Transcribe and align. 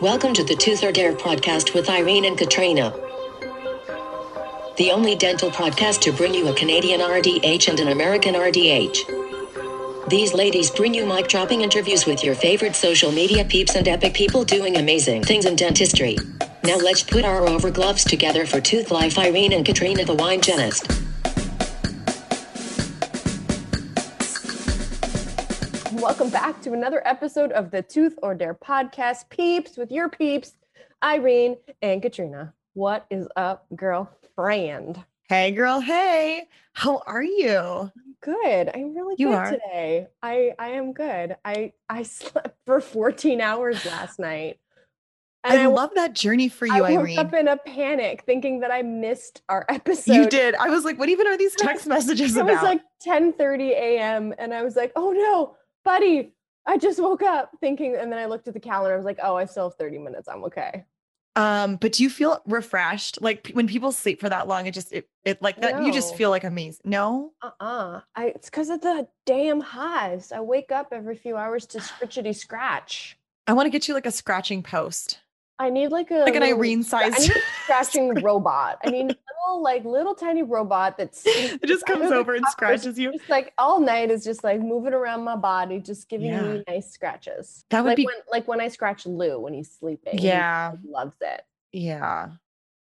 Welcome 0.00 0.32
to 0.32 0.42
the 0.42 0.54
Tooth 0.54 0.82
or 0.82 0.92
Dare 0.92 1.12
podcast 1.12 1.74
with 1.74 1.90
Irene 1.90 2.24
and 2.24 2.38
Katrina. 2.38 2.90
The 4.78 4.90
only 4.92 5.14
dental 5.14 5.50
podcast 5.50 6.00
to 6.00 6.12
bring 6.12 6.32
you 6.32 6.48
a 6.48 6.54
Canadian 6.54 7.02
RDH 7.02 7.68
and 7.68 7.78
an 7.80 7.88
American 7.88 8.34
RDH. 8.34 10.08
These 10.08 10.32
ladies 10.32 10.70
bring 10.70 10.94
you 10.94 11.04
mic 11.04 11.28
dropping 11.28 11.60
interviews 11.60 12.06
with 12.06 12.24
your 12.24 12.34
favorite 12.34 12.74
social 12.76 13.12
media 13.12 13.44
peeps 13.44 13.74
and 13.74 13.86
epic 13.86 14.14
people 14.14 14.42
doing 14.42 14.78
amazing 14.78 15.22
things 15.22 15.44
in 15.44 15.54
dentistry. 15.54 16.16
Now 16.64 16.78
let's 16.78 17.02
put 17.02 17.26
our 17.26 17.46
over 17.46 17.70
gloves 17.70 18.02
together 18.02 18.46
for 18.46 18.62
Tooth 18.62 18.90
Life 18.90 19.18
Irene 19.18 19.52
and 19.52 19.66
Katrina 19.66 20.06
the 20.06 20.14
Wine 20.14 20.40
Genist. 20.40 21.09
Welcome 26.00 26.30
back 26.30 26.60
to 26.62 26.72
another 26.72 27.06
episode 27.06 27.52
of 27.52 27.70
the 27.70 27.82
Tooth 27.82 28.18
or 28.22 28.34
Dare 28.34 28.54
podcast. 28.54 29.28
Peeps 29.28 29.76
with 29.76 29.92
your 29.92 30.08
peeps, 30.08 30.54
Irene 31.02 31.56
and 31.82 32.00
Katrina. 32.00 32.54
What 32.74 33.06
is 33.10 33.28
up, 33.36 33.66
girlfriend? 33.76 35.02
Hey, 35.28 35.50
girl. 35.52 35.80
Hey, 35.80 36.48
how 36.72 37.02
are 37.06 37.22
you? 37.22 37.90
Good. 38.22 38.70
I'm 38.74 38.94
really 38.94 39.14
You 39.18 39.28
good 39.28 39.34
are? 39.34 39.50
today. 39.50 40.08
I 40.22 40.54
I 40.58 40.68
am 40.70 40.92
good. 40.92 41.36
I 41.44 41.72
I 41.88 42.02
slept 42.04 42.56
for 42.66 42.80
14 42.80 43.40
hours 43.40 43.84
last 43.84 44.18
night. 44.18 44.58
I, 45.42 45.66
wo- 45.66 45.74
love 45.74 45.90
that 45.94 46.12
journey 46.14 46.48
for 46.50 46.68
I 46.70 46.76
you, 46.76 46.82
woke 46.82 46.90
Irene. 47.00 47.18
up 47.18 47.32
in 47.32 47.48
a 47.48 47.56
panic 47.56 48.24
thinking 48.26 48.60
that 48.60 48.70
I 48.70 48.82
missed 48.82 49.40
our 49.48 49.64
episode. 49.70 50.12
you 50.12 50.28
did. 50.28 50.54
I 50.54 50.68
was 50.68 50.84
like, 50.84 50.98
what 50.98 51.08
even 51.08 51.26
are 51.26 51.36
these 51.38 51.54
text 51.58 51.86
messages 51.86 52.36
It 52.36 52.40
about? 52.40 52.50
It 52.50 52.54
was 52.54 52.62
like 52.62 52.82
10:30 53.38 53.70
a.m. 53.70 54.34
and 54.38 54.52
I 54.52 54.62
was 54.62 54.76
like, 54.76 54.92
"Oh 54.96 55.12
no, 55.12 55.56
buddy, 55.84 56.32
I 56.66 56.78
just 56.78 57.00
woke 57.00 57.22
up 57.22 57.52
thinking." 57.60 57.96
And 57.96 58.10
then 58.10 58.18
I 58.18 58.26
looked 58.26 58.48
at 58.48 58.54
the 58.54 58.60
calendar. 58.60 58.94
I 58.94 58.96
was 58.96 59.06
like, 59.06 59.18
"Oh, 59.22 59.36
I 59.36 59.44
still 59.44 59.70
have 59.70 59.78
30 59.78 59.98
minutes. 59.98 60.28
I'm 60.28 60.44
okay." 60.44 60.84
um, 61.36 61.76
but 61.76 61.92
do 61.92 62.02
you 62.02 62.10
feel 62.10 62.42
refreshed? 62.46 63.22
Like 63.22 63.50
when 63.52 63.68
people 63.68 63.92
sleep 63.92 64.20
for 64.20 64.28
that 64.28 64.48
long, 64.48 64.66
it 64.66 64.74
just 64.74 64.92
it, 64.92 65.08
it 65.24 65.40
like 65.40 65.60
that 65.60 65.84
you 65.84 65.92
just 65.92 66.16
feel 66.16 66.30
like 66.30 66.44
amazing. 66.44 66.82
No? 66.84 67.32
Uh-uh. 67.40 68.00
I 68.16 68.26
it's 68.26 68.50
because 68.50 68.68
of 68.68 68.80
the 68.80 69.06
damn 69.26 69.60
hives. 69.60 70.32
I 70.32 70.40
wake 70.40 70.72
up 70.72 70.88
every 70.92 71.16
few 71.16 71.36
hours 71.36 71.66
to 71.66 71.78
scritchety 71.80 72.34
scratch. 72.34 73.16
I 73.46 73.52
want 73.52 73.66
to 73.66 73.70
get 73.70 73.88
you 73.88 73.94
like 73.94 74.06
a 74.06 74.10
scratching 74.10 74.62
post. 74.62 75.20
I 75.60 75.68
need 75.70 75.88
like 75.88 76.10
a 76.10 76.14
Like 76.20 76.34
an 76.34 76.40
little 76.40 76.56
Irene 76.58 76.82
scra- 76.82 77.02
I 77.04 77.08
need 77.10 77.30
a 77.30 77.40
scratching 77.64 78.14
robot. 78.22 78.78
I 78.82 78.88
need 78.90 79.10
a 79.10 79.16
little 79.46 79.62
like 79.62 79.84
little 79.84 80.14
tiny 80.14 80.42
robot 80.42 80.96
that's 80.96 81.22
It 81.26 81.62
just 81.66 81.84
comes 81.84 82.10
over 82.10 82.34
and 82.34 82.44
scratches 82.48 82.98
you. 82.98 83.12
Just 83.12 83.28
like 83.28 83.52
all 83.58 83.78
night 83.78 84.10
is 84.10 84.24
just 84.24 84.42
like 84.42 84.60
moving 84.60 84.94
around 84.94 85.22
my 85.22 85.36
body, 85.36 85.78
just 85.78 86.08
giving 86.08 86.28
Yeah. 86.28 86.40
me 86.42 86.64
nice 86.66 86.90
scratches. 86.90 87.64
That 87.68 87.82
would 87.84 87.90
like 87.90 87.96
be- 87.98 88.06
when 88.06 88.14
like 88.32 88.48
when 88.48 88.60
I 88.60 88.68
scratch 88.68 89.04
Lou 89.04 89.38
when 89.38 89.52
he's 89.52 89.70
sleeping. 89.70 90.16
he 90.18 90.28
Yeah. 90.28 90.72
loves 90.88 91.16
it. 91.20 91.42
Yeah. 91.72 92.30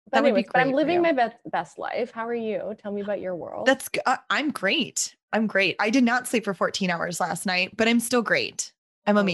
But, 0.05 0.11
That 0.11 0.23
would 0.23 0.27
be 0.27 0.29
anyways, 0.41 0.45
but 0.53 0.61
I'm 0.61 0.71
living 0.71 1.01
my 1.01 1.11
best 1.11 1.35
best 1.51 1.79
life. 1.79 2.11
How 2.11 2.27
are 2.27 2.33
you? 2.35 2.75
Tell 2.81 2.91
me 2.91 3.01
about 3.01 3.19
your 3.19 3.35
world. 3.35 3.65
That's 3.65 3.89
uh, 4.05 4.17
I'm 4.29 4.51
great. 4.51 5.15
I'm 5.33 5.47
great. 5.47 5.75
I 5.79 5.89
did 5.89 6.03
not 6.03 6.27
sleep 6.27 6.45
for 6.45 6.53
14 6.53 6.89
hours 6.91 7.19
last 7.19 7.45
night, 7.47 7.75
but 7.77 7.87
I'm 7.87 7.99
still 7.99 8.21
great. 8.21 8.73
I'm 9.07 9.17
Oh, 9.17 9.21
yeah? 9.21 9.25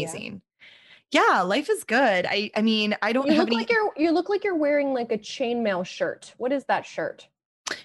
Yeah, 1.11 1.41
life 1.41 1.69
is 1.69 1.83
good. 1.83 2.25
I 2.27 2.51
I 2.55 2.61
mean, 2.61 2.95
I 3.01 3.13
don't 3.13 3.27
you 3.27 3.33
have 3.33 3.39
look 3.41 3.49
any 3.49 3.57
like 3.57 3.71
you're 3.71 3.91
you 3.95 4.11
look 4.11 4.29
like 4.29 4.43
you're 4.43 4.55
wearing 4.55 4.93
like 4.93 5.11
a 5.11 5.17
chainmail 5.17 5.85
shirt. 5.85 6.33
What 6.37 6.51
is 6.51 6.65
that 6.65 6.85
shirt? 6.85 7.27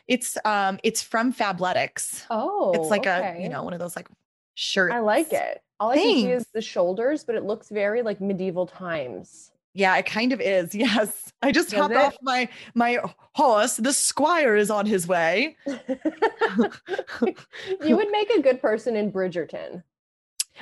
It's 0.09 0.37
um 0.45 0.79
it's 0.83 1.03
from 1.03 1.33
Fabletics. 1.33 2.25
Oh, 2.31 2.73
it's 2.73 2.89
like 2.89 3.07
a, 3.07 3.37
you 3.41 3.49
know, 3.49 3.63
one 3.63 3.73
of 3.73 3.81
those 3.81 3.97
like 3.97 4.09
shirts. 4.55 4.95
I 4.95 5.01
like 5.01 5.33
it. 5.33 5.63
All 5.79 5.91
I 5.91 5.97
can 5.97 6.05
see 6.05 6.31
is 6.31 6.47
the 6.53 6.61
shoulders, 6.61 7.25
but 7.25 7.35
it 7.35 7.45
looks 7.45 7.71
very 7.71 8.03
like 8.03 8.21
medieval 8.21 8.67
times. 8.67 9.53
Yeah, 9.73 9.97
it 9.97 10.07
kind 10.07 10.33
of 10.33 10.41
is. 10.41 10.75
Yes. 10.81 11.33
I 11.43 11.53
just 11.53 11.71
Does 11.71 11.81
hopped 11.81 11.95
it? 11.95 11.97
off 11.97 12.17
my 12.23 12.49
my 12.75 12.99
horse. 13.35 13.77
The 13.77 13.93
squire 13.93 14.57
is 14.57 14.71
on 14.71 14.85
his 14.85 15.07
way. 15.07 15.57
you 15.67 15.77
would 17.97 18.11
make 18.11 18.31
a 18.31 18.43
good 18.43 18.61
person 18.61 18.97
in 18.97 19.11
Bridgerton. 19.11 19.83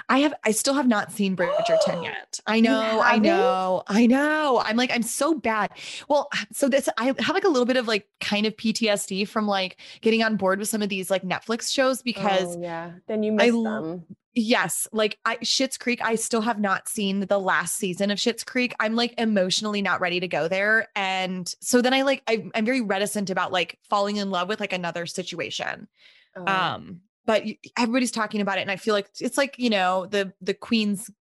I 0.09 0.19
have 0.19 0.35
I 0.45 0.51
still 0.53 0.75
have 0.75 0.87
not 0.87 1.13
seen 1.13 1.37
Bridgerton 1.37 2.03
yet. 2.05 2.41
I 2.47 2.61
know, 2.61 3.01
I 3.03 3.19
know, 3.19 3.83
I 3.87 4.07
know. 4.07 4.63
I'm 4.65 4.77
like, 4.77 4.91
I'm 4.93 5.03
so 5.03 5.35
bad. 5.35 5.71
Well, 6.09 6.29
so 6.53 6.69
this 6.69 6.89
I 6.99 7.07
have 7.07 7.35
like 7.35 7.45
a 7.45 7.49
little 7.49 7.67
bit 7.67 7.77
of 7.77 7.89
like 7.89 8.07
kind 8.21 8.47
of 8.47 8.57
PTSD 8.57 9.27
from 9.29 9.47
like 9.47 9.81
getting 10.01 10.23
on 10.23 10.37
board 10.37 10.59
with 10.59 10.69
some 10.69 10.83
of 10.83 10.89
these 10.89 11.11
like 11.11 11.23
Netflix 11.23 11.73
shows 11.73 12.03
because 12.03 12.57
oh, 12.57 12.61
yeah, 12.61 12.93
then 13.07 13.23
you 13.23 13.33
I 13.33 13.37
miss 13.37 13.55
l- 13.55 13.63
them. 13.63 14.05
Yes, 14.35 14.87
like 14.93 15.19
I 15.25 15.37
Schitt's 15.39 15.77
Creek, 15.77 16.01
I 16.01 16.15
still 16.15 16.43
have 16.43 16.61
not 16.61 16.89
seen 16.89 17.21
the 17.21 17.41
last 17.41 17.77
season 17.77 18.13
of 18.13 18.19
Schitt's 18.19 18.45
Creek. 18.45 18.73
I'm 18.79 18.95
like 18.95 19.15
emotionally 19.19 19.83
not 19.83 20.01
ready 20.01 20.21
to 20.21 20.29
go 20.29 20.47
there, 20.47 20.87
and 20.95 21.53
so 21.61 21.83
then 21.83 21.93
I 21.93 22.03
like 22.03 22.23
I, 22.29 22.49
I'm 22.55 22.65
very 22.65 22.81
reticent 22.81 23.31
about 23.31 23.51
like 23.51 23.79
falling 23.91 24.17
in 24.17 24.31
love 24.31 24.49
with 24.49 24.61
like 24.61 24.73
another 24.73 25.07
situation. 25.07 25.89
Oh, 26.37 26.47
Um, 26.47 27.01
but 27.29 27.45
everybody's 27.77 28.11
talking 28.11 28.41
about 28.41 28.59
it, 28.59 28.63
and 28.63 28.71
I 28.73 28.77
feel 28.77 28.95
like 28.95 29.09
it's 29.21 29.39
like 29.39 29.55
you 29.59 29.71
know 29.71 30.07
the 30.07 30.33
the 30.41 30.55
Queen's 30.55 31.07
the 31.07 31.13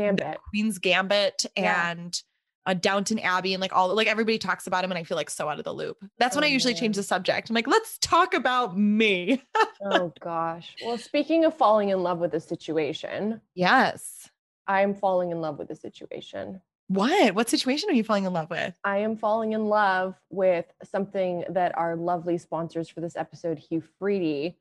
Gambit. 0.00 0.38
Queen's 0.50 0.78
Gambit 0.78 1.44
Yeah. 1.56 1.90
and 1.90 2.22
uh, 2.64 2.74
Downton 2.74 3.18
Abbey, 3.18 3.52
and 3.54 3.60
like 3.60 3.74
all 3.74 3.94
like 3.94 4.06
everybody 4.06 4.38
talks 4.38 4.66
about 4.66 4.82
him, 4.84 4.90
and 4.90 4.98
I 4.98 5.02
feel 5.04 5.16
like 5.16 5.30
so 5.30 5.48
out 5.48 5.58
of 5.58 5.64
the 5.64 5.72
loop. 5.74 5.96
That's 6.18 6.34
when 6.36 6.44
Oh, 6.44 6.46
I 6.46 6.50
usually 6.50 6.74
change 6.74 6.96
the 6.96 7.02
subject. 7.02 7.48
I'm 7.50 7.54
like, 7.54 7.66
let's 7.66 7.98
talk 7.98 8.34
about 8.34 8.76
me. 8.78 9.42
oh 9.84 10.12
gosh. 10.20 10.74
Well, 10.84 10.96
speaking 10.98 11.44
of 11.44 11.54
falling 11.54 11.90
in 11.90 12.02
love 12.02 12.18
with 12.18 12.32
a 12.34 12.40
situation, 12.40 13.40
yes. 13.54 14.28
I'm 14.68 14.94
falling 14.94 15.30
in 15.30 15.40
love 15.40 15.58
with 15.58 15.70
a 15.70 15.76
situation. 15.76 16.60
What? 16.88 17.34
What 17.34 17.48
situation 17.48 17.88
are 17.90 17.94
you 17.94 18.04
falling 18.04 18.24
in 18.24 18.32
love 18.32 18.48
with? 18.50 18.74
I 18.84 18.98
am 18.98 19.16
falling 19.16 19.52
in 19.52 19.66
love 19.66 20.14
with 20.30 20.66
something 20.84 21.44
that 21.50 21.76
our 21.78 21.96
lovely 21.96 22.38
sponsors 22.38 22.88
for 22.88 23.00
this 23.00 23.16
episode, 23.16 23.58
Hugh 23.58 23.82
Freedy, 24.00 24.54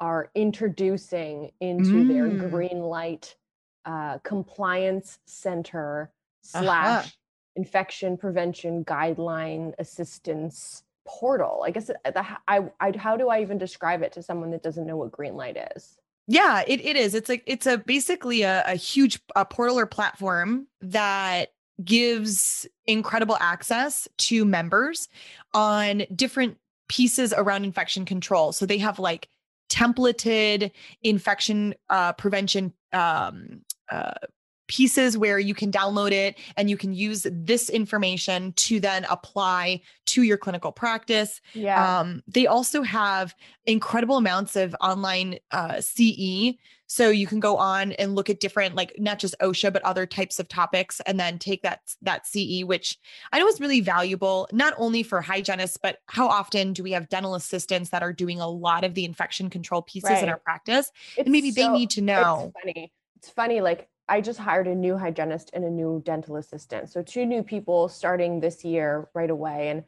are 0.00 0.30
introducing 0.34 1.50
into 1.60 2.04
their 2.04 2.28
Mm. 2.28 2.50
green 2.50 2.80
light 2.80 3.36
uh, 3.84 4.18
compliance 4.18 5.18
center 5.26 6.10
Uh-huh. 6.54 6.62
slash 6.64 7.18
infection 7.56 8.16
prevention 8.16 8.84
guideline 8.84 9.74
assistance 9.78 10.84
portal. 11.06 11.62
I 11.64 11.70
guess 11.70 11.86
the, 11.86 12.26
I, 12.46 12.68
I 12.80 12.96
how 12.96 13.16
do 13.16 13.28
I 13.30 13.40
even 13.40 13.58
describe 13.58 14.02
it 14.02 14.12
to 14.12 14.22
someone 14.22 14.50
that 14.50 14.62
doesn't 14.62 14.86
know 14.86 14.96
what 14.96 15.10
green 15.10 15.34
light 15.36 15.56
is? 15.74 15.96
Yeah, 16.26 16.62
it, 16.66 16.84
it 16.84 16.96
is. 16.96 17.14
It's 17.14 17.28
like 17.30 17.42
it's 17.46 17.66
a 17.66 17.78
basically 17.78 18.42
a, 18.42 18.62
a 18.66 18.74
huge 18.74 19.18
a 19.34 19.46
portal 19.46 19.78
or 19.78 19.86
platform 19.86 20.66
that 20.82 21.52
gives 21.82 22.66
incredible 22.86 23.38
access 23.40 24.06
to 24.18 24.44
members 24.44 25.08
on 25.54 26.04
different 26.14 26.58
pieces 26.88 27.32
around 27.32 27.64
infection 27.64 28.04
control. 28.04 28.52
So 28.52 28.66
they 28.66 28.78
have 28.78 28.98
like 28.98 29.28
templated 29.68 30.70
infection 31.02 31.74
uh, 31.90 32.12
prevention 32.14 32.72
um, 32.92 33.60
uh, 33.90 34.12
pieces 34.68 35.18
where 35.18 35.38
you 35.38 35.54
can 35.54 35.72
download 35.72 36.12
it 36.12 36.38
and 36.56 36.70
you 36.70 36.76
can 36.76 36.92
use 36.92 37.26
this 37.30 37.68
information 37.68 38.52
to 38.52 38.78
then 38.78 39.04
apply 39.10 39.80
to 40.06 40.22
your 40.22 40.36
clinical 40.36 40.70
practice 40.70 41.40
Yeah. 41.54 42.00
um, 42.00 42.22
they 42.26 42.46
also 42.46 42.82
have 42.82 43.34
incredible 43.66 44.16
amounts 44.16 44.56
of 44.56 44.74
online 44.80 45.38
uh, 45.50 45.80
CE. 45.80 46.54
So 46.90 47.10
you 47.10 47.26
can 47.26 47.38
go 47.38 47.58
on 47.58 47.92
and 47.92 48.14
look 48.14 48.30
at 48.30 48.40
different, 48.40 48.74
like 48.74 48.94
not 48.98 49.18
just 49.18 49.34
OSHA, 49.42 49.74
but 49.74 49.82
other 49.82 50.06
types 50.06 50.38
of 50.38 50.48
topics, 50.48 51.00
and 51.00 51.20
then 51.20 51.38
take 51.38 51.60
that 51.62 51.80
that 52.00 52.26
CE, 52.26 52.64
which 52.64 52.98
I 53.30 53.38
know 53.38 53.46
is 53.46 53.60
really 53.60 53.82
valuable, 53.82 54.48
not 54.52 54.72
only 54.78 55.02
for 55.02 55.20
hygienists, 55.20 55.76
but 55.76 55.98
how 56.06 56.28
often 56.28 56.72
do 56.72 56.82
we 56.82 56.92
have 56.92 57.10
dental 57.10 57.34
assistants 57.34 57.90
that 57.90 58.02
are 58.02 58.14
doing 58.14 58.40
a 58.40 58.48
lot 58.48 58.84
of 58.84 58.94
the 58.94 59.04
infection 59.04 59.50
control 59.50 59.82
pieces 59.82 60.22
in 60.22 60.30
our 60.30 60.38
practice? 60.38 60.90
It's 61.18 61.26
And 61.26 61.30
maybe 61.30 61.50
they 61.50 61.68
need 61.68 61.90
to 61.90 62.00
know. 62.00 62.52
It's 62.54 62.64
funny. 62.64 62.92
It's 63.16 63.30
funny. 63.30 63.60
Like 63.60 63.86
I 64.08 64.20
just 64.20 64.38
hired 64.38 64.66
a 64.66 64.74
new 64.74 64.96
hygienist 64.96 65.50
and 65.52 65.64
a 65.64 65.70
new 65.70 66.02
dental 66.04 66.36
assistant. 66.36 66.90
So 66.90 67.02
two 67.02 67.26
new 67.26 67.42
people 67.42 67.88
starting 67.88 68.40
this 68.40 68.64
year 68.64 69.08
right 69.14 69.30
away. 69.30 69.68
And 69.68 69.84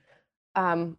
um, 0.54 0.98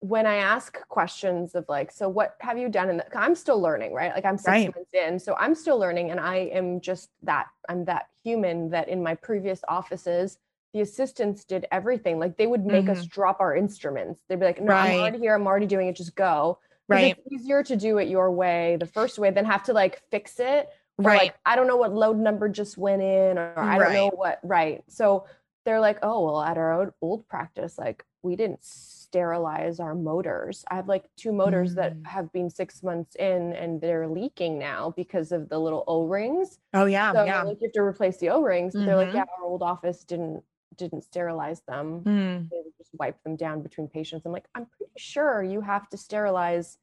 when 0.00 0.26
I 0.26 0.36
ask 0.36 0.78
questions 0.88 1.54
of 1.54 1.64
like, 1.68 1.90
so 1.90 2.08
what 2.08 2.36
have 2.40 2.58
you 2.58 2.68
done 2.68 2.90
in 2.90 2.96
the, 2.98 3.18
I'm 3.18 3.34
still 3.34 3.60
learning, 3.60 3.92
right? 3.92 4.14
Like 4.14 4.24
I'm 4.24 4.38
six 4.38 4.46
Right. 4.46 4.74
months 4.74 4.94
in, 4.94 5.18
so 5.18 5.34
I'm 5.38 5.54
still 5.54 5.78
learning, 5.78 6.10
and 6.10 6.20
I 6.20 6.36
am 6.52 6.80
just 6.80 7.10
that. 7.22 7.46
I'm 7.68 7.84
that 7.86 8.08
human 8.22 8.70
that 8.70 8.88
in 8.88 9.02
my 9.02 9.14
previous 9.14 9.60
offices. 9.68 10.38
The 10.74 10.82
assistants 10.82 11.44
did 11.44 11.66
everything. 11.72 12.18
Like 12.18 12.36
they 12.36 12.46
would 12.46 12.66
make 12.66 12.88
us 12.90 13.06
drop 13.06 13.40
our 13.40 13.56
instruments. 13.56 14.20
They'd 14.28 14.38
be 14.38 14.44
like, 14.44 14.60
"No, 14.60 14.74
I'm 14.74 14.90
Mm-hmm. 14.90 15.00
Already 15.00 15.18
here. 15.18 15.34
I'm 15.34 15.46
already 15.46 15.66
doing 15.66 15.88
it. 15.88 15.96
Just 15.96 16.14
go." 16.14 16.58
Right. 16.88 17.16
It's 17.18 17.42
easier 17.42 17.62
to 17.64 17.76
do 17.76 17.98
it 17.98 18.08
your 18.08 18.30
way, 18.30 18.76
the 18.78 18.86
first 18.86 19.18
way, 19.18 19.30
than 19.30 19.44
have 19.46 19.62
to 19.64 19.72
like 19.72 20.02
fix 20.10 20.38
it. 20.38 20.68
Right. 20.98 21.18
like, 21.18 21.34
I 21.44 21.56
don't 21.56 21.66
know 21.66 21.76
what 21.76 21.92
load 21.92 22.18
number 22.18 22.48
just 22.48 22.78
went 22.78 23.02
in, 23.02 23.38
or 23.38 23.58
I 23.58 23.78
don't 23.78 23.92
know 23.92 24.10
what, 24.14 24.40
right. 24.42 24.82
So 24.88 25.26
they're 25.64 25.80
like, 25.80 25.98
oh, 26.02 26.24
well, 26.24 26.42
at 26.42 26.56
our 26.56 26.72
old, 26.72 26.92
old 27.02 27.28
practice, 27.28 27.76
like 27.76 28.04
we 28.22 28.34
didn't 28.36 28.64
sterilize 28.64 29.78
our 29.78 29.94
motors. 29.94 30.64
I 30.70 30.76
have 30.76 30.88
like 30.88 31.04
two 31.16 31.32
motors 31.32 31.72
mm. 31.72 31.76
that 31.76 31.96
have 32.04 32.32
been 32.32 32.50
six 32.50 32.82
months 32.82 33.14
in 33.16 33.52
and 33.52 33.80
they're 33.80 34.08
leaking 34.08 34.58
now 34.58 34.94
because 34.96 35.32
of 35.32 35.48
the 35.48 35.58
little 35.58 35.84
O-rings. 35.86 36.58
Oh 36.72 36.86
yeah. 36.86 37.12
So 37.12 37.24
yeah. 37.24 37.42
like 37.42 37.58
you 37.60 37.66
have 37.66 37.72
to 37.72 37.82
replace 37.82 38.16
the 38.16 38.30
O-rings. 38.30 38.74
Mm-hmm. 38.74 38.86
They're 38.86 38.96
like, 38.96 39.08
mm-hmm. 39.08 39.16
yeah, 39.18 39.24
our 39.38 39.44
old 39.44 39.62
office 39.62 40.04
didn't 40.04 40.42
didn't 40.76 41.04
sterilize 41.04 41.62
them. 41.62 42.02
Mm. 42.04 42.50
They 42.50 42.56
just 42.78 42.90
wipe 42.94 43.22
them 43.22 43.36
down 43.36 43.62
between 43.62 43.88
patients. 43.88 44.26
I'm 44.26 44.32
like, 44.32 44.46
I'm 44.54 44.66
pretty 44.66 44.92
sure 44.96 45.42
you 45.42 45.60
have 45.60 45.88
to 45.90 45.96
sterilize 45.96 46.78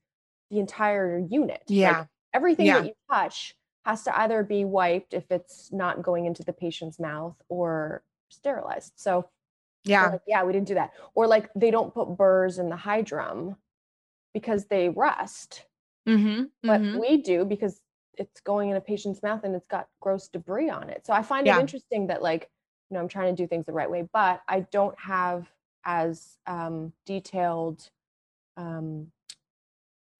the 0.50 0.60
entire 0.60 1.20
unit. 1.20 1.62
Yeah. 1.68 2.00
Like, 2.00 2.08
everything 2.34 2.66
yeah. 2.66 2.80
that 2.80 2.88
you 2.88 2.94
touch 3.12 3.56
has 3.86 4.04
to 4.04 4.20
either 4.20 4.44
be 4.44 4.66
wiped 4.66 5.14
if 5.14 5.30
it's 5.32 5.72
not 5.72 6.02
going 6.02 6.26
into 6.26 6.44
the 6.44 6.54
patient's 6.54 7.00
mouth 7.00 7.36
or 7.50 8.04
sterilized. 8.30 8.94
So 8.96 9.30
yeah, 9.84 10.12
like, 10.12 10.22
yeah, 10.28 10.44
we 10.44 10.54
didn't 10.54 10.68
do 10.68 10.76
that. 10.76 10.92
Or 11.14 11.28
like 11.28 11.50
they 11.56 11.72
don't 11.72 11.94
put 11.94 12.18
burrs 12.18 12.60
in 12.60 12.70
the 12.70 12.76
Hydrim 12.76 13.58
because 14.34 14.66
they 14.66 14.90
rust. 14.90 15.66
Mm-hmm, 16.08 16.44
but 16.64 16.82
mm-hmm. 16.82 17.00
we 17.00 17.22
do 17.22 17.46
because 17.46 17.80
it's 18.18 18.42
going 18.42 18.70
in 18.70 18.76
a 18.76 18.82
patient's 18.82 19.24
mouth 19.24 19.44
and 19.44 19.56
it's 19.56 19.68
got 19.68 19.88
gross 20.02 20.28
debris 20.28 20.70
on 20.70 20.90
it. 20.90 21.06
So 21.06 21.14
I 21.14 21.22
find 21.22 21.48
yeah. 21.48 21.58
it 21.58 21.62
interesting 21.62 22.08
that 22.08 22.22
like, 22.22 22.50
you 22.90 22.96
know, 22.96 23.02
I'm 23.02 23.08
trying 23.08 23.36
to 23.36 23.42
do 23.42 23.48
things 23.48 23.66
the 23.66 23.74
right 23.74 23.90
way, 23.90 24.08
but 24.14 24.42
I 24.48 24.62
don't 24.72 24.98
have 25.00 25.48
as 25.86 26.38
um, 26.46 26.94
detailed 27.06 27.90
um, 28.58 29.08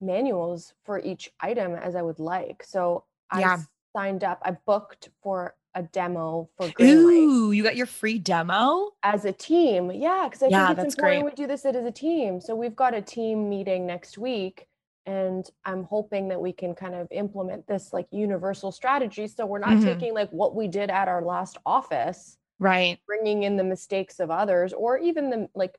manuals 0.00 0.74
for 0.84 0.98
each 0.98 1.30
item 1.40 1.74
as 1.74 1.94
I 1.94 2.02
would 2.02 2.18
like. 2.18 2.62
So 2.64 3.04
I 3.30 3.58
signed 3.94 4.24
up, 4.24 4.40
I 4.44 4.56
booked 4.66 5.10
for 5.22 5.54
a 5.74 5.82
demo 5.82 6.48
for 6.56 6.68
Greenlight. 6.68 7.28
Ooh, 7.28 7.52
you 7.52 7.62
got 7.62 7.76
your 7.76 7.86
free 7.86 8.18
demo 8.18 8.90
as 9.02 9.24
a 9.24 9.32
team. 9.32 9.90
Yeah, 9.90 10.28
because 10.28 10.42
I 10.42 10.48
yeah, 10.48 10.68
think 10.68 10.78
it's 10.80 10.94
important 10.94 11.22
great. 11.22 11.32
we 11.32 11.42
do 11.42 11.46
this 11.46 11.64
as 11.64 11.74
a 11.74 11.90
team. 11.90 12.40
So 12.40 12.54
we've 12.54 12.76
got 12.76 12.94
a 12.94 13.02
team 13.02 13.48
meeting 13.48 13.86
next 13.86 14.16
week, 14.16 14.68
and 15.06 15.48
I'm 15.64 15.84
hoping 15.84 16.28
that 16.28 16.40
we 16.40 16.52
can 16.52 16.74
kind 16.74 16.94
of 16.94 17.08
implement 17.10 17.66
this 17.66 17.92
like 17.92 18.06
universal 18.10 18.70
strategy. 18.70 19.26
So 19.26 19.46
we're 19.46 19.58
not 19.58 19.70
mm-hmm. 19.70 19.84
taking 19.84 20.14
like 20.14 20.30
what 20.30 20.54
we 20.54 20.68
did 20.68 20.90
at 20.90 21.08
our 21.08 21.22
last 21.22 21.58
office, 21.66 22.38
right? 22.58 22.98
Bringing 23.06 23.42
in 23.42 23.56
the 23.56 23.64
mistakes 23.64 24.20
of 24.20 24.30
others, 24.30 24.72
or 24.72 24.98
even 24.98 25.30
the 25.30 25.48
like 25.54 25.76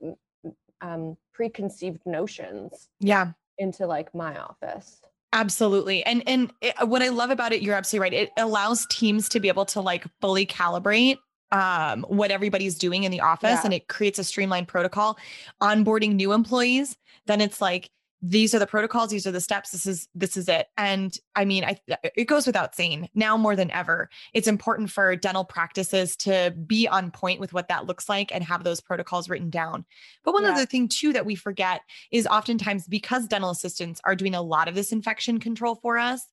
um, 0.82 1.18
preconceived 1.34 2.02
notions. 2.06 2.90
Yeah, 3.00 3.32
into 3.58 3.88
like 3.88 4.14
my 4.14 4.38
office. 4.38 5.02
Absolutely. 5.36 6.02
And 6.06 6.24
and 6.26 6.52
it, 6.62 6.74
what 6.88 7.02
I 7.02 7.10
love 7.10 7.30
about 7.30 7.52
it, 7.52 7.62
you're 7.62 7.76
absolutely 7.76 8.04
right. 8.04 8.14
It 8.14 8.32
allows 8.38 8.88
teams 8.90 9.28
to 9.30 9.42
be 9.42 9.50
able 9.50 9.66
to 9.66 9.82
like 9.82 10.06
fully 10.22 10.46
calibrate 10.46 11.18
um, 11.52 12.06
what 12.08 12.32
everybody's 12.32 12.78
doing 12.78 13.04
in 13.04 13.12
the 13.12 13.20
office 13.20 13.60
yeah. 13.60 13.62
and 13.66 13.74
it 13.74 13.90
creates 13.90 14.18
a 14.18 14.24
streamlined 14.24 14.70
protocol. 14.70 15.18
Onboarding 15.62 16.16
new 16.16 16.32
employees, 16.32 16.96
then 17.28 17.42
it's 17.42 17.60
like 17.60 17.90
these 18.22 18.56
are 18.56 18.60
the 18.60 18.68
protocols 18.68 19.10
these 19.10 19.28
are 19.28 19.32
the 19.32 19.42
steps 19.42 19.72
this 19.72 19.86
is 19.86 20.08
this 20.16 20.38
is 20.38 20.48
it 20.48 20.68
and 20.78 21.20
i 21.36 21.44
mean 21.44 21.64
i 21.64 21.78
it 22.16 22.26
goes 22.26 22.48
without 22.48 22.74
saying 22.74 23.10
now 23.14 23.36
more 23.36 23.56
than 23.56 23.70
ever 23.72 24.10
it's 24.34 24.48
important 24.48 24.90
for 24.90 25.16
dental 25.16 25.44
practices 25.44 26.16
to 26.16 26.54
be 26.66 26.88
on 26.88 27.12
point 27.12 27.40
with 27.40 27.54
what 27.54 27.68
that 27.68 27.86
looks 27.86 28.08
like 28.08 28.34
and 28.34 28.44
have 28.44 28.64
those 28.64 28.80
protocols 28.80 29.30
written 29.30 29.50
down 29.50 29.86
but 30.24 30.34
one 30.34 30.44
yeah. 30.44 30.52
other 30.52 30.66
thing 30.66 30.88
too 30.88 31.12
that 31.12 31.26
we 31.26 31.36
forget 31.36 31.82
is 32.12 32.26
oftentimes 32.28 32.88
because 32.88 33.28
dental 33.28 33.50
assistants 33.50 34.00
are 34.06 34.16
doing 34.16 34.34
a 34.34 34.42
lot 34.42 34.68
of 34.68 34.76
this 34.76 34.92
infection 34.92 35.40
control 35.40 35.76
for 35.76 35.98
us 35.98 36.24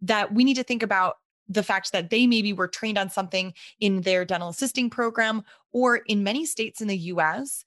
that 0.00 0.34
we 0.34 0.44
need 0.44 0.56
to 0.56 0.64
think 0.64 0.82
about 0.82 1.16
the 1.48 1.62
fact 1.62 1.92
that 1.92 2.10
they 2.10 2.26
maybe 2.26 2.52
were 2.52 2.68
trained 2.68 2.98
on 2.98 3.10
something 3.10 3.52
in 3.80 4.02
their 4.02 4.24
dental 4.24 4.50
assisting 4.50 4.90
program 4.90 5.42
or 5.72 5.96
in 5.96 6.22
many 6.22 6.44
states 6.46 6.80
in 6.80 6.88
the 6.88 6.96
US 6.96 7.64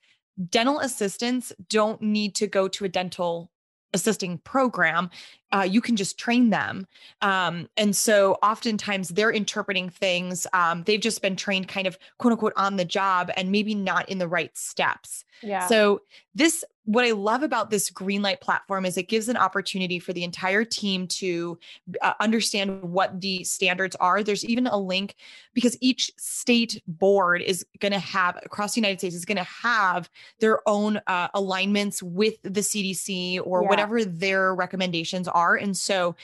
dental 0.50 0.80
assistants 0.80 1.54
don't 1.70 2.02
need 2.02 2.36
to 2.36 2.48
go 2.48 2.68
to 2.68 2.86
a 2.86 2.90
dental 2.90 3.52
assisting 3.96 4.38
program 4.40 5.10
uh, 5.56 5.62
you 5.62 5.80
can 5.80 5.96
just 5.96 6.18
train 6.18 6.50
them. 6.50 6.86
Um, 7.22 7.70
and 7.78 7.96
so 7.96 8.34
oftentimes 8.44 9.10
they're 9.10 9.32
interpreting 9.32 9.90
things. 9.90 10.46
Um, 10.52 10.84
they've 10.84 11.00
just 11.00 11.22
been 11.22 11.38
trained 11.38 11.70
kind 11.70 11.88
of 11.88 11.98
quote 12.18 12.34
unquote 12.34 12.54
on 12.58 12.76
the 12.76 12.84
job 12.84 13.32
and 13.38 13.52
maybe 13.52 13.74
not 13.74 14.10
in 14.10 14.18
the 14.18 14.28
right 14.28 14.56
steps. 14.58 15.24
Yeah. 15.42 15.68
So 15.68 16.02
this, 16.34 16.66
what 16.86 17.06
I 17.06 17.12
love 17.12 17.44
about 17.44 17.70
this 17.70 17.90
Greenlight 17.92 18.42
platform 18.42 18.86
is 18.86 18.98
it 18.98 19.08
gives 19.08 19.30
an 19.30 19.38
opportunity 19.38 20.00
for 20.00 20.14
the 20.14 20.24
entire 20.24 20.66
team 20.66 21.08
to 21.08 21.60
uh, 22.02 22.14
understand 22.20 22.82
what 22.82 23.22
the 23.22 23.44
standards 23.44 23.96
are. 23.98 24.24
There's 24.24 24.46
even 24.46 24.68
a 24.68 24.78
link 24.78 25.16
because 25.54 25.78
each 25.80 26.12
state 26.18 26.82
board 26.88 27.42
is 27.42 27.66
going 27.80 27.92
to 27.92 28.00
have 28.00 28.40
across 28.44 28.74
the 28.74 28.82
United 28.82 29.00
States 29.00 29.16
is 29.16 29.26
going 29.26 29.38
to 29.38 29.44
have 29.44 30.10
their 30.40 30.68
own 30.68 31.00
uh, 31.08 31.28
alignments 31.34 32.02
with 32.02 32.42
the 32.44 32.62
CDC 32.62 33.40
or 33.44 33.62
yeah. 33.62 33.70
whatever 33.70 34.04
their 34.04 34.54
recommendations 34.56 35.28
are 35.28 35.46
are. 35.46 35.56
And 35.56 35.78
so 35.78 36.16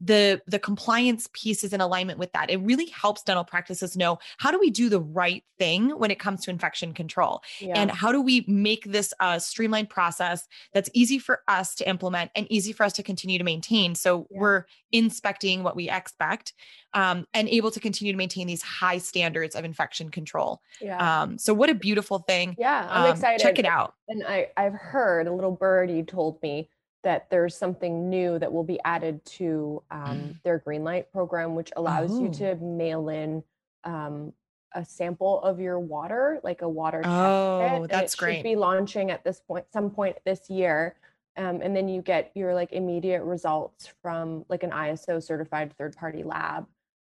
the 0.00 0.40
the 0.46 0.58
compliance 0.58 1.28
piece 1.32 1.62
is 1.62 1.72
in 1.72 1.80
alignment 1.80 2.18
with 2.18 2.32
that. 2.32 2.50
It 2.50 2.58
really 2.58 2.86
helps 2.86 3.22
dental 3.22 3.44
practices 3.44 3.96
know 3.96 4.18
how 4.38 4.50
do 4.50 4.58
we 4.58 4.70
do 4.70 4.88
the 4.88 5.00
right 5.00 5.44
thing 5.58 5.90
when 5.90 6.10
it 6.10 6.18
comes 6.18 6.42
to 6.44 6.50
infection 6.50 6.94
control? 6.94 7.42
Yeah. 7.60 7.74
and 7.76 7.90
how 7.90 8.12
do 8.12 8.22
we 8.22 8.44
make 8.48 8.84
this 8.84 9.12
a 9.20 9.38
streamlined 9.38 9.90
process 9.90 10.48
that's 10.72 10.88
easy 10.94 11.18
for 11.18 11.40
us 11.48 11.74
to 11.76 11.88
implement 11.88 12.30
and 12.34 12.50
easy 12.50 12.72
for 12.72 12.84
us 12.84 12.94
to 12.94 13.02
continue 13.02 13.38
to 13.38 13.44
maintain? 13.44 13.94
So 13.94 14.26
yeah. 14.30 14.40
we're 14.40 14.64
inspecting 14.92 15.62
what 15.62 15.76
we 15.76 15.90
expect 15.90 16.54
um, 16.94 17.26
and 17.34 17.48
able 17.48 17.70
to 17.70 17.80
continue 17.80 18.12
to 18.12 18.16
maintain 18.16 18.46
these 18.46 18.62
high 18.62 18.98
standards 18.98 19.54
of 19.54 19.64
infection 19.64 20.10
control. 20.10 20.62
Yeah. 20.80 21.22
um, 21.22 21.38
so 21.38 21.52
what 21.52 21.68
a 21.70 21.74
beautiful 21.74 22.20
thing. 22.20 22.56
Yeah 22.58 22.86
i'm 22.90 23.04
um, 23.04 23.10
excited. 23.10 23.42
check 23.42 23.58
it 23.58 23.66
out. 23.66 23.94
And 24.08 24.24
i 24.26 24.48
i've 24.56 24.74
heard 24.74 25.26
a 25.26 25.32
little 25.32 25.52
birdie 25.52 26.02
told 26.02 26.42
me 26.42 26.68
that 27.02 27.28
there's 27.30 27.56
something 27.56 28.10
new 28.10 28.38
that 28.38 28.52
will 28.52 28.64
be 28.64 28.78
added 28.84 29.24
to 29.24 29.82
um, 29.90 30.02
mm. 30.02 30.42
their 30.42 30.58
Greenlight 30.58 31.10
program, 31.12 31.54
which 31.54 31.72
allows 31.76 32.10
oh. 32.12 32.22
you 32.22 32.30
to 32.30 32.56
mail 32.56 33.08
in 33.08 33.42
um, 33.84 34.32
a 34.74 34.84
sample 34.84 35.40
of 35.42 35.60
your 35.60 35.78
water, 35.78 36.40
like 36.42 36.62
a 36.62 36.68
water 36.68 37.02
test 37.02 37.14
oh, 37.14 37.78
kit. 37.80 37.90
that's 37.90 38.14
it 38.14 38.18
great. 38.18 38.36
Should 38.36 38.44
be 38.44 38.56
launching 38.56 39.10
at 39.10 39.24
this 39.24 39.40
point, 39.40 39.64
some 39.72 39.90
point 39.90 40.16
this 40.24 40.50
year, 40.50 40.96
um, 41.36 41.60
and 41.62 41.74
then 41.74 41.88
you 41.88 42.02
get 42.02 42.30
your 42.34 42.54
like 42.54 42.72
immediate 42.72 43.22
results 43.22 43.88
from 44.02 44.44
like 44.48 44.62
an 44.62 44.70
ISO 44.70 45.22
certified 45.22 45.74
third 45.76 45.96
party 45.96 46.22
lab. 46.22 46.66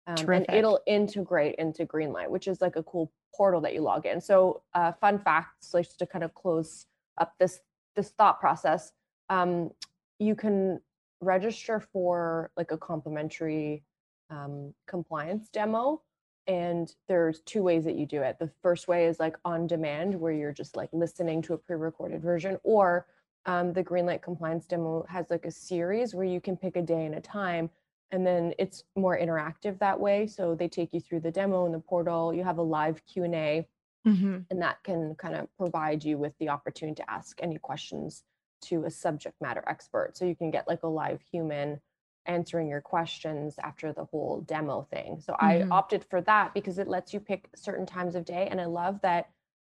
Um, 0.05 0.29
and 0.29 0.45
it'll 0.49 0.79
integrate 0.87 1.55
into 1.55 1.85
Greenlight, 1.85 2.29
which 2.29 2.47
is 2.47 2.61
like 2.61 2.77
a 2.77 2.83
cool 2.83 3.11
portal 3.35 3.59
that 3.61 3.73
you 3.73 3.81
log 3.81 4.05
in. 4.05 4.21
So, 4.21 4.61
uh, 4.73 4.93
fun 4.93 5.19
facts, 5.19 5.73
like 5.73 5.89
to 5.97 6.05
kind 6.05 6.23
of 6.23 6.33
close 6.33 6.85
up 7.17 7.33
this 7.39 7.59
this 7.95 8.11
thought 8.11 8.39
process 8.39 8.93
um, 9.29 9.71
you 10.19 10.35
can 10.35 10.79
register 11.21 11.79
for 11.79 12.51
like 12.57 12.71
a 12.71 12.77
complimentary 12.77 13.83
um, 14.29 14.73
compliance 14.87 15.49
demo 15.49 16.01
and 16.47 16.95
there's 17.07 17.41
two 17.41 17.61
ways 17.61 17.83
that 17.83 17.95
you 17.95 18.05
do 18.05 18.21
it 18.21 18.37
the 18.39 18.49
first 18.61 18.87
way 18.87 19.05
is 19.05 19.19
like 19.19 19.35
on 19.43 19.67
demand 19.67 20.13
where 20.13 20.31
you're 20.31 20.51
just 20.51 20.75
like 20.75 20.89
listening 20.93 21.41
to 21.41 21.53
a 21.53 21.57
pre-recorded 21.57 22.21
version 22.21 22.57
or 22.63 23.05
um, 23.45 23.73
the 23.73 23.83
greenlight 23.83 24.21
compliance 24.21 24.65
demo 24.65 25.05
has 25.09 25.29
like 25.29 25.45
a 25.45 25.51
series 25.51 26.13
where 26.13 26.25
you 26.25 26.41
can 26.41 26.57
pick 26.57 26.75
a 26.75 26.81
day 26.81 27.05
and 27.05 27.15
a 27.15 27.21
time 27.21 27.69
and 28.11 28.25
then 28.25 28.53
it's 28.57 28.83
more 28.95 29.17
interactive 29.17 29.77
that 29.79 29.99
way 29.99 30.27
so 30.27 30.55
they 30.55 30.67
take 30.67 30.93
you 30.93 30.99
through 30.99 31.19
the 31.19 31.31
demo 31.31 31.65
in 31.65 31.71
the 31.71 31.79
portal 31.79 32.33
you 32.33 32.43
have 32.43 32.57
a 32.57 32.61
live 32.61 33.01
q&a 33.05 33.65
mm-hmm. 34.05 34.37
and 34.49 34.61
that 34.61 34.81
can 34.83 35.15
kind 35.15 35.35
of 35.35 35.47
provide 35.57 36.03
you 36.03 36.17
with 36.17 36.33
the 36.39 36.49
opportunity 36.49 37.01
to 37.01 37.11
ask 37.11 37.39
any 37.41 37.57
questions 37.57 38.23
to 38.61 38.85
a 38.85 38.91
subject 38.91 39.35
matter 39.41 39.63
expert. 39.67 40.17
So 40.17 40.25
you 40.25 40.35
can 40.35 40.51
get 40.51 40.67
like 40.67 40.83
a 40.83 40.87
live 40.87 41.21
human 41.31 41.79
answering 42.25 42.69
your 42.69 42.81
questions 42.81 43.55
after 43.63 43.93
the 43.93 44.05
whole 44.05 44.41
demo 44.41 44.87
thing. 44.91 45.19
So 45.19 45.33
mm-hmm. 45.33 45.71
I 45.71 45.75
opted 45.75 46.05
for 46.09 46.21
that 46.21 46.53
because 46.53 46.77
it 46.77 46.87
lets 46.87 47.13
you 47.13 47.19
pick 47.19 47.49
certain 47.55 47.85
times 47.85 48.15
of 48.15 48.25
day. 48.25 48.47
And 48.51 48.59
I 48.59 48.65
love 48.65 48.99
that 49.01 49.29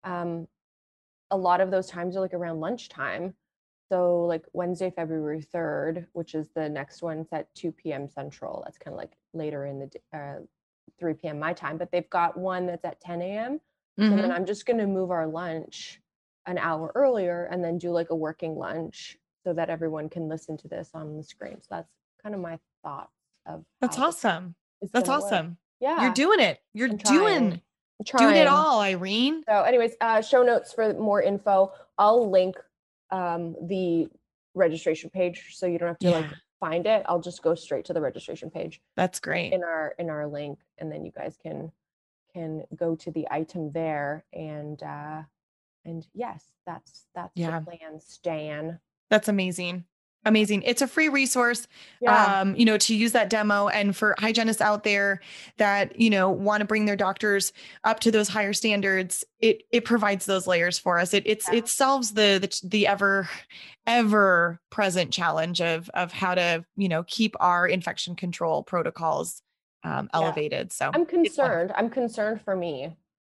um, 0.03 0.47
a 1.29 1.37
lot 1.37 1.61
of 1.61 1.71
those 1.71 1.87
times 1.87 2.15
are 2.15 2.21
like 2.21 2.33
around 2.33 2.59
lunchtime. 2.59 3.33
So 3.89 4.25
like 4.25 4.45
Wednesday, 4.53 4.91
February 4.95 5.41
3rd, 5.53 6.07
which 6.13 6.35
is 6.35 6.49
the 6.55 6.67
next 6.67 7.01
one, 7.01 7.19
it's 7.19 7.33
at 7.33 7.53
2 7.55 7.71
p.m. 7.71 8.07
Central. 8.07 8.61
That's 8.65 8.77
kind 8.77 8.93
of 8.93 8.97
like 8.97 9.13
later 9.33 9.65
in 9.65 9.79
the 9.79 10.17
uh, 10.17 10.39
3 10.99 11.13
p.m. 11.13 11.39
my 11.39 11.53
time, 11.53 11.77
but 11.77 11.91
they've 11.91 12.09
got 12.09 12.37
one 12.37 12.65
that's 12.65 12.85
at 12.85 12.99
10 13.01 13.21
a.m. 13.21 13.59
Mm-hmm. 13.99 14.15
So 14.15 14.21
then. 14.21 14.31
I'm 14.31 14.45
just 14.45 14.65
going 14.65 14.77
to 14.77 14.87
move 14.87 15.11
our 15.11 15.27
lunch 15.27 16.01
an 16.47 16.57
hour 16.57 16.91
earlier 16.95 17.47
and 17.51 17.63
then 17.63 17.77
do 17.77 17.91
like 17.91 18.09
a 18.09 18.15
working 18.15 18.55
lunch 18.55 19.17
so 19.43 19.53
that 19.53 19.69
everyone 19.69 20.09
can 20.09 20.27
listen 20.27 20.57
to 20.57 20.67
this 20.67 20.89
on 20.93 21.15
the 21.15 21.23
screen. 21.23 21.57
So 21.61 21.67
that's 21.69 21.91
kind 22.23 22.33
of 22.33 22.41
my 22.41 22.57
thoughts 22.83 23.11
of 23.45 23.63
That's 23.81 23.99
awesome. 23.99 24.55
That's 24.93 25.09
awesome. 25.09 25.47
Work. 25.47 25.57
Yeah. 25.79 26.01
You're 26.03 26.13
doing 26.13 26.39
it. 26.39 26.59
You're 26.73 26.89
doing 26.89 27.61
doing 28.05 28.35
it 28.35 28.47
all, 28.47 28.79
Irene. 28.81 29.43
So 29.47 29.61
anyways, 29.61 29.93
uh 30.01 30.21
show 30.21 30.43
notes 30.43 30.73
for 30.73 30.93
more 30.93 31.21
info. 31.21 31.71
I'll 31.97 32.29
link 32.29 32.55
um 33.11 33.55
the 33.61 34.07
registration 34.55 35.09
page 35.09 35.53
so 35.53 35.65
you 35.65 35.77
don't 35.77 35.89
have 35.89 35.99
to 35.99 36.09
yeah. 36.09 36.17
like 36.17 36.31
find 36.59 36.87
it. 36.87 37.03
I'll 37.07 37.21
just 37.21 37.43
go 37.43 37.55
straight 37.55 37.85
to 37.85 37.93
the 37.93 38.01
registration 38.01 38.49
page. 38.49 38.81
That's 38.95 39.19
great. 39.19 39.53
In 39.53 39.63
our 39.63 39.93
in 39.99 40.09
our 40.09 40.27
link 40.27 40.59
and 40.77 40.91
then 40.91 41.05
you 41.05 41.11
guys 41.11 41.37
can 41.41 41.71
can 42.33 42.63
go 42.75 42.95
to 42.95 43.11
the 43.11 43.27
item 43.31 43.71
there 43.71 44.25
and 44.33 44.81
uh 44.81 45.21
and 45.87 46.05
yes 46.13 46.43
that's 46.65 47.07
that's 47.15 47.31
Yeah. 47.35 47.59
the 47.59 47.65
plan 47.65 47.99
stan 47.99 48.79
That's 49.09 49.27
amazing. 49.29 49.85
Amazing. 50.25 50.63
It's 50.63 50.81
a 50.81 50.87
free 50.87 51.07
resource. 51.07 51.67
yeah 52.01 52.41
um, 52.41 52.53
you 52.55 52.65
know, 52.65 52.77
to 52.79 52.93
use 52.93 53.13
that 53.13 53.29
demo. 53.29 53.69
And 53.69 53.95
for 53.95 54.13
hygienists 54.19 54.59
out 54.59 54.83
there 54.83 55.21
that, 55.57 55.97
you 55.97 56.09
know, 56.09 56.29
want 56.29 56.59
to 56.59 56.65
bring 56.67 56.83
their 56.85 56.97
doctors 56.97 57.53
up 57.85 58.01
to 58.01 58.11
those 58.11 58.27
higher 58.27 58.51
standards, 58.51 59.23
it 59.39 59.63
it 59.71 59.85
provides 59.85 60.25
those 60.25 60.45
layers 60.45 60.77
for 60.77 60.99
us. 60.99 61.13
It 61.13 61.23
it's 61.25 61.47
Yeah. 61.47 61.59
it 61.59 61.67
solves 61.69 62.13
the 62.13 62.39
the 62.41 62.67
the 62.67 62.87
ever 62.87 63.29
ever 63.85 64.59
present 64.69 65.13
challenge 65.13 65.61
of 65.61 65.89
of 65.93 66.11
how 66.11 66.35
to, 66.35 66.65
you 66.75 66.89
know, 66.89 67.03
keep 67.03 67.35
our 67.39 67.65
infection 67.65 68.15
control 68.15 68.63
protocols 68.63 69.41
um 69.83 70.09
Yeah. 70.13 70.19
elevated. 70.19 70.73
So 70.73 70.91
i'm 70.93 71.05
concerned 71.05 71.71
i'm 71.75 71.89
concerned 71.89 72.41
for 72.41 72.55
me 72.55 72.97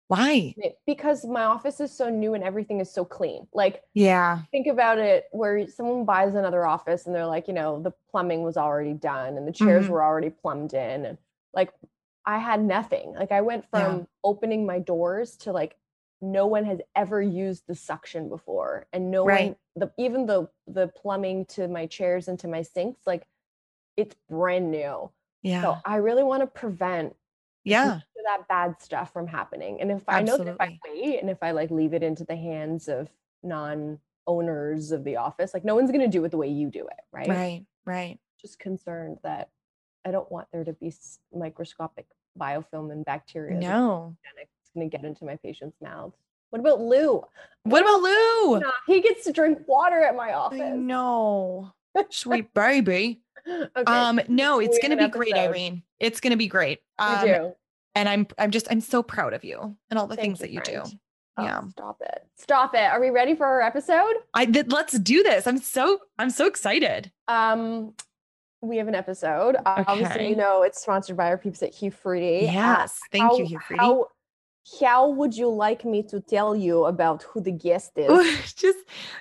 Why? 0.08 0.56
Because 0.86 1.26
my 1.26 1.44
office 1.44 1.80
is 1.82 1.92
so 1.92 2.10
new 2.10 2.34
and 2.34 2.44
everything 2.44 2.80
is 2.80 2.90
so 2.92 3.04
clean 3.04 3.48
like 3.54 3.84
Yeah. 3.94 4.44
think 4.52 4.68
about 4.68 4.98
it 5.00 5.26
where 5.32 5.68
someone 5.68 6.06
buys 6.06 6.34
another 6.36 6.66
office 6.66 7.06
and 7.06 7.14
they're 7.16 7.26
like 7.26 7.48
you 7.48 7.54
know 7.54 7.82
the 7.82 7.92
plumbing 8.10 8.42
was 8.44 8.56
already 8.58 8.94
done 8.94 9.38
and 9.38 9.48
the 9.48 9.52
chairs 9.52 9.86
Mhm. 9.86 9.90
were 9.90 10.04
already 10.04 10.30
plumbed 10.30 10.74
in 10.74 11.06
and 11.06 11.18
like 11.54 11.74
i 12.26 12.38
had 12.38 12.62
nothing 12.62 13.14
like 13.14 13.32
i 13.32 13.42
went 13.42 13.66
Yeah. 13.74 13.80
from 13.98 14.08
opening 14.24 14.66
my 14.66 14.80
doors 14.80 15.36
to 15.38 15.52
like 15.52 15.78
no 16.22 16.48
one 16.48 16.64
has 16.66 16.80
ever 16.96 17.22
used 17.22 17.68
the 17.68 17.76
suction 17.76 18.30
before 18.30 18.88
and 18.94 19.12
no 19.12 19.26
one 19.26 19.56
the 19.76 19.92
even 19.98 20.26
the 20.26 20.50
the 20.68 20.88
plumbing 20.88 21.46
to 21.48 21.68
my 21.68 21.86
chairs 21.86 22.28
and 22.30 22.40
to 22.40 22.48
my 22.48 22.62
sinks 22.62 23.06
like 23.06 23.28
it's 23.98 24.16
brand 24.30 24.72
new 24.72 25.12
Yeah. 25.42 25.62
so 25.62 25.78
i 25.86 25.98
really 25.98 26.24
want 26.24 26.42
to 26.42 26.48
prevent 26.48 27.16
yeah. 27.66 28.00
That 28.27 28.48
bad 28.48 28.75
stuff 28.81 29.12
from 29.12 29.25
happening. 29.27 29.81
And 29.81 29.91
if 29.91 30.03
I 30.07 30.22
know 30.22 30.38
that 30.38 30.48
if 30.48 30.55
I 30.60 30.77
wait 30.88 31.19
and 31.22 31.29
if 31.29 31.41
I 31.41 31.51
like 31.51 31.72
leave 31.72 31.93
it 31.93 32.03
into 32.03 32.24
the 32.24 32.36
hands 32.36 32.88
of 32.88 33.10
non 33.41 34.00
owners 34.27 34.91
of 34.91 35.03
the 35.03 35.15
office, 35.15 35.53
like 35.53 35.65
no 35.65 35.75
one's 35.75 35.91
gonna 35.91 36.07
do 36.07 36.24
it 36.25 36.31
the 36.31 36.38
way 36.38 36.50
you 36.50 36.69
do 36.69 36.88
it, 36.88 37.00
right? 37.12 37.29
Right. 37.29 37.65
Right. 37.86 38.19
Just 38.41 38.60
concerned 38.60 39.17
that 39.24 39.50
I 40.05 40.12
don't 40.12 40.29
want 40.31 40.48
there 40.51 40.63
to 40.63 40.74
be 40.74 40.93
microscopic 41.34 42.05
biofilm 42.39 42.91
and 42.91 43.03
bacteria 43.03 43.55
that's 43.55 43.63
It's 44.62 44.69
gonna 44.74 44.88
get 44.88 45.03
into 45.03 45.25
my 45.25 45.38
patient's 45.38 45.77
mouth. 45.81 46.13
What 46.50 46.60
about 46.60 46.79
Lou? 46.79 47.24
What 47.63 47.81
about 47.81 48.01
Lou? 48.01 48.60
Nah, 48.60 48.72
he 48.86 49.01
gets 49.01 49.25
to 49.25 49.34
drink 49.34 49.60
water 49.67 50.01
at 50.01 50.15
my 50.15 50.34
office. 50.34 50.74
No. 50.75 51.74
Sweet 52.10 52.53
baby. 52.53 53.22
okay, 53.48 53.69
Um, 53.86 54.19
no, 54.27 54.60
it's 54.60 54.77
we 54.77 54.81
gonna 54.81 54.98
be 54.98 55.05
an 55.05 55.10
great. 55.10 55.34
Irene. 55.34 55.84
It's 56.00 56.19
gonna 56.19 56.38
be 56.38 56.48
great. 56.48 56.79
Um, 57.00 57.25
do. 57.25 57.53
And 57.98 58.08
I'm 58.08 58.27
I'm 58.38 58.51
just 58.51 58.68
I'm 58.70 58.80
so 58.82 59.01
proud 59.01 59.34
of 59.34 59.44
you 59.44 59.75
and 59.89 59.98
all 60.00 60.06
the 60.06 60.16
Thank 60.16 60.38
things 60.38 60.39
that 60.39 60.51
you 60.51 60.62
do. 60.62 60.84
Oh, 61.39 61.44
Yeah. 61.44 61.62
Stop 61.70 61.98
it. 62.01 62.25
Stop 62.36 62.75
it. 62.75 62.82
Are 62.92 63.00
we 63.01 63.10
ready 63.10 63.34
for 63.36 63.46
our 63.48 63.62
episode? 63.62 64.13
I 64.36 64.46
th- 64.46 64.68
let's 64.68 64.98
do 65.00 65.24
this. 65.24 65.48
I'm 65.48 65.58
so 65.58 66.00
I'm 66.20 66.30
so 66.30 66.46
excited. 66.46 67.12
Um, 67.27 67.94
we 68.62 68.77
have 68.77 68.88
an 68.88 68.96
episode. 68.96 69.56
Uh, 69.66 69.84
Obviously, 69.88 70.16
Okay. 70.16 70.30
you 70.30 70.36
know 70.36 70.62
it's 70.63 70.82
sponsored 70.82 71.18
by 71.18 71.27
our 71.30 71.38
peeps 71.38 71.62
at 71.63 71.74
Hu-Friedy. 71.75 72.44
Uh, 72.48 72.51
Yes, 72.51 73.00
thank 73.12 73.38
you, 73.39 73.46
how- 73.46 73.50
Hu-Friedy. 73.68 73.80
How, 73.80 74.08
how 74.80 75.10
would 75.10 75.36
you 75.36 75.48
like 75.50 75.86
me 75.86 76.04
to 76.04 76.20
tell 76.20 76.56
you 76.56 76.86
about 76.86 77.24
who 77.24 77.42
the 77.42 77.51
guest 77.51 77.92
is? 77.98 78.54
just 78.56 78.77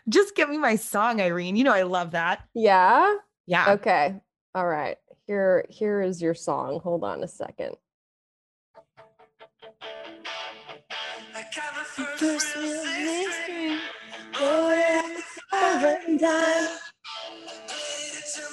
just 0.09 0.35
give 0.37 0.49
me 0.51 0.59
my 0.59 0.77
song, 0.77 1.21
Irene. 1.21 1.57
You 1.57 1.65
know 1.65 1.73
I 1.73 1.83
love 1.83 2.11
that. 2.13 2.43
yeah. 2.55 3.15
Yeah. 3.47 3.73
Okay. 3.75 4.15
All 4.55 4.67
right. 4.67 4.97
Here, 5.29 5.65
here 5.71 6.01
is 6.03 6.21
your 6.21 6.35
song. 6.35 6.81
Hold 6.83 7.05
on 7.05 7.23
a 7.23 7.29
second. 7.29 7.77
First 12.17 12.57
realization, 12.57 13.81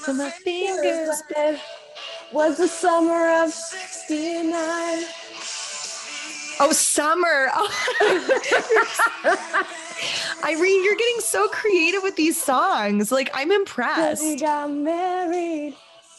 so 0.05 0.13
my 0.13 0.29
fingers 0.43 1.21
was 2.33 2.57
the 2.57 2.67
summer 2.67 3.29
of 3.43 3.51
'69. 3.51 5.05
Oh, 6.59 6.71
summer. 6.73 7.49
Oh. 7.55 7.69
Irene, 10.43 10.83
you're 10.83 10.95
getting 10.95 11.19
so 11.21 11.47
creative 11.47 12.03
with 12.03 12.17
these 12.17 12.41
songs. 12.41 13.11
Like 13.11 13.29
I'm 13.33 13.51
impressed. 13.51 14.23
We 14.23 14.35
got 14.37 14.69
married. 14.71 15.75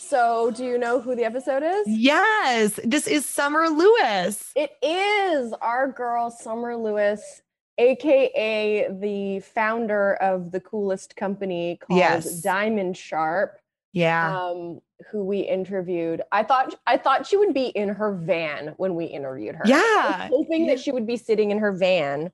So, 0.08 0.50
do 0.50 0.64
you 0.64 0.76
know 0.78 1.00
who 1.00 1.14
the 1.16 1.24
episode 1.24 1.62
is? 1.62 1.86
Yes, 1.86 2.78
this 2.84 3.06
is 3.06 3.24
Summer 3.24 3.68
Lewis. 3.68 4.52
It 4.54 4.70
is 4.82 5.52
our 5.62 5.90
girl 5.90 6.30
Summer 6.30 6.76
Lewis, 6.76 7.42
aka 7.78 8.88
the 9.00 9.40
founder 9.40 10.14
of 10.16 10.50
the 10.50 10.60
coolest 10.60 11.16
company 11.16 11.78
called 11.80 11.98
Yes. 11.98 12.40
Diamond 12.42 12.96
Sharp, 12.96 13.58
Yeah. 13.92 14.36
um, 14.50 14.80
who 15.10 15.24
we 15.24 15.40
interviewed. 15.40 16.22
I 16.30 16.42
thought 16.42 16.74
I 16.86 16.98
thought 16.98 17.26
she 17.26 17.36
would 17.38 17.54
be 17.54 17.66
in 17.68 17.88
her 17.88 18.12
van 18.14 18.74
when 18.76 18.94
we 18.94 19.06
interviewed 19.06 19.54
her. 19.56 19.64
I 19.64 19.68
was 19.70 19.70
Yeah. 19.70 20.28
hoping 20.28 20.66
that 20.66 20.80
she 20.80 20.92
would 20.92 21.06
be 21.06 21.16
sitting 21.16 21.50
in 21.50 21.58
her 21.58 21.72
van, 21.72 22.30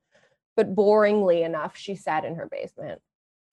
but 0.56 0.74
boringly 0.74 1.44
enough, 1.44 1.76
she 1.76 1.94
sat 1.94 2.24
in 2.24 2.34
her 2.34 2.48
basement. 2.50 3.00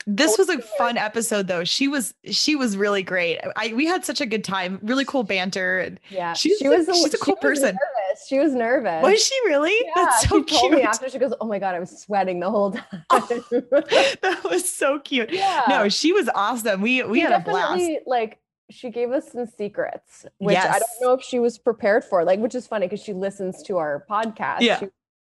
This 0.10 0.38
was 0.38 0.48
a 0.48 0.60
fun 0.62 0.96
episode 0.98 1.48
though. 1.48 1.66
She 1.66 1.88
was 1.90 2.14
she 2.24 2.56
was 2.56 2.78
really 2.78 3.04
great. 3.04 3.40
I 3.58 3.74
we 3.74 3.86
had 3.86 4.06
such 4.06 4.22
a 4.22 4.26
good 4.26 4.44
time. 4.44 4.80
Really 4.82 5.04
cool 5.04 5.24
banter. 5.24 5.80
and- 5.80 6.00
Yeah, 6.10 6.32
She's 6.34 6.58
she 6.60 6.66
a- 6.66 6.70
was. 6.70 6.86
she's 6.88 7.14
a 7.14 7.18
cool 7.18 7.36
was 7.36 7.42
person. 7.42 7.76
Nervous. 7.76 8.28
She 8.28 8.40
was 8.40 8.54
nervous. 8.56 9.04
Was 9.04 9.22
she 9.24 9.36
really? 9.46 9.76
Yeah, 9.86 9.92
That's 10.06 10.30
so 10.30 10.46
she 10.48 10.56
told 10.58 10.72
me 10.72 10.78
cute. 10.78 10.90
after 10.90 11.10
she 11.10 11.20
goes, 11.20 11.34
"Oh 11.42 11.46
my 11.46 11.60
god, 11.60 11.76
I 11.76 11.80
was 11.80 11.90
sweating 12.02 12.40
the 12.40 12.50
whole 12.50 12.72
time." 12.72 13.04
that 13.12 14.42
was 14.50 14.70
so 14.72 15.00
cute. 15.00 15.32
yeah. 15.32 15.64
No, 15.68 15.90
she 15.90 16.14
was 16.14 16.30
awesome. 16.34 16.82
We 16.82 17.04
we 17.04 17.20
She 17.20 17.24
had 17.24 17.34
a 17.34 17.44
blast. 17.44 17.84
Like 18.06 18.40
she 18.70 18.90
gave 18.90 19.12
us 19.12 19.32
some 19.32 19.46
secrets, 19.46 20.26
which 20.40 20.58
I 20.58 20.80
don't 20.80 21.02
know 21.02 21.14
if 21.14 21.22
she 21.24 21.40
was 21.40 21.58
prepared 21.58 22.04
for. 22.04 22.24
Like, 22.24 22.40
which 22.40 22.56
is 22.56 22.68
funny 22.68 22.86
because 22.88 23.02
she 23.04 23.14
listens 23.14 23.62
to 23.64 23.78
our 23.78 24.06
podcast. 24.10 24.62
Yeah. 24.62 24.80
She, 24.80 24.88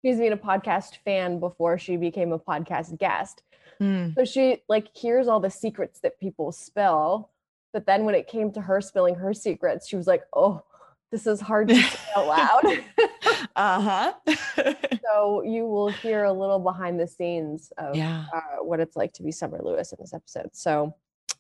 she's 0.03 0.17
been 0.17 0.33
a 0.33 0.37
podcast 0.37 0.97
fan 1.05 1.39
before 1.39 1.77
she 1.77 1.97
became 1.97 2.31
a 2.31 2.39
podcast 2.39 2.97
guest. 2.99 3.43
Mm. 3.81 4.15
So 4.15 4.25
she 4.25 4.61
like 4.69 4.95
hears 4.95 5.27
all 5.27 5.39
the 5.39 5.49
secrets 5.49 5.99
that 6.01 6.19
people 6.19 6.51
spill. 6.51 7.29
But 7.73 7.85
then 7.85 8.05
when 8.05 8.15
it 8.15 8.27
came 8.27 8.51
to 8.53 8.61
her 8.61 8.81
spilling 8.81 9.15
her 9.15 9.33
secrets, 9.33 9.87
she 9.87 9.95
was 9.95 10.07
like, 10.07 10.23
"Oh, 10.33 10.63
this 11.11 11.25
is 11.25 11.41
hard 11.41 11.69
to 11.69 11.75
say 11.75 11.99
out 12.15 12.27
loud." 12.27 12.83
Uh-huh. 13.55 14.13
so 15.03 15.43
you 15.43 15.65
will 15.65 15.89
hear 15.89 16.23
a 16.23 16.31
little 16.31 16.59
behind 16.59 16.99
the 16.99 17.05
scenes 17.05 17.71
of 17.77 17.95
yeah. 17.95 18.25
uh, 18.33 18.63
what 18.63 18.79
it's 18.79 18.95
like 18.95 19.11
to 19.13 19.23
be 19.23 19.31
Summer 19.31 19.59
Lewis 19.61 19.91
in 19.91 19.97
this 19.99 20.13
episode. 20.13 20.49
So 20.53 20.95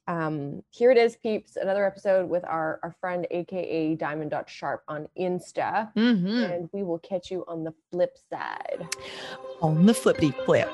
um, 0.07 0.61
here 0.71 0.91
it 0.91 0.97
is, 0.97 1.15
peeps. 1.15 1.55
Another 1.55 1.85
episode 1.85 2.29
with 2.29 2.43
our, 2.45 2.79
our 2.83 2.93
friend, 2.99 3.25
aka 3.31 3.95
Diamond 3.95 4.31
Dot 4.31 4.49
Sharp 4.49 4.83
on 4.87 5.07
Insta. 5.17 5.93
Mhm. 5.95 6.51
And 6.51 6.69
we 6.73 6.83
will 6.83 6.99
catch 6.99 7.31
you 7.31 7.45
on 7.47 7.63
the 7.63 7.73
flip 7.91 8.17
side. 8.29 8.87
On 9.61 9.85
the 9.85 9.93
flippity 9.93 10.31
flip. 10.45 10.69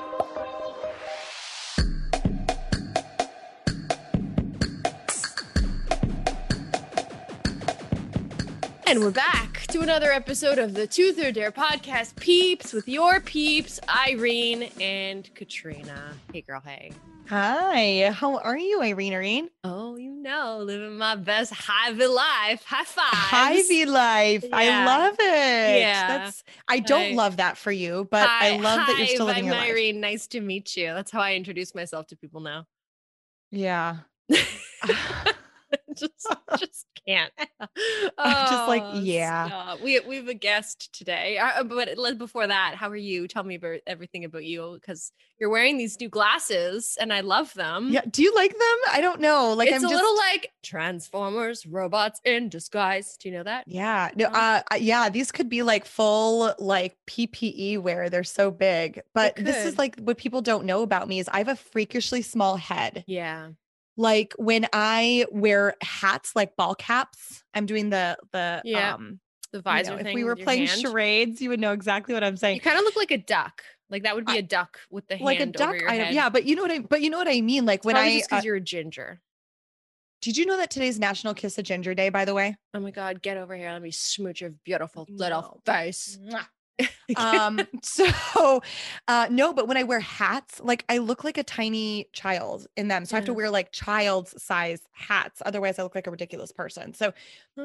And 8.88 9.00
we're 9.00 9.10
back 9.10 9.66
to 9.66 9.82
another 9.82 10.10
episode 10.10 10.56
of 10.56 10.72
the 10.72 10.86
Tooth 10.86 11.22
or 11.22 11.30
Dare 11.30 11.52
podcast, 11.52 12.16
Peeps, 12.16 12.72
with 12.72 12.88
your 12.88 13.20
peeps, 13.20 13.78
Irene 13.86 14.70
and 14.80 15.28
Katrina. 15.34 16.14
Hey, 16.32 16.40
girl, 16.40 16.62
hey. 16.64 16.92
Hi. 17.26 18.10
How 18.10 18.38
are 18.38 18.56
you, 18.56 18.80
Irene? 18.80 19.12
Irene? 19.12 19.50
Oh, 19.62 19.96
you 19.96 20.10
know, 20.10 20.60
living 20.62 20.96
my 20.96 21.16
best 21.16 21.52
Hy-Vee 21.52 22.06
life. 22.06 22.64
High 22.64 22.84
five. 22.84 23.08
Hy-Vee 23.12 23.84
life. 23.84 24.46
I 24.54 24.86
love 24.86 25.16
it. 25.18 25.80
Yeah. 25.80 26.06
That's 26.08 26.42
I 26.66 26.78
don't 26.78 27.12
I- 27.12 27.14
love 27.14 27.36
that 27.36 27.58
for 27.58 27.70
you, 27.70 28.08
but 28.10 28.26
I 28.26 28.56
love 28.56 28.86
that 28.86 28.96
you're 28.96 29.06
still 29.08 29.26
living 29.26 29.44
your 29.44 29.54
life. 29.54 29.68
Irene. 29.68 30.00
Nice 30.00 30.28
to 30.28 30.40
meet 30.40 30.78
you. 30.78 30.86
That's 30.86 31.10
how 31.10 31.20
I 31.20 31.34
introduce 31.34 31.74
myself 31.74 32.06
to 32.06 32.16
people 32.16 32.40
now. 32.40 32.64
Yeah. 33.50 33.98
just, 35.96 36.26
just 36.58 36.86
can't. 37.06 37.32
I'm 38.18 38.46
just 38.48 38.68
like, 38.68 38.82
Oh, 38.84 39.00
yeah. 39.00 39.46
stop. 39.46 39.80
We 39.80 40.00
we 40.00 40.16
have 40.16 40.28
a 40.28 40.34
guest 40.34 40.92
today, 40.92 41.38
uh, 41.38 41.64
but 41.64 41.96
before 42.18 42.46
that, 42.46 42.74
how 42.76 42.88
are 42.88 42.96
you? 42.96 43.26
Tell 43.28 43.44
me 43.44 43.54
about 43.56 43.80
everything 43.86 44.24
about 44.24 44.44
you 44.44 44.78
because 44.80 45.12
you're 45.40 45.50
wearing 45.50 45.78
these 45.78 45.98
new 46.00 46.08
glasses 46.08 46.96
and 47.00 47.12
I 47.12 47.20
love 47.20 47.54
them. 47.54 47.88
Yeah. 47.90 48.02
Do 48.10 48.22
you 48.22 48.34
like 48.34 48.52
them? 48.52 48.78
I 48.92 49.00
don't 49.00 49.20
know. 49.20 49.52
Like 49.52 49.68
it's 49.68 49.76
I'm 49.76 49.84
a 49.84 49.88
just 49.88 49.94
little 49.94 50.16
like 50.16 50.52
Transformers, 50.62 51.64
robots 51.66 52.20
in 52.24 52.48
disguise. 52.48 53.16
Do 53.16 53.28
you 53.28 53.34
know 53.36 53.42
that? 53.44 53.64
Yeah. 53.66 54.10
No, 54.16 54.26
Um, 54.26 54.34
uh 54.34 54.60
uh, 54.72 54.76
yeah, 54.76 55.08
these 55.08 55.30
could 55.32 55.48
be 55.48 55.62
like 55.62 55.84
full 55.86 56.54
like 56.58 56.96
PPE 57.06 57.78
wear. 57.78 58.10
They're 58.10 58.24
so 58.24 58.50
big. 58.50 59.00
But 59.14 59.36
this 59.36 59.64
is 59.64 59.78
like 59.78 59.98
what 60.00 60.18
people 60.18 60.42
don't 60.42 60.64
know 60.64 60.82
about 60.82 61.08
me 61.08 61.20
is 61.20 61.28
I 61.28 61.38
have 61.38 61.48
a 61.48 61.56
freakishly 61.56 62.22
small 62.22 62.56
head. 62.56 63.04
Yeah. 63.06 63.50
Like 63.98 64.32
when 64.38 64.66
I 64.72 65.26
wear 65.30 65.74
hats 65.82 66.34
like 66.34 66.56
ball 66.56 66.74
caps, 66.74 67.42
I'm 67.52 67.66
doing 67.66 67.90
the 67.90 68.16
the 68.32 68.62
Yeah. 68.64 68.94
um 68.94 69.20
The 69.52 69.58
you 69.58 69.62
visor 69.62 69.90
know, 69.92 69.98
if 70.08 70.14
we 70.14 70.22
were 70.24 70.36
playing 70.36 70.66
hand. 70.68 70.80
charades, 70.80 71.42
you 71.42 71.48
would 71.50 71.58
know 71.60 71.72
exactly 71.72 72.14
what 72.14 72.22
I'm 72.24 72.36
saying. 72.36 72.54
You 72.54 72.60
kind 72.62 72.78
of 72.78 72.84
look 72.84 72.96
like 72.96 73.10
a 73.10 73.18
duck. 73.18 73.62
Like 73.90 74.04
that 74.04 74.14
would 74.14 74.24
be 74.26 74.34
I- 74.34 74.36
a 74.36 74.42
duck 74.42 74.78
with 74.90 75.08
the 75.08 75.16
like 75.18 75.36
a 75.38 75.40
hand 75.40 75.52
duck 75.54 75.68
over 75.68 75.76
your 75.76 75.90
I 75.90 76.10
yeah 76.10 76.28
but 76.28 76.44
you 76.44 76.54
know 76.56 76.62
what 76.62 76.70
i 76.70 76.78
but 76.78 77.00
you 77.02 77.10
know 77.10 77.18
what 77.18 77.26
i 77.28 77.40
mean 77.40 77.64
like 77.66 77.84
when 77.84 77.94
Probably 77.96 78.12
i 78.12 78.16
just 78.18 78.28
because 78.30 78.44
uh, 78.44 78.46
you're 78.46 78.56
a 78.56 78.60
ginger. 78.60 79.20
did 80.20 80.36
you 80.36 80.44
know 80.46 80.58
that 80.58 80.70
today's 80.70 80.98
national 80.98 81.32
kiss 81.34 81.56
a 81.58 81.62
ginger 81.62 81.94
day 81.94 82.08
by 82.10 82.24
the 82.26 82.34
way 82.34 82.54
Oh 82.74 82.80
my 82.80 82.90
god, 82.90 83.22
get 83.22 83.36
over 83.38 83.56
here. 83.56 83.72
Let 83.72 83.80
me 83.82 83.90
smooch 83.90 84.42
your 84.42 84.50
beautiful 84.64 85.06
little 85.08 85.40
No. 85.66 85.72
face. 85.72 86.18
um 87.16 87.60
so 87.82 88.60
uh 89.08 89.26
no 89.30 89.52
but 89.52 89.66
when 89.66 89.76
i 89.76 89.82
wear 89.82 90.00
hats 90.00 90.60
like 90.62 90.84
i 90.88 90.98
look 90.98 91.24
like 91.24 91.38
a 91.38 91.42
tiny 91.42 92.08
child 92.12 92.66
in 92.76 92.88
them 92.88 93.04
so 93.04 93.16
i 93.16 93.18
have 93.18 93.24
to 93.26 93.32
wear 93.34 93.50
like 93.50 93.72
child's 93.72 94.40
size 94.42 94.80
hats 94.92 95.42
otherwise 95.46 95.78
i 95.78 95.82
look 95.82 95.94
like 95.94 96.06
a 96.06 96.10
ridiculous 96.10 96.52
person 96.52 96.92
so 96.94 97.12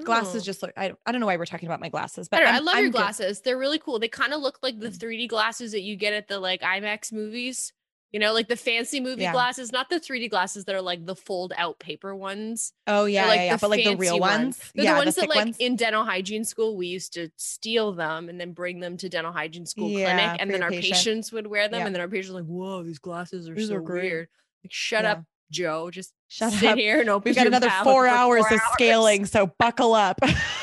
glasses 0.04 0.42
Oh. 0.42 0.46
just 0.46 0.62
look 0.64 0.72
I, 0.78 0.94
I 1.06 1.12
don't 1.12 1.20
know 1.22 1.28
why 1.28 1.38
we're 1.38 1.46
talking 1.46 1.68
about 1.68 1.80
my 1.82 1.90
glasses 1.90 2.28
but 2.30 2.42
I 2.42 2.54
I'm- 2.56 2.66
love 2.66 2.76
I'm 2.76 2.84
your 2.84 2.92
good. 2.92 2.98
glasses. 2.98 3.42
They're 3.42 3.58
really 3.60 3.80
cool. 3.80 4.00
They 4.00 4.08
kind 4.08 4.34
of 4.34 4.42
look 4.42 4.60
like 4.64 4.76
Mm. 4.76 4.82
the 4.82 4.90
3D 4.90 5.28
glasses 5.30 5.72
that 5.74 5.82
you 5.82 5.96
get 5.96 6.14
at 6.14 6.28
the 6.28 6.40
like 6.40 6.62
IMAX 6.62 7.12
movies. 7.12 7.74
You 8.14 8.20
know, 8.20 8.32
like 8.32 8.48
the 8.48 8.56
fancy 8.56 9.00
movie 9.02 9.24
Yeah. 9.24 9.32
glasses, 9.34 9.72
not 9.72 9.90
the 9.90 10.00
3D 10.00 10.30
glasses 10.30 10.66
that 10.66 10.76
are 10.76 10.82
like 10.82 11.06
the 11.06 11.16
fold 11.16 11.52
out 11.58 11.80
paper 11.80 12.16
ones. 12.16 12.72
oh 12.88 13.02
They're, 13.02 13.10
yeah 13.10 13.26
like 13.28 13.38
yeah, 13.40 13.44
yeah. 13.46 13.58
but 13.60 13.70
like 13.72 13.84
the 13.84 13.96
real 13.96 14.20
fancy 14.20 14.20
ones, 14.20 14.72
They're 14.76 14.86
yeah 14.86 14.94
the 14.94 15.00
ones 15.00 15.16
that 15.16 15.22
thick 15.22 15.30
like 15.30 15.38
ones. 15.46 15.58
in 15.60 15.76
dental 15.76 16.06
hygiene 16.06 16.46
school 16.46 16.78
we 16.78 16.88
used 16.88 17.14
to 17.14 17.30
steal 17.38 17.92
them 17.92 18.30
and 18.30 18.40
then 18.40 18.54
bring 18.54 18.80
them 18.80 18.96
to 18.98 19.10
dental 19.10 19.34
hygiene 19.34 19.66
school 19.66 19.90
clinic 19.90 20.38
and 20.40 20.50
then 20.52 20.62
our 20.64 20.70
patient. 20.70 20.94
patients 20.94 21.32
would 21.32 21.48
wear 21.48 21.68
them 21.68 21.86
and 21.86 21.94
then 21.96 22.02
our 22.02 22.08
patients 22.08 22.34
were 22.34 22.40
like, 22.42 22.48
"Whoa, 22.48 22.84
these 22.84 23.00
glasses 23.00 23.50
are 23.50 23.56
These 23.56 23.70
so 23.70 23.76
are 23.76 23.82
great. 23.82 24.04
weird." 24.04 24.28
Like, 24.64 24.72
shut 24.72 25.06
up, 25.06 25.24
Joe. 25.52 25.90
Just 25.92 26.14
Shut 26.28 26.54
sit 26.54 26.70
up. 26.70 26.78
here 26.78 27.00
and 27.02 27.10
open 27.10 27.30
we've 27.30 27.36
got 27.36 27.48
another 27.48 27.70
four 27.84 28.08
hours 28.08 28.46
four 28.48 28.58
of 28.58 28.62
scaling 28.74 29.26
so 29.26 29.48
buckle 29.60 29.94
up 29.96 30.20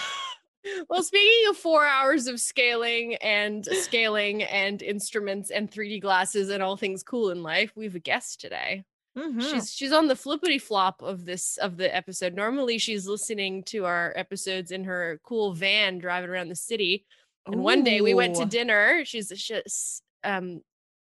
Well, 0.88 1.02
speaking 1.02 1.48
of 1.50 1.56
four 1.56 1.86
hours 1.86 2.26
of 2.26 2.40
scaling 2.40 3.14
and 3.16 3.64
scaling 3.64 4.42
and 4.42 4.82
instruments 4.82 5.50
and 5.50 5.70
3D 5.70 6.00
glasses 6.00 6.50
and 6.50 6.62
all 6.62 6.76
things 6.76 7.02
cool 7.02 7.30
in 7.30 7.42
life, 7.42 7.72
we 7.76 7.84
have 7.84 7.94
a 7.94 8.00
guest 8.00 8.40
today. 8.40 8.84
Mhm. 9.16 9.50
She's 9.50 9.72
she's 9.72 9.92
on 9.92 10.06
the 10.06 10.14
flippity 10.16 10.58
flop 10.58 11.02
of 11.02 11.24
this 11.24 11.56
of 11.56 11.76
the 11.76 11.92
episode. 11.94 12.34
Normally, 12.34 12.78
she's 12.78 13.06
listening 13.08 13.64
to 13.64 13.84
our 13.84 14.12
episodes 14.16 14.70
in 14.70 14.84
her 14.84 15.20
cool 15.24 15.52
van 15.52 15.98
driving 15.98 16.30
around 16.30 16.48
the 16.48 16.54
city. 16.56 17.06
And 17.46 17.62
one 17.64 17.82
day 17.82 18.00
we 18.02 18.14
went 18.14 18.36
to 18.36 18.44
dinner. 18.44 19.04
She's 19.04 19.32
she's 19.34 20.02
um 20.22 20.60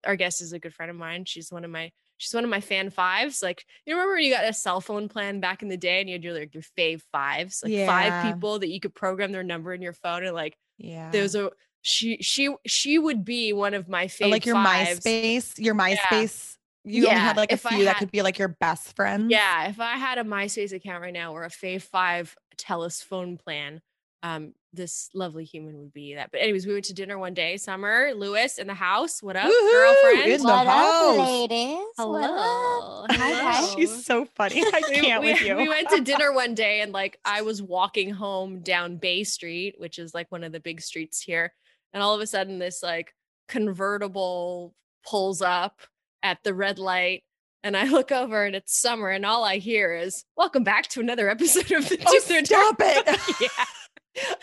our 0.04 0.14
guest 0.16 0.40
is 0.42 0.52
a 0.52 0.60
good 0.60 0.74
friend 0.74 0.90
of 0.90 0.96
mine. 0.96 1.24
She's 1.24 1.50
one 1.50 1.64
of 1.64 1.70
my 1.72 1.90
she's 2.18 2.34
one 2.34 2.44
of 2.44 2.50
my 2.50 2.60
fave 2.60 2.92
fives. 2.92 3.42
Like 3.42 3.64
you 3.87 3.94
remember 3.94 4.14
when 4.14 4.25
you 4.25 4.32
got 4.32 4.44
a 4.44 4.52
cell 4.52 4.80
phone 4.80 5.08
plan 5.08 5.40
back 5.40 5.62
in 5.62 5.68
the 5.68 5.76
day 5.78 6.00
and 6.00 6.08
you 6.08 6.14
had 6.14 6.25
your 6.25 6.34
like 6.34 6.52
your 6.52 6.62
fave 6.76 7.02
fives, 7.10 7.62
like 7.62 7.72
Yeah. 7.72 7.87
five 7.87 8.30
people 8.32 8.58
that 8.58 8.68
you 8.68 8.80
could 8.80 8.94
program 8.94 9.32
their 9.32 9.42
number 9.42 9.72
in 9.72 9.80
your 9.80 9.94
phone 9.94 10.25
and 10.25 10.34
like 10.34 10.56
yeah 10.76 11.10
there's 11.10 11.34
a 11.34 11.50
she 11.82 12.18
she 12.20 12.54
she 12.66 12.98
would 12.98 13.25
be 13.25 13.52
one 13.52 13.72
of 13.75 13.88
my 13.88 14.04
Or 14.04 14.08
fave 14.08 14.30
like 14.30 14.46
your 14.46 14.56
fives. 14.56 15.00
MySpace, 15.00 15.58
your 15.58 15.75
MySpace. 15.75 16.56
You 16.84 17.06
only 17.08 17.18
had 17.20 17.37
like 17.37 17.50
a 17.50 17.54
if 17.54 17.62
few 17.62 17.84
that 17.84 17.98
could 17.98 18.10
be 18.10 18.22
like 18.22 18.38
your 18.38 18.48
best 18.48 18.96
friends. 18.96 19.30
Yeah, 19.30 19.68
if 19.68 19.78
I 19.78 19.96
had 19.96 20.18
a 20.18 20.25
MySpace 20.25 20.72
account 20.72 21.02
right 21.02 21.12
now 21.12 21.32
or 21.32 21.44
a 21.44 21.48
Fave 21.50 21.82
Five 21.82 22.34
telephone 22.56 23.37
plan, 23.37 23.80
um, 24.22 24.54
this 24.75 25.08
lovely 25.14 25.44
human 25.44 25.78
would 25.78 25.92
be 25.94 26.14
that. 26.16 26.30
But 26.30 26.42
anyways, 26.42 26.66
we 26.66 26.75
went 26.75 26.84
to 26.87 26.94
dinner 26.94 27.18
one 27.18 27.32
day. 27.34 27.56
Summer, 27.56 28.12
Lewis 28.14 28.58
in 28.58 28.66
the 28.66 28.75
house. 28.75 29.22
What 29.22 29.34
up, 29.37 29.44
Woohoo, 29.50 29.72
girlfriend? 29.72 30.30
in 30.32 30.40
the 30.42 30.44
what 30.44 30.66
house. 30.66 31.18
up, 31.18 31.26
ladies? 31.26 31.76
What? 31.96 32.22
Hello. 32.30 33.06
Hi, 33.10 33.16
guys. 33.32 33.56
hello. 33.66 33.76
She's 33.76 34.04
so 34.04 34.26
funny. 34.34 34.60
I 34.62 34.82
We- 34.90 34.94
can't 34.96 35.22
we, 35.22 35.32
with 35.32 35.40
you. 35.42 35.56
we 35.56 35.68
went 35.68 35.88
to 35.90 36.00
dinner 36.02 36.32
one 36.32 36.54
day 36.54 36.80
and 36.82 36.92
like 36.92 37.18
I 37.25 37.42
was 37.42 37.62
walking 37.62 38.10
home 38.10 38.60
down 38.60 38.98
Bay 38.98 39.25
Street, 39.25 39.76
which 39.78 39.98
is 39.98 40.12
like 40.14 40.30
one 40.30 40.44
of 40.44 40.52
the 40.52 40.60
big 40.60 40.80
streets 40.82 41.22
here, 41.22 41.52
and 41.94 42.02
all 42.02 42.14
of 42.14 42.20
a 42.20 42.26
sudden 42.26 42.58
this 42.58 42.82
like 42.82 43.14
convertible 43.48 44.75
pulls 45.08 45.40
up 45.42 45.80
at 46.22 46.38
the 46.44 46.52
red 46.54 46.78
light. 46.78 47.22
And 47.64 47.76
I 47.76 47.84
look 47.88 48.12
over 48.12 48.44
and 48.44 48.54
it's 48.54 48.78
summer, 48.80 49.08
and 49.08 49.26
all 49.26 49.44
I 49.44 49.56
hear 49.58 49.94
is 49.94 50.25
"Welcome 50.37 50.62
back 50.62 50.87
to 50.88 51.00
another 51.00 51.28
episode 51.28 51.70
of 51.72 51.88
the 51.88 51.98
Oh, 52.06 52.12
Two 52.12 52.20
Third 52.20 52.46
stop 52.46 52.76
it. 52.81 53.18
yeah, 53.40 53.64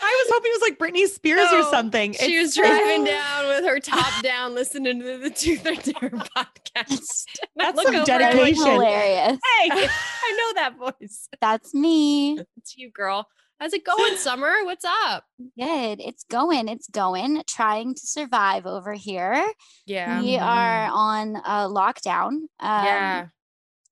I 0.00 0.24
was 0.24 0.32
hoping 0.34 0.50
it 0.52 0.60
was 0.60 0.70
like 0.70 0.78
Britney 0.78 1.06
Spears 1.08 1.48
or 1.52 1.62
something. 1.70 2.12
she 2.14 2.34
It's 2.36 2.42
was 2.42 2.54
so- 2.54 2.62
driving 2.62 3.04
down 3.04 3.46
with 3.48 3.64
her 3.64 3.78
top 3.80 4.22
down, 4.22 4.54
listening 4.54 5.00
to 5.00 5.18
the 5.18 5.30
Tooth 5.30 5.66
or 5.66 5.74
Dare 5.74 6.10
podcast. 6.10 7.24
That's 7.56 7.76
look 7.76 7.86
some 7.86 7.94
over 7.96 7.98
like, 7.98 8.06
dedication. 8.06 8.64
Hilarious. 8.66 9.38
Hey, 9.60 9.70
I 9.70 10.36
know 10.38 10.54
that 10.54 10.74
voice. 10.78 11.28
That's 11.40 11.74
me. 11.74 12.38
It's 12.58 12.76
you, 12.76 12.90
girl. 12.90 13.26
How's 13.60 13.72
it 13.72 13.84
going, 13.86 14.16
Summer? 14.18 14.52
What's 14.64 14.84
up? 14.84 15.24
Good. 15.58 16.00
It's 16.00 16.24
going. 16.24 16.68
It's 16.68 16.88
going. 16.88 17.42
Trying 17.48 17.94
to 17.94 18.00
survive 18.06 18.66
over 18.66 18.92
here. 18.92 19.46
Yeah. 19.86 20.20
We 20.20 20.36
are 20.36 20.90
on 20.92 21.36
a 21.36 21.66
lockdown. 21.68 22.28
Um, 22.28 22.48
yeah. 22.60 23.26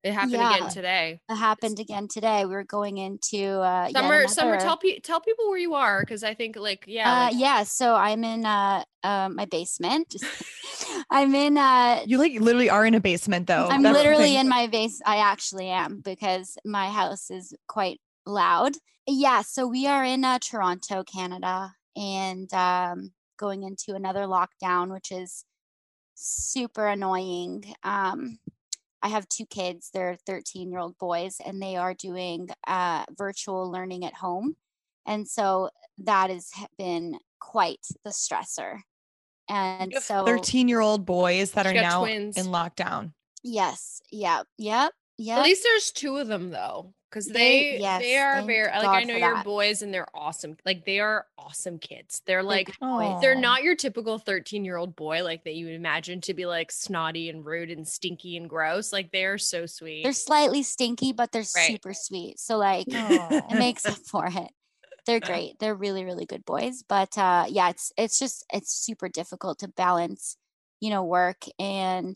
It 0.05 0.13
happened 0.13 0.35
again 0.35 0.69
today. 0.69 1.19
It 1.27 1.35
happened 1.35 1.79
again 1.79 2.07
today. 2.07 2.45
We 2.45 2.51
were 2.51 2.63
going 2.63 2.99
into 2.99 3.59
uh, 3.59 3.89
yet 3.91 4.03
Summer, 4.03 4.27
Summer, 4.27 4.59
tell 4.59 4.77
pe- 4.77 4.99
tell 4.99 5.19
people 5.19 5.49
where 5.49 5.57
you 5.57 5.73
are 5.73 6.01
because 6.01 6.23
I 6.23 6.35
think 6.35 6.57
like 6.57 6.85
yeah, 6.87 7.11
Uh, 7.11 7.25
like- 7.25 7.33
yeah. 7.37 7.63
So 7.63 7.95
I'm 7.95 8.23
in 8.23 8.45
uh, 8.45 8.83
uh 9.03 9.29
my 9.29 9.45
basement. 9.45 10.15
I'm 11.09 11.33
in 11.33 11.57
uh 11.57 12.03
You 12.05 12.19
like 12.19 12.33
literally 12.33 12.69
are 12.69 12.85
in 12.85 12.93
a 12.93 12.99
basement 12.99 13.47
though. 13.47 13.67
I'm 13.71 13.81
That's 13.81 13.97
literally 13.97 14.37
in 14.37 14.47
my 14.47 14.67
base. 14.67 15.01
I 15.03 15.17
actually 15.17 15.69
am 15.69 16.01
because 16.01 16.55
my 16.63 16.91
house 16.91 17.31
is 17.31 17.55
quite 17.67 17.99
loud. 18.27 18.73
Yeah, 19.07 19.41
so 19.41 19.65
we 19.65 19.87
are 19.87 20.03
in 20.03 20.23
uh, 20.23 20.37
Toronto, 20.37 21.03
Canada, 21.03 21.73
and 21.95 22.53
um, 22.53 23.11
going 23.37 23.63
into 23.63 23.95
another 23.95 24.27
lockdown, 24.27 24.93
which 24.93 25.11
is 25.11 25.45
super 26.13 26.85
annoying. 26.87 27.73
Um, 27.83 28.37
I 29.05 29.09
have 29.09 29.29
two 29.29 29.45
kids; 29.45 29.91
they're 29.93 30.17
13 30.25 30.71
year 30.71 30.79
old 30.79 30.97
boys, 30.97 31.37
and 31.45 31.61
they 31.61 31.75
are 31.75 31.93
doing 31.93 32.49
uh, 32.65 33.05
virtual 33.15 33.71
learning 33.71 34.03
at 34.03 34.15
home, 34.15 34.55
and 35.05 35.27
so 35.27 35.69
that 35.99 36.31
has 36.31 36.49
been 36.79 37.19
quite 37.39 37.85
the 38.03 38.09
stressor. 38.09 38.79
And 39.47 39.93
so 40.01 40.25
13 40.25 40.67
year 40.67 40.79
old 40.79 41.05
boys 41.05 41.51
that 41.51 41.67
are 41.67 41.73
now 41.73 41.99
twins. 42.01 42.35
in 42.35 42.47
lockdown. 42.47 43.13
Yes. 43.43 44.01
Yep. 44.11 44.47
Yep. 44.57 44.91
Yep. 45.19 45.37
At 45.37 45.43
least 45.43 45.61
there's 45.61 45.91
two 45.91 46.17
of 46.17 46.27
them 46.27 46.49
though, 46.49 46.95
because 47.09 47.27
They- 47.27 47.33
they 47.73 47.77
yes, 47.79 48.01
they 48.01 48.17
are 48.17 48.35
thank 48.35 48.47
very 48.47 48.67
like 48.67 48.81
God 48.81 48.95
I 48.95 49.03
know 49.03 49.15
your 49.15 49.35
that. 49.35 49.45
boys 49.45 49.81
and 49.81 49.93
they're 49.93 50.07
awesome. 50.13 50.57
Like 50.65 50.85
they 50.85 50.99
are 50.99 51.25
awesome 51.37 51.79
kids. 51.79 52.21
They're 52.25 52.43
like 52.43 52.67
good 52.79 53.21
they're 53.21 53.35
not 53.35 53.63
your 53.63 53.75
typical 53.75 54.17
13 54.19 54.65
year 54.65 54.77
old 54.77 54.95
boy 54.95 55.23
like 55.23 55.43
that 55.45 55.53
you 55.55 55.65
would 55.65 55.75
imagine 55.75 56.21
to 56.21 56.33
be 56.33 56.45
like 56.45 56.71
snotty 56.71 57.29
and 57.29 57.45
rude 57.45 57.71
and 57.71 57.87
stinky 57.87 58.35
and 58.37 58.49
gross. 58.49 58.91
Like 58.91 59.11
they 59.11 59.25
are 59.25 59.37
so 59.37 59.65
sweet. 59.65 60.03
They're 60.03 60.13
slightly 60.13 60.63
stinky, 60.63 61.13
but 61.13 61.31
they're 61.31 61.43
Right. 61.55 61.67
super 61.71 61.93
sweet. 61.93 62.39
So 62.39 62.57
like 62.57 62.87
Aw. 62.91 63.47
it 63.51 63.57
makes 63.57 63.85
up 63.85 63.97
for 64.09 64.25
it. 64.27 64.51
They're 65.05 65.19
great. 65.21 65.59
They're 65.59 65.75
really, 65.75 66.03
really 66.03 66.25
good 66.25 66.43
boys. 66.45 66.83
But 66.87 67.17
uh 67.17 67.45
yeah, 67.47 67.69
it's 67.69 67.91
it's 67.97 68.19
just 68.19 68.45
it's 68.51 68.73
super 68.73 69.07
difficult 69.07 69.59
to 69.59 69.67
balance, 69.67 70.35
you 70.81 70.89
know, 70.89 71.03
work 71.03 71.43
and 71.59 72.15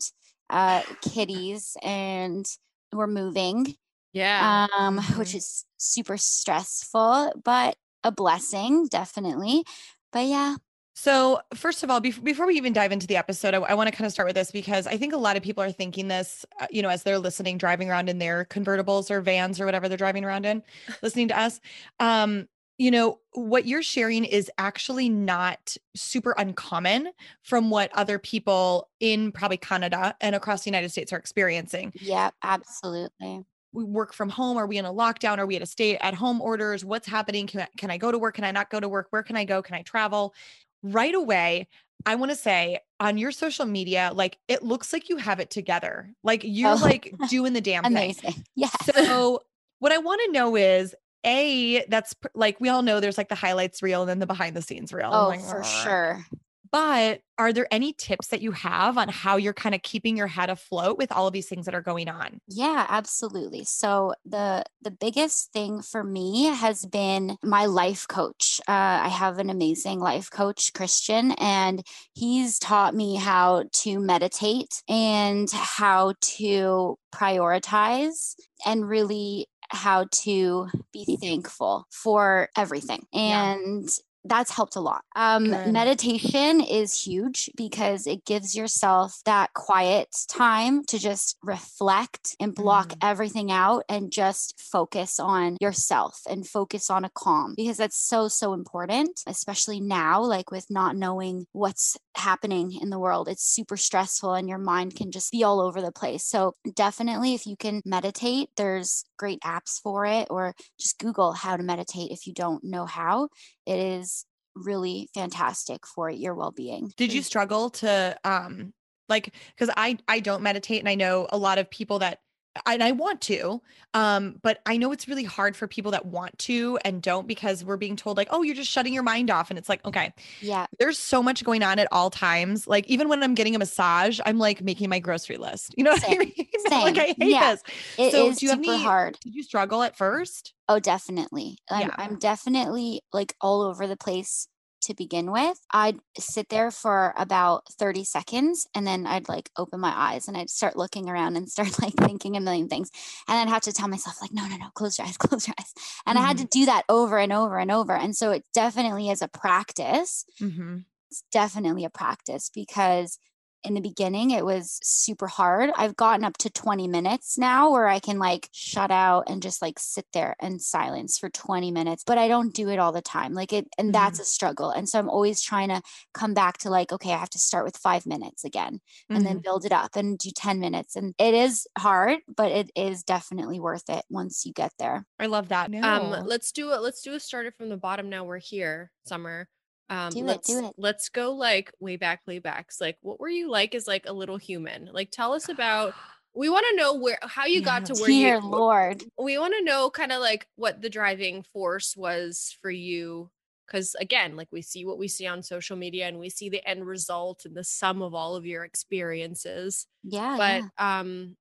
uh 0.50 0.82
kitties 1.00 1.76
and 1.82 2.44
we're 2.92 3.06
moving. 3.06 3.76
Yeah. 4.12 4.52
Um, 4.72 4.98
Mhm. 4.98 5.18
which 5.18 5.34
is 5.34 5.64
super 5.76 6.16
stressful, 6.18 7.32
but 7.44 7.76
a 8.04 8.12
blessing, 8.12 8.86
definitely. 8.86 9.64
But 10.12 10.26
yeah, 10.26 10.56
So, 10.94 11.40
first 11.54 11.82
of 11.82 11.90
all, 11.90 12.00
bef- 12.00 12.22
before 12.22 12.46
we 12.46 12.56
even 12.56 12.72
dive 12.72 12.92
into 12.92 13.06
the 13.06 13.16
episode, 13.16 13.54
I, 13.54 13.74
want 13.74 13.88
to 13.88 13.96
kind 13.96 14.04
of 14.06 14.12
start 14.12 14.26
with 14.28 14.34
this 14.34 14.50
because 14.50 14.86
I 14.86 14.96
think 14.98 15.12
a 15.14 15.16
lot 15.16 15.36
of 15.36 15.42
people 15.42 15.62
are 15.62 15.72
thinking 15.72 16.08
this, 16.08 16.44
uh, 16.60 16.66
you 16.70 16.82
know, 16.82 16.88
as 16.90 17.04
they're 17.04 17.18
listening, 17.18 17.56
driving 17.58 17.88
around 17.88 18.08
in 18.08 18.18
their 18.18 18.44
convertibles 18.44 19.10
or 19.10 19.20
vans 19.22 19.60
or 19.60 19.64
whatever 19.66 19.88
they're 19.88 19.96
driving 19.96 20.24
around 20.24 20.44
in, 20.44 20.62
listening 21.02 21.28
to 21.28 21.38
us. 21.38 21.60
Um, 22.00 22.48
you 22.76 22.90
know, 22.90 23.20
what 23.32 23.66
you're 23.66 23.82
sharing 23.82 24.24
is 24.24 24.50
actually 24.58 25.08
not 25.08 25.76
super 25.94 26.34
uncommon 26.36 27.10
from 27.42 27.70
what 27.70 27.90
other 27.94 28.18
people 28.18 28.90
in 29.00 29.32
probably 29.32 29.58
Canada 29.58 30.16
and 30.20 30.34
across 30.34 30.64
the 30.64 30.70
United 30.70 30.90
States 30.90 31.12
are 31.12 31.18
experiencing. 31.18 31.94
yeah, 32.00 32.30
absolutely. 32.42 33.44
We 33.72 33.84
work 33.84 34.12
from 34.12 34.28
home? 34.28 34.56
Are 34.56 34.66
we 34.66 34.78
in 34.78 34.84
a 34.84 34.92
lockdown? 34.92 35.38
Are 35.38 35.46
we 35.46 35.56
at 35.56 35.62
a 35.62 35.66
stay 35.66 35.96
at 35.96 36.14
home 36.14 36.40
orders? 36.40 36.84
What's 36.84 37.06
happening? 37.06 37.46
Can 37.46 37.60
I, 37.62 37.68
can 37.76 37.90
I 37.90 37.98
go 37.98 38.10
to 38.10 38.18
work? 38.18 38.34
Can 38.34 38.44
I 38.44 38.50
not 38.50 38.70
go 38.70 38.80
to 38.80 38.88
work? 38.88 39.08
Where 39.10 39.22
can 39.22 39.36
I 39.36 39.44
go? 39.44 39.62
Can 39.62 39.74
I 39.76 39.82
travel? 39.82 40.34
Right 40.82 41.14
away, 41.14 41.68
I 42.06 42.14
want 42.14 42.30
to 42.30 42.36
say 42.36 42.80
on 42.98 43.18
your 43.18 43.30
social 43.32 43.66
media, 43.66 44.10
like 44.14 44.38
it 44.48 44.62
looks 44.62 44.92
like 44.92 45.08
you 45.08 45.18
have 45.18 45.38
it 45.40 45.50
together. 45.50 46.10
Like 46.22 46.42
you're 46.44 46.72
Oh. 46.72 46.74
like 46.76 47.14
doing 47.28 47.52
the 47.52 47.60
damn 47.60 47.82
thing. 47.84 47.92
Amazing. 47.92 48.44
Yeah. 48.56 48.68
So, 48.94 49.42
what 49.78 49.92
I 49.92 49.98
want 49.98 50.20
to 50.26 50.32
know 50.32 50.56
is 50.56 50.94
a 51.26 51.84
that's 51.88 52.14
like 52.34 52.58
we 52.60 52.70
all 52.70 52.80
know 52.82 52.98
there's 53.00 53.18
like 53.18 53.28
the 53.28 53.34
highlights 53.34 53.82
reel 53.82 54.00
and 54.02 54.08
then 54.08 54.18
the 54.20 54.26
behind 54.26 54.56
the 54.56 54.62
scenes 54.62 54.92
reel. 54.92 55.10
Oh, 55.12 55.28
like, 55.28 55.42
for 55.42 55.62
sure. 55.62 56.24
But 56.72 57.22
are 57.38 57.52
there 57.52 57.66
any 57.70 57.92
tips 57.92 58.28
that 58.28 58.42
you 58.42 58.52
have 58.52 58.96
on 58.98 59.08
how 59.08 59.36
you're 59.36 59.52
kind 59.52 59.74
of 59.74 59.82
keeping 59.82 60.16
your 60.16 60.28
head 60.28 60.50
afloat 60.50 60.98
with 60.98 61.10
all 61.10 61.26
of 61.26 61.32
these 61.32 61.48
things 61.48 61.66
that 61.66 61.74
are 61.74 61.82
going 61.82 62.08
on? 62.08 62.40
Yeah, 62.46 62.86
absolutely. 62.88 63.64
So 63.64 64.14
the 64.24 64.64
the 64.82 64.90
biggest 64.90 65.52
thing 65.52 65.82
for 65.82 66.02
me 66.02 66.46
has 66.46 66.84
been 66.84 67.36
my 67.42 67.66
life 67.66 68.08
coach. 68.08 68.60
Uh, 68.68 68.72
I 69.04 69.08
have 69.08 69.38
an 69.38 69.50
amazing 69.50 70.00
life 70.00 70.30
coach, 70.30 70.72
Christian, 70.72 71.32
and 71.32 71.86
he's 72.12 72.58
taught 72.58 72.94
me 72.94 73.16
how 73.16 73.64
to 73.72 74.00
meditate 74.00 74.82
and 74.88 75.48
how 75.52 76.14
to 76.20 76.98
prioritize 77.14 78.34
and 78.66 78.88
really 78.88 79.46
how 79.70 80.06
to 80.10 80.68
be 80.92 81.16
thankful 81.20 81.86
for 81.90 82.48
everything. 82.56 83.06
And 83.12 83.88
that's 84.24 84.50
helped 84.50 84.76
a 84.76 84.80
lot. 84.80 85.04
Um, 85.16 85.56
meditation 85.64 86.60
is 86.60 87.06
huge 87.06 87.50
because 87.56 88.06
it 88.06 88.24
gives 88.26 88.54
yourself 88.54 89.20
that 89.24 89.54
quiet 89.54 90.08
time 90.28 90.84
to 90.84 90.98
just 90.98 91.38
reflect 91.42 92.36
and 92.38 92.54
block 92.54 92.92
Mhm. 92.92 93.00
everything 93.00 93.50
out 93.50 93.84
and 93.88 94.12
just 94.12 94.60
focus 94.60 95.18
on 95.18 95.56
yourself 95.60 96.20
and 96.28 96.46
focus 96.46 96.90
on 96.90 97.04
a 97.04 97.10
calm 97.10 97.54
because 97.56 97.78
that's 97.78 97.96
so, 97.96 98.28
so 98.28 98.52
important, 98.52 99.22
especially 99.26 99.80
now, 99.80 100.20
like 100.22 100.50
with 100.50 100.66
not 100.70 100.96
knowing 100.96 101.46
what's 101.52 101.96
happening 102.16 102.72
in 102.80 102.90
the 102.90 102.98
world. 102.98 103.28
It's 103.28 103.42
super 103.44 103.76
stressful 103.78 104.34
and 104.34 104.48
your 104.48 104.58
mind 104.58 104.96
can 104.96 105.10
just 105.12 105.32
be 105.32 105.42
all 105.44 105.60
over 105.60 105.80
the 105.80 105.92
place. 105.92 106.24
So, 106.24 106.54
definitely, 106.74 107.34
if 107.34 107.46
you 107.46 107.56
can 107.56 107.80
meditate, 107.86 108.50
there's 108.56 109.04
great 109.16 109.40
apps 109.40 109.80
for 109.80 110.04
it, 110.04 110.28
or 110.30 110.54
just 110.78 110.98
Google 110.98 111.32
how 111.32 111.56
to 111.56 111.62
meditate 111.62 112.10
if 112.10 112.26
you 112.26 112.34
don't 112.34 112.62
know 112.64 112.84
how 112.86 113.28
it 113.66 113.78
is 113.78 114.09
really 114.54 115.08
fantastic 115.14 115.86
for 115.86 116.10
your 116.10 116.34
well-being. 116.34 116.92
Did 116.96 117.12
you 117.12 117.22
struggle 117.22 117.70
to 117.70 118.18
um 118.24 118.72
like 119.08 119.34
because 119.54 119.72
I 119.76 119.98
I 120.08 120.20
don't 120.20 120.42
meditate 120.42 120.80
and 120.80 120.88
I 120.88 120.94
know 120.94 121.26
a 121.30 121.38
lot 121.38 121.58
of 121.58 121.70
people 121.70 121.98
that 122.00 122.20
and 122.66 122.82
I 122.82 122.92
want 122.92 123.20
to 123.22 123.62
um 123.94 124.36
but 124.42 124.60
I 124.66 124.76
know 124.76 124.90
it's 124.92 125.06
really 125.08 125.24
hard 125.24 125.56
for 125.56 125.66
people 125.68 125.92
that 125.92 126.06
want 126.06 126.36
to 126.40 126.78
and 126.84 127.00
don't 127.00 127.26
because 127.28 127.64
we're 127.64 127.76
being 127.76 127.96
told 127.96 128.16
like 128.16 128.28
oh 128.30 128.42
you're 128.42 128.54
just 128.56 128.70
shutting 128.70 128.92
your 128.92 129.02
mind 129.02 129.30
off 129.30 129.50
and 129.50 129.58
it's 129.58 129.68
like 129.68 129.84
okay 129.84 130.12
yeah 130.40 130.66
there's 130.78 130.98
so 130.98 131.22
much 131.22 131.44
going 131.44 131.62
on 131.62 131.78
at 131.78 131.86
all 131.92 132.10
times 132.10 132.66
like 132.66 132.86
even 132.88 133.08
when 133.08 133.22
I'm 133.22 133.34
getting 133.34 133.54
a 133.54 133.58
massage 133.58 134.20
I'm 134.26 134.38
like 134.38 134.62
making 134.62 134.88
my 134.90 134.98
grocery 134.98 135.36
list 135.36 135.74
you 135.76 135.84
know 135.84 135.92
what 135.92 136.04
I 136.04 136.08
Same. 136.08 136.18
mean 136.18 136.34
like 136.70 136.98
I 136.98 137.06
Same. 137.06 137.14
hate 137.18 137.30
Yeah. 137.30 137.50
this 137.52 137.62
it 137.98 138.02
is 138.02 138.12
So, 138.12 138.32
do 138.40 138.46
you 138.46 138.50
have 138.50 138.58
super 138.58 138.72
any- 138.72 138.82
hard 138.82 139.18
did 139.20 139.34
you 139.34 139.42
struggle 139.42 139.82
at 139.82 139.96
first 139.96 140.52
oh 140.68 140.78
definitely 140.80 141.58
I'm, 141.70 141.80
Yeah. 141.82 141.94
I'm 141.98 142.18
definitely 142.18 143.02
like 143.12 143.34
all 143.40 143.62
over 143.62 143.86
the 143.86 143.96
place 143.96 144.48
to 144.80 144.94
begin 144.94 145.30
with 145.30 145.60
i'd 145.72 145.98
sit 146.18 146.48
there 146.48 146.70
for 146.70 147.14
about 147.16 147.68
30 147.72 148.04
seconds 148.04 148.66
and 148.74 148.86
then 148.86 149.06
i'd 149.06 149.28
like 149.28 149.50
open 149.56 149.80
my 149.80 149.92
eyes 149.94 150.28
and 150.28 150.36
i'd 150.36 150.50
start 150.50 150.76
looking 150.76 151.08
around 151.08 151.36
and 151.36 151.48
start 151.50 151.78
like 151.82 151.94
thinking 151.94 152.36
a 152.36 152.40
million 152.40 152.68
things 152.68 152.90
and 153.28 153.38
i'd 153.38 153.52
have 153.52 153.62
to 153.62 153.72
tell 153.72 153.88
myself 153.88 154.16
like 154.20 154.32
no 154.32 154.46
no 154.46 154.56
no 154.56 154.68
close 154.74 154.98
your 154.98 155.06
eyes 155.06 155.16
close 155.18 155.46
your 155.46 155.54
eyes 155.58 155.72
and 156.06 156.18
i 156.18 156.22
had 156.22 156.36
Mm-hmm. 156.36 156.44
to 156.44 156.58
do 156.60 156.66
that 156.66 156.84
over 156.88 157.18
and 157.18 157.32
over 157.32 157.58
and 157.58 157.70
over 157.70 157.92
and 157.92 158.16
so 158.16 158.30
it 158.30 158.44
definitely 158.54 159.10
is 159.10 159.20
a 159.22 159.28
practice 159.28 160.24
mm-hmm. 160.40 160.78
it's 161.10 161.24
definitely 161.32 161.84
a 161.84 161.90
practice 161.90 162.50
because 162.54 163.18
in 163.64 163.74
the 163.74 163.80
beginning 163.80 164.30
it 164.30 164.44
was 164.44 164.78
super 164.82 165.26
hard. 165.26 165.70
I've 165.76 165.96
gotten 165.96 166.24
up 166.24 166.36
to 166.38 166.50
20 166.50 166.88
minutes 166.88 167.38
now 167.38 167.70
where 167.70 167.88
I 167.88 167.98
can 167.98 168.18
like 168.18 168.48
shut 168.52 168.90
out 168.90 169.24
and 169.28 169.42
just 169.42 169.62
like 169.62 169.78
sit 169.78 170.06
there 170.12 170.36
in 170.42 170.58
silence 170.58 171.18
for 171.18 171.30
20 171.30 171.70
minutes, 171.70 172.04
but 172.04 172.18
I 172.18 172.28
don't 172.28 172.54
do 172.54 172.68
it 172.68 172.78
all 172.78 172.92
the 172.92 173.02
time. 173.02 173.32
Like 173.32 173.52
it 173.52 173.66
and 173.78 173.94
that's 173.94 174.20
a 174.20 174.24
struggle. 174.24 174.70
And 174.70 174.88
so 174.88 174.98
I'm 174.98 175.08
always 175.08 175.42
trying 175.42 175.68
to 175.68 175.82
come 176.12 176.34
back 176.34 176.58
to 176.58 176.70
like 176.70 176.92
okay, 176.92 177.12
I 177.12 177.18
have 177.18 177.30
to 177.30 177.38
start 177.38 177.64
with 177.64 177.76
5 177.76 178.06
minutes 178.06 178.44
again 178.44 178.80
and 179.08 179.24
then 179.24 179.38
build 179.38 179.64
it 179.64 179.72
up 179.72 179.96
and 179.96 180.18
do 180.18 180.30
10 180.30 180.60
minutes. 180.60 180.96
And 180.96 181.14
it 181.18 181.34
is 181.34 181.66
hard, 181.78 182.18
but 182.34 182.52
it 182.52 182.70
is 182.76 183.02
definitely 183.02 183.60
worth 183.60 183.88
it 183.88 184.04
once 184.10 184.44
you 184.44 184.52
get 184.52 184.72
there. 184.78 185.06
I 185.18 185.26
love 185.26 185.48
that 185.48 185.70
no. 185.70 185.82
Um, 185.82 186.26
let's 186.26 186.52
do 186.52 186.72
it. 186.72 186.82
Let's 186.82 187.02
do 187.02 187.14
a 187.14 187.20
starter 187.20 187.52
from 187.52 187.68
the 187.68 187.76
bottom. 187.76 188.10
Now 188.10 188.24
we're 188.24 188.38
here, 188.38 188.90
Summer. 189.04 189.48
Um, 189.90 190.10
Do 190.10 190.22
let's, 190.24 190.48
do 190.48 190.66
it. 190.66 190.72
Let's 190.78 191.08
go 191.10 191.32
like 191.32 191.72
way 191.80 191.96
back, 191.96 192.22
way 192.26 192.38
backs. 192.38 192.80
Like, 192.80 192.96
what 193.02 193.20
were 193.20 193.28
you 193.28 193.50
like 193.50 193.74
as 193.74 193.86
like 193.86 194.04
a 194.06 194.12
little 194.12 194.36
human? 194.38 194.88
Like, 194.92 195.10
tell 195.10 195.32
us 195.34 195.48
about. 195.48 195.94
We 196.32 196.48
want 196.48 196.64
to 196.70 196.76
know 196.76 196.94
where 196.94 197.18
how 197.22 197.46
you 197.46 197.60
got 197.60 197.86
to 197.86 197.94
where 197.94 198.06
Dear 198.06 198.36
you. 198.36 198.46
Lord. 198.46 199.02
We 199.18 199.36
want 199.36 199.52
to 199.58 199.64
know 199.64 199.90
kind 199.90 200.12
of 200.12 200.20
like 200.20 200.46
what 200.54 200.80
the 200.80 200.88
driving 200.88 201.42
force 201.52 201.96
was 201.96 202.56
for 202.62 202.70
you. 202.70 203.30
Because 203.66 203.96
again, 203.96 204.36
like 204.36 204.46
we 204.52 204.62
see 204.62 204.84
what 204.86 204.96
we 204.96 205.08
see 205.08 205.26
on 205.26 205.42
social 205.42 205.76
media, 205.76 206.06
and 206.06 206.20
we 206.20 206.30
see 206.30 206.48
the 206.48 206.64
end 206.64 206.86
result 206.86 207.42
and 207.46 207.56
the 207.56 207.64
sum 207.64 208.00
of 208.00 208.14
all 208.14 208.36
of 208.36 208.46
your 208.46 208.64
experiences 208.64 209.88
Yeah. 210.04 210.36
but 210.38 210.62
yeah. 210.78 211.00
um 211.00 211.36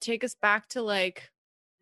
take 0.00 0.24
us 0.24 0.34
back 0.40 0.70
to 0.70 0.80
like 0.80 1.28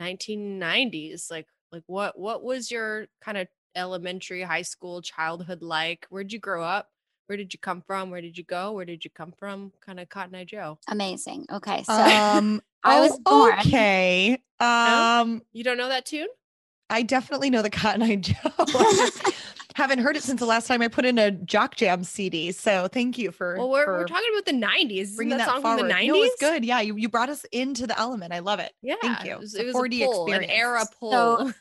1990s 0.03 1.31
like 1.31 1.47
like 1.71 1.85
what 1.87 2.19
what 2.19 2.43
was 2.43 2.71
your 2.73 3.07
kind 3.21 3.39
of 3.39 3.47
elementary 3.77 4.43
high 4.43 4.63
school 4.63 5.01
childhood 5.03 5.63
like 5.63 6.07
where'd 6.11 6.33
you 6.33 6.39
grow 6.39 6.63
up 6.63 6.91
where 7.27 7.37
did 7.37 7.53
you 7.53 7.59
come 7.59 7.83
from 7.87 8.11
where 8.11 8.21
did 8.21 8.37
you 8.39 8.45
go 8.45 8.73
where 8.73 8.85
did 8.85 9.05
you 9.05 9.11
come 9.11 9.33
from 9.39 9.73
kind 9.85 10.01
of 10.01 10.09
cotton 10.09 10.35
eye 10.35 10.45
joe 10.45 10.79
Amazing. 10.89 11.47
Okay. 11.53 11.83
So 11.85 11.93
um 11.93 12.61
I 12.85 13.01
was 13.01 13.19
oh, 13.27 13.49
born- 13.51 13.59
okay 13.61 14.43
um 14.61 15.43
you 15.53 15.63
don't 15.65 15.77
know 15.79 15.89
that 15.89 16.07
tune 16.07 16.29
I 16.91 17.03
definitely 17.03 17.51
know 17.51 17.61
the 17.61 17.69
Cotton 17.69 18.03
Eye 18.03 18.17
Joe. 18.17 18.35
Haven't 19.75 19.99
heard 19.99 20.17
it 20.17 20.23
since 20.23 20.41
the 20.41 20.47
last 20.47 20.67
time 20.67 20.81
I 20.81 20.89
put 20.89 21.05
in 21.05 21.19
a 21.19 21.31
Jock 21.31 21.77
Jam 21.77 22.03
CD. 22.03 22.51
So 22.51 22.89
thank 22.89 23.19
you 23.19 23.31
for, 23.31 23.57
well 23.59 23.69
we're, 23.69 23.85
for 23.85 23.93
we're 23.99 24.07
talking 24.07 24.29
about 24.33 24.47
the 24.47 24.67
90s 24.67 25.01
Isn't 25.01 25.17
bringing 25.17 25.37
that, 25.37 25.45
that, 25.47 25.53
song 25.53 25.63
forward. 25.63 25.81
from 25.81 25.89
the 25.89 25.95
90s 25.95 26.07
No, 26.09 26.15
it's 26.15 26.41
good. 26.41 26.65
Yeah, 26.65 26.81
you, 26.81 26.97
you 26.97 27.09
brought 27.11 27.29
us 27.29 27.45
into 27.53 27.87
the 27.87 27.97
element. 27.99 28.33
I 28.33 28.39
love 28.39 28.59
it. 28.59 28.73
yeah 28.83 28.95
Thank 29.03 29.25
you. 29.27 29.33
it 29.33 29.39
was, 29.39 29.55
It's 29.55 29.63
a 29.65 29.69
it 29.69 29.75
was 29.75 29.77
4D 29.77 30.01
a 30.01 30.07
pull, 30.07 30.27
an 30.33 30.43
experience. 30.43 30.53
era 30.59 30.85
pull 30.99 31.13
So- 31.13 31.53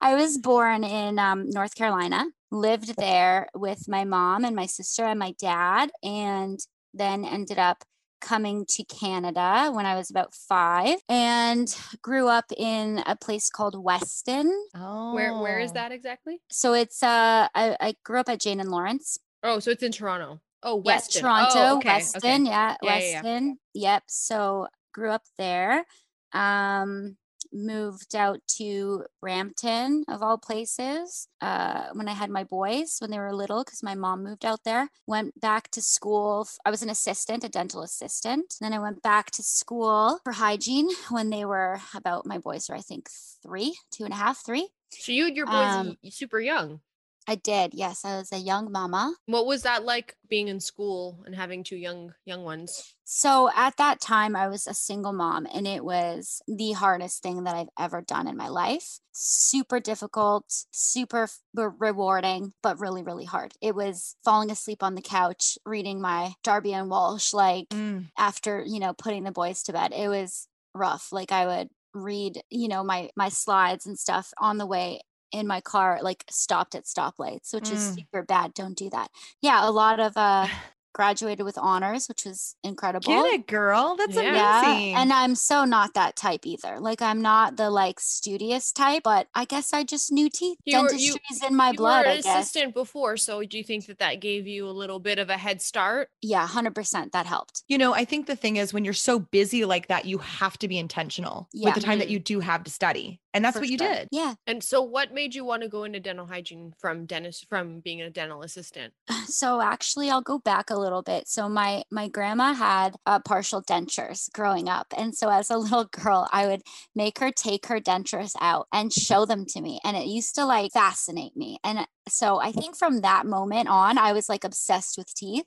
I 0.00 0.14
was 0.14 0.38
born 0.38 0.84
in 0.84 1.18
um, 1.18 1.48
North 1.50 1.74
Carolina, 1.74 2.26
lived 2.50 2.96
there 2.96 3.48
with 3.54 3.88
my 3.88 4.04
mom 4.04 4.44
and 4.44 4.56
my 4.56 4.66
sister 4.66 5.04
and 5.04 5.18
my 5.18 5.34
dad, 5.38 5.90
and 6.02 6.58
then 6.92 7.24
ended 7.24 7.58
up 7.58 7.84
coming 8.20 8.64
to 8.68 8.84
Canada 8.84 9.70
when 9.72 9.84
I 9.84 9.96
was 9.96 10.08
about 10.10 10.32
five 10.32 10.98
and 11.08 11.74
grew 12.02 12.28
up 12.28 12.44
in 12.56 13.02
a 13.06 13.16
place 13.16 13.50
called 13.50 13.82
Weston. 13.82 14.48
Oh, 14.76 15.12
where 15.12 15.36
where 15.40 15.58
is 15.58 15.72
that 15.72 15.90
exactly 15.90 16.40
So 16.50 16.72
it's, 16.74 17.02
uh, 17.02 17.48
I, 17.54 17.76
I 17.80 17.94
grew 18.04 18.20
up 18.20 18.28
at 18.28 18.40
Jane 18.40 18.60
and 18.60 18.70
Lawrence. 18.70 19.18
oh 19.42 19.58
so 19.58 19.72
it's 19.72 19.82
in 19.82 19.90
toronto 19.90 20.40
oh 20.62 20.76
Yeah, 20.84 20.94
weston 20.94 21.22
Toronto, 21.22 21.58
oh, 21.58 21.76
okay, 21.78 21.94
Weston. 21.94 22.42
okay. 22.42 22.50
Yeah, 22.50 22.76
Yeah, 22.82 22.98
yeah, 22.98 22.98
yeah. 22.98 23.22
Weston. 23.22 23.58
Yep. 23.74 24.02
So 24.06 24.68
grew 24.94 25.10
up 25.10 25.22
there. 25.36 25.84
Um, 26.32 27.16
moved 27.52 28.14
out 28.14 28.40
to 28.58 29.04
Brampton, 29.20 30.04
of 30.08 30.22
all 30.22 30.38
places, 30.38 31.28
uh, 31.40 31.86
when 31.92 32.08
I 32.08 32.12
had 32.12 32.30
my 32.30 32.44
boys 32.44 32.96
when 33.00 33.10
they 33.10 33.18
were 33.18 33.34
little, 33.34 33.64
because 33.64 33.82
my 33.82 33.94
mom 33.94 34.24
moved 34.24 34.44
out 34.44 34.60
there. 34.64 34.88
Went 35.06 35.40
back 35.40 35.70
to 35.72 35.82
school. 35.82 36.46
I 36.64 36.70
was 36.70 36.82
an 36.82 36.90
assistant, 36.90 37.44
a 37.44 37.48
dental 37.48 37.82
assistant. 37.82 38.54
Then 38.60 38.72
I 38.72 38.78
went 38.78 39.02
back 39.02 39.30
to 39.32 39.42
school 39.42 40.18
for 40.24 40.32
hygiene 40.32 40.88
when 41.10 41.30
they 41.30 41.44
were 41.44 41.80
about, 41.94 42.26
my 42.26 42.38
boys 42.38 42.68
were, 42.68 42.76
I 42.76 42.80
think, 42.80 43.08
three, 43.42 43.76
two 43.90 44.04
and 44.04 44.12
a 44.12 44.16
half, 44.16 44.44
three. 44.44 44.68
so 44.90 45.12
you 45.12 45.24
had 45.24 45.36
your 45.36 45.46
boys 45.46 45.54
Um, 45.54 45.96
super 46.10 46.40
young 46.40 46.80
I 47.26 47.36
did. 47.36 47.74
Yes. 47.74 48.04
I 48.04 48.16
was 48.18 48.32
a 48.32 48.38
young 48.38 48.72
mama. 48.72 49.14
What 49.26 49.46
was 49.46 49.62
that 49.62 49.84
like 49.84 50.16
being 50.28 50.48
in 50.48 50.60
school 50.60 51.22
and 51.24 51.34
having 51.34 51.62
two 51.64 51.76
young 51.76 52.12
young 52.24 52.44
ones? 52.44 52.94
So 53.04 53.50
at 53.54 53.76
that 53.76 54.00
time, 54.00 54.34
I 54.34 54.48
was 54.48 54.66
a 54.66 54.72
single 54.72 55.12
mom, 55.12 55.46
and 55.52 55.66
it 55.66 55.84
was 55.84 56.40
the 56.48 56.72
hardest 56.72 57.22
thing 57.22 57.44
that 57.44 57.54
I've 57.54 57.68
ever 57.78 58.00
done 58.00 58.26
in 58.26 58.36
my 58.38 58.48
life. 58.48 59.00
Super 59.12 59.80
difficult, 59.80 60.46
super 60.70 61.28
rewarding, 61.54 62.54
but 62.62 62.80
really, 62.80 63.02
really 63.02 63.26
hard. 63.26 63.52
It 63.60 63.74
was 63.74 64.16
falling 64.24 64.50
asleep 64.50 64.82
on 64.82 64.94
the 64.94 65.02
couch, 65.02 65.58
reading 65.66 66.00
my 66.00 66.32
Darby 66.42 66.72
and 66.72 66.88
Walsh, 66.88 67.32
like 67.34 67.68
Mm, 67.70 68.06
after, 68.16 68.64
you 68.66 68.80
know, 68.80 68.94
putting 68.94 69.24
the 69.24 69.32
boys 69.32 69.62
to 69.64 69.72
bed. 69.72 69.92
It 69.94 70.08
was 70.08 70.48
rough. 70.74 71.12
Like 71.12 71.32
I 71.32 71.46
would 71.46 71.68
read, 71.94 72.40
you 72.50 72.68
know, 72.68 72.82
my 72.82 73.10
my 73.16 73.28
slides 73.28 73.84
and 73.86 73.98
stuff 73.98 74.32
on 74.38 74.56
the 74.58 74.66
way 74.66 75.00
in 75.32 75.46
my 75.46 75.60
car, 75.60 75.98
like 76.02 76.24
stopped 76.30 76.74
at 76.74 76.84
stoplights, 76.84 77.52
which 77.54 77.70
is 77.70 77.82
Mm. 77.82 77.94
super 77.94 78.22
bad. 78.22 78.54
Don't 78.54 78.76
do 78.76 78.90
that. 78.90 79.10
Yeah, 79.40 79.68
a 79.68 79.70
lot 79.70 80.00
of 80.00 80.16
uh 80.16 80.48
graduated 80.92 81.44
with 81.44 81.58
honors, 81.58 82.06
which 82.08 82.24
was 82.24 82.56
incredible. 82.62 83.06
Get 83.12 83.26
it, 83.34 83.46
girl. 83.46 83.96
That's 83.96 84.14
Yeah. 84.14 84.62
amazing. 84.62 84.90
Yeah, 84.90 85.00
and 85.02 85.12
I'm 85.12 85.34
so 85.34 85.64
not 85.64 85.94
that 85.94 86.16
type 86.16 86.46
either. 86.46 86.78
Like 86.80 87.00
I'm 87.02 87.22
not 87.22 87.56
the 87.56 87.70
like 87.70 88.00
studious 88.00 88.72
type, 88.72 89.02
but 89.04 89.28
I 89.34 89.44
guess 89.44 89.72
I 89.72 89.84
just 89.84 90.12
knew 90.12 90.28
teeth. 90.28 90.58
You 90.64 90.82
were- 90.82 90.92
you- 90.92 91.12
Dentistry's 91.14 91.42
in 91.48 91.54
my 91.56 91.70
you 91.70 91.76
blood, 91.76 92.04
were 92.06 92.10
I 92.10 92.14
an 92.16 92.20
guess. 92.22 92.36
assistant 92.50 92.74
before, 92.74 93.16
so 93.16 93.42
do 93.42 93.56
you 93.58 93.64
think 93.64 93.86
that 93.86 93.98
that 93.98 94.20
gave 94.20 94.46
you 94.46 94.68
a 94.68 94.70
little 94.72 94.98
bit 95.00 95.18
of 95.18 95.30
a 95.30 95.36
head 95.36 95.62
start? 95.62 96.10
Yeah, 96.20 96.46
hundred 96.46 96.74
percent. 96.74 97.12
That 97.12 97.26
helped. 97.26 97.62
you 97.68 97.78
know, 97.78 97.94
I 97.94 98.04
think 98.04 98.26
the 98.26 98.36
thing 98.36 98.56
is 98.56 98.72
when 98.74 98.84
you're 98.84 98.92
so 98.94 99.18
busy 99.18 99.64
like 99.64 99.88
that, 99.88 100.04
you 100.04 100.18
have 100.18 100.58
to 100.58 100.68
be 100.68 100.78
intentional 100.78 101.48
Yeah. 101.52 101.66
with 101.68 101.74
the 101.76 101.80
time 101.80 101.98
that 102.00 102.08
Mhm. 102.08 102.12
you 102.12 102.18
do 102.18 102.40
have 102.40 102.64
to 102.64 102.70
study. 102.70 103.20
And 103.34 103.42
that's 103.44 103.54
for 103.56 103.60
what 103.60 103.70
you 103.70 103.78
sure. 103.78 103.88
did. 103.88 104.08
Yeah. 104.12 104.34
And 104.46 104.62
so, 104.62 104.82
what 104.82 105.14
made 105.14 105.34
you 105.34 105.42
want 105.44 105.62
to 105.62 105.68
go 105.68 105.84
into 105.84 105.98
dental 106.00 106.26
hygiene 106.26 106.74
from 106.78 107.06
dentist 107.06 107.46
from 107.48 107.80
being 107.80 108.02
a 108.02 108.10
dental 108.10 108.42
assistant? 108.42 108.92
So 109.32 109.60
actually, 109.62 110.10
I'll 110.10 110.20
go 110.20 110.38
back 110.38 110.68
a 110.68 110.74
little 110.82 111.02
bit. 111.02 111.28
So 111.28 111.48
my 111.48 111.84
my 111.90 112.08
grandma 112.08 112.52
had 112.54 112.96
uh, 113.06 113.20
partial 113.20 113.62
dentures 113.62 114.30
growing 114.32 114.68
up, 114.68 114.88
and 114.96 115.14
so 115.16 115.30
as 115.30 115.50
a 115.50 115.58
little 115.66 115.86
girl, 115.86 116.28
I 116.32 116.46
would 116.46 116.62
make 116.94 117.18
her 117.20 117.30
take 117.32 117.66
her 117.66 117.80
dentures 117.80 118.32
out 118.40 118.66
and 118.72 118.92
show 118.92 119.24
them 119.26 119.46
to 119.50 119.60
me, 119.62 119.80
and 119.84 119.96
it 119.96 120.06
used 120.06 120.34
to 120.36 120.44
like 120.46 120.72
fascinate 120.72 121.36
me. 121.36 121.58
And 121.64 121.86
so 122.08 122.40
I 122.40 122.52
think 122.52 122.76
from 122.76 123.00
that 123.02 123.26
moment 123.26 123.68
on, 123.68 123.98
I 123.98 124.12
was 124.12 124.28
like 124.28 124.44
obsessed 124.44 124.98
with 124.98 125.14
teeth. 125.14 125.46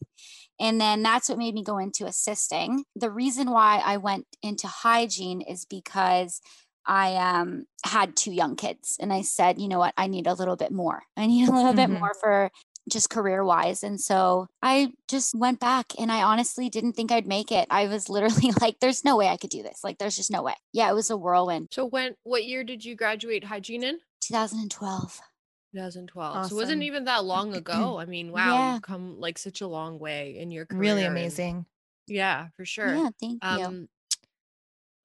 And 0.60 0.80
then 0.80 1.04
that's 1.04 1.30
what 1.30 1.38
made 1.38 1.54
me 1.54 1.64
go 1.64 1.78
into 1.78 2.06
assisting. 2.06 2.86
The 2.96 3.12
reason 3.12 3.52
why 3.52 3.82
I 3.84 3.98
went 3.98 4.26
into 4.42 4.68
hygiene 4.68 5.42
is 5.42 5.66
because 5.66 6.42
I 6.86 7.16
um, 7.16 7.66
had 7.86 8.16
two 8.16 8.32
young 8.32 8.56
kids 8.56 8.98
and 9.00 9.12
I 9.12 9.22
said, 9.24 9.60
you 9.60 9.68
know 9.68 9.80
what, 9.80 9.94
I 9.98 10.08
need 10.08 10.28
a 10.28 10.34
little 10.34 10.56
bit 10.56 10.72
more. 10.72 11.04
I 11.18 11.26
need 11.28 11.50
a 11.50 11.52
little 11.52 11.74
Mhm. 11.74 11.76
bit 11.76 11.90
more 11.90 12.14
for 12.22 12.52
just 12.90 13.10
career 13.10 13.44
wise. 13.44 13.84
And 13.84 14.00
so 14.00 14.48
I 14.62 14.94
just 15.10 15.34
went 15.36 15.60
back 15.60 15.94
and 15.98 16.12
I 16.12 16.22
honestly 16.24 16.70
didn't 16.70 16.94
think 16.94 17.12
I'd 17.12 17.28
make 17.28 17.52
it. 17.52 17.68
I 17.70 17.88
was 17.88 18.10
literally 18.16 18.52
like, 18.62 18.80
there's 18.80 19.04
no 19.04 19.18
way 19.18 19.28
I 19.28 19.38
could 19.38 19.50
do 19.50 19.64
this. 19.64 19.84
Like, 19.84 19.98
there's 19.98 20.16
just 20.16 20.32
no 20.32 20.44
way. 20.44 20.54
Yeah, 20.74 20.90
it 20.90 20.94
was 20.94 21.10
a 21.10 21.18
whirlwind. 21.18 21.70
So 21.72 21.86
when 21.86 22.16
what 22.24 22.46
year 22.46 22.64
did 22.64 22.86
you 22.86 22.96
graduate 22.96 23.44
hygiene 23.44 23.84
in? 23.84 24.00
2012. 24.22 25.20
2012. 25.74 26.36
Awesome. 26.36 26.50
So 26.50 26.56
it 26.56 26.62
wasn't 26.62 26.84
even 26.84 27.06
that 27.06 27.26
long 27.26 27.54
ago. 27.56 27.98
I 28.00 28.06
mean, 28.06 28.32
wow, 28.32 28.54
Yeah. 28.54 28.74
you've 28.76 28.82
come 28.84 29.20
like 29.20 29.38
such 29.38 29.62
a 29.62 29.68
long 29.68 30.00
way 30.00 30.38
in 30.38 30.52
your 30.52 30.66
career. 30.66 30.80
Really 30.82 31.04
and- 31.06 31.12
amazing. 31.18 31.66
yeah, 32.08 32.48
for 32.56 32.66
sure. 32.66 32.96
Yeah, 32.96 33.10
thank 33.20 33.44
you. 33.44 33.50
Um 33.66 33.90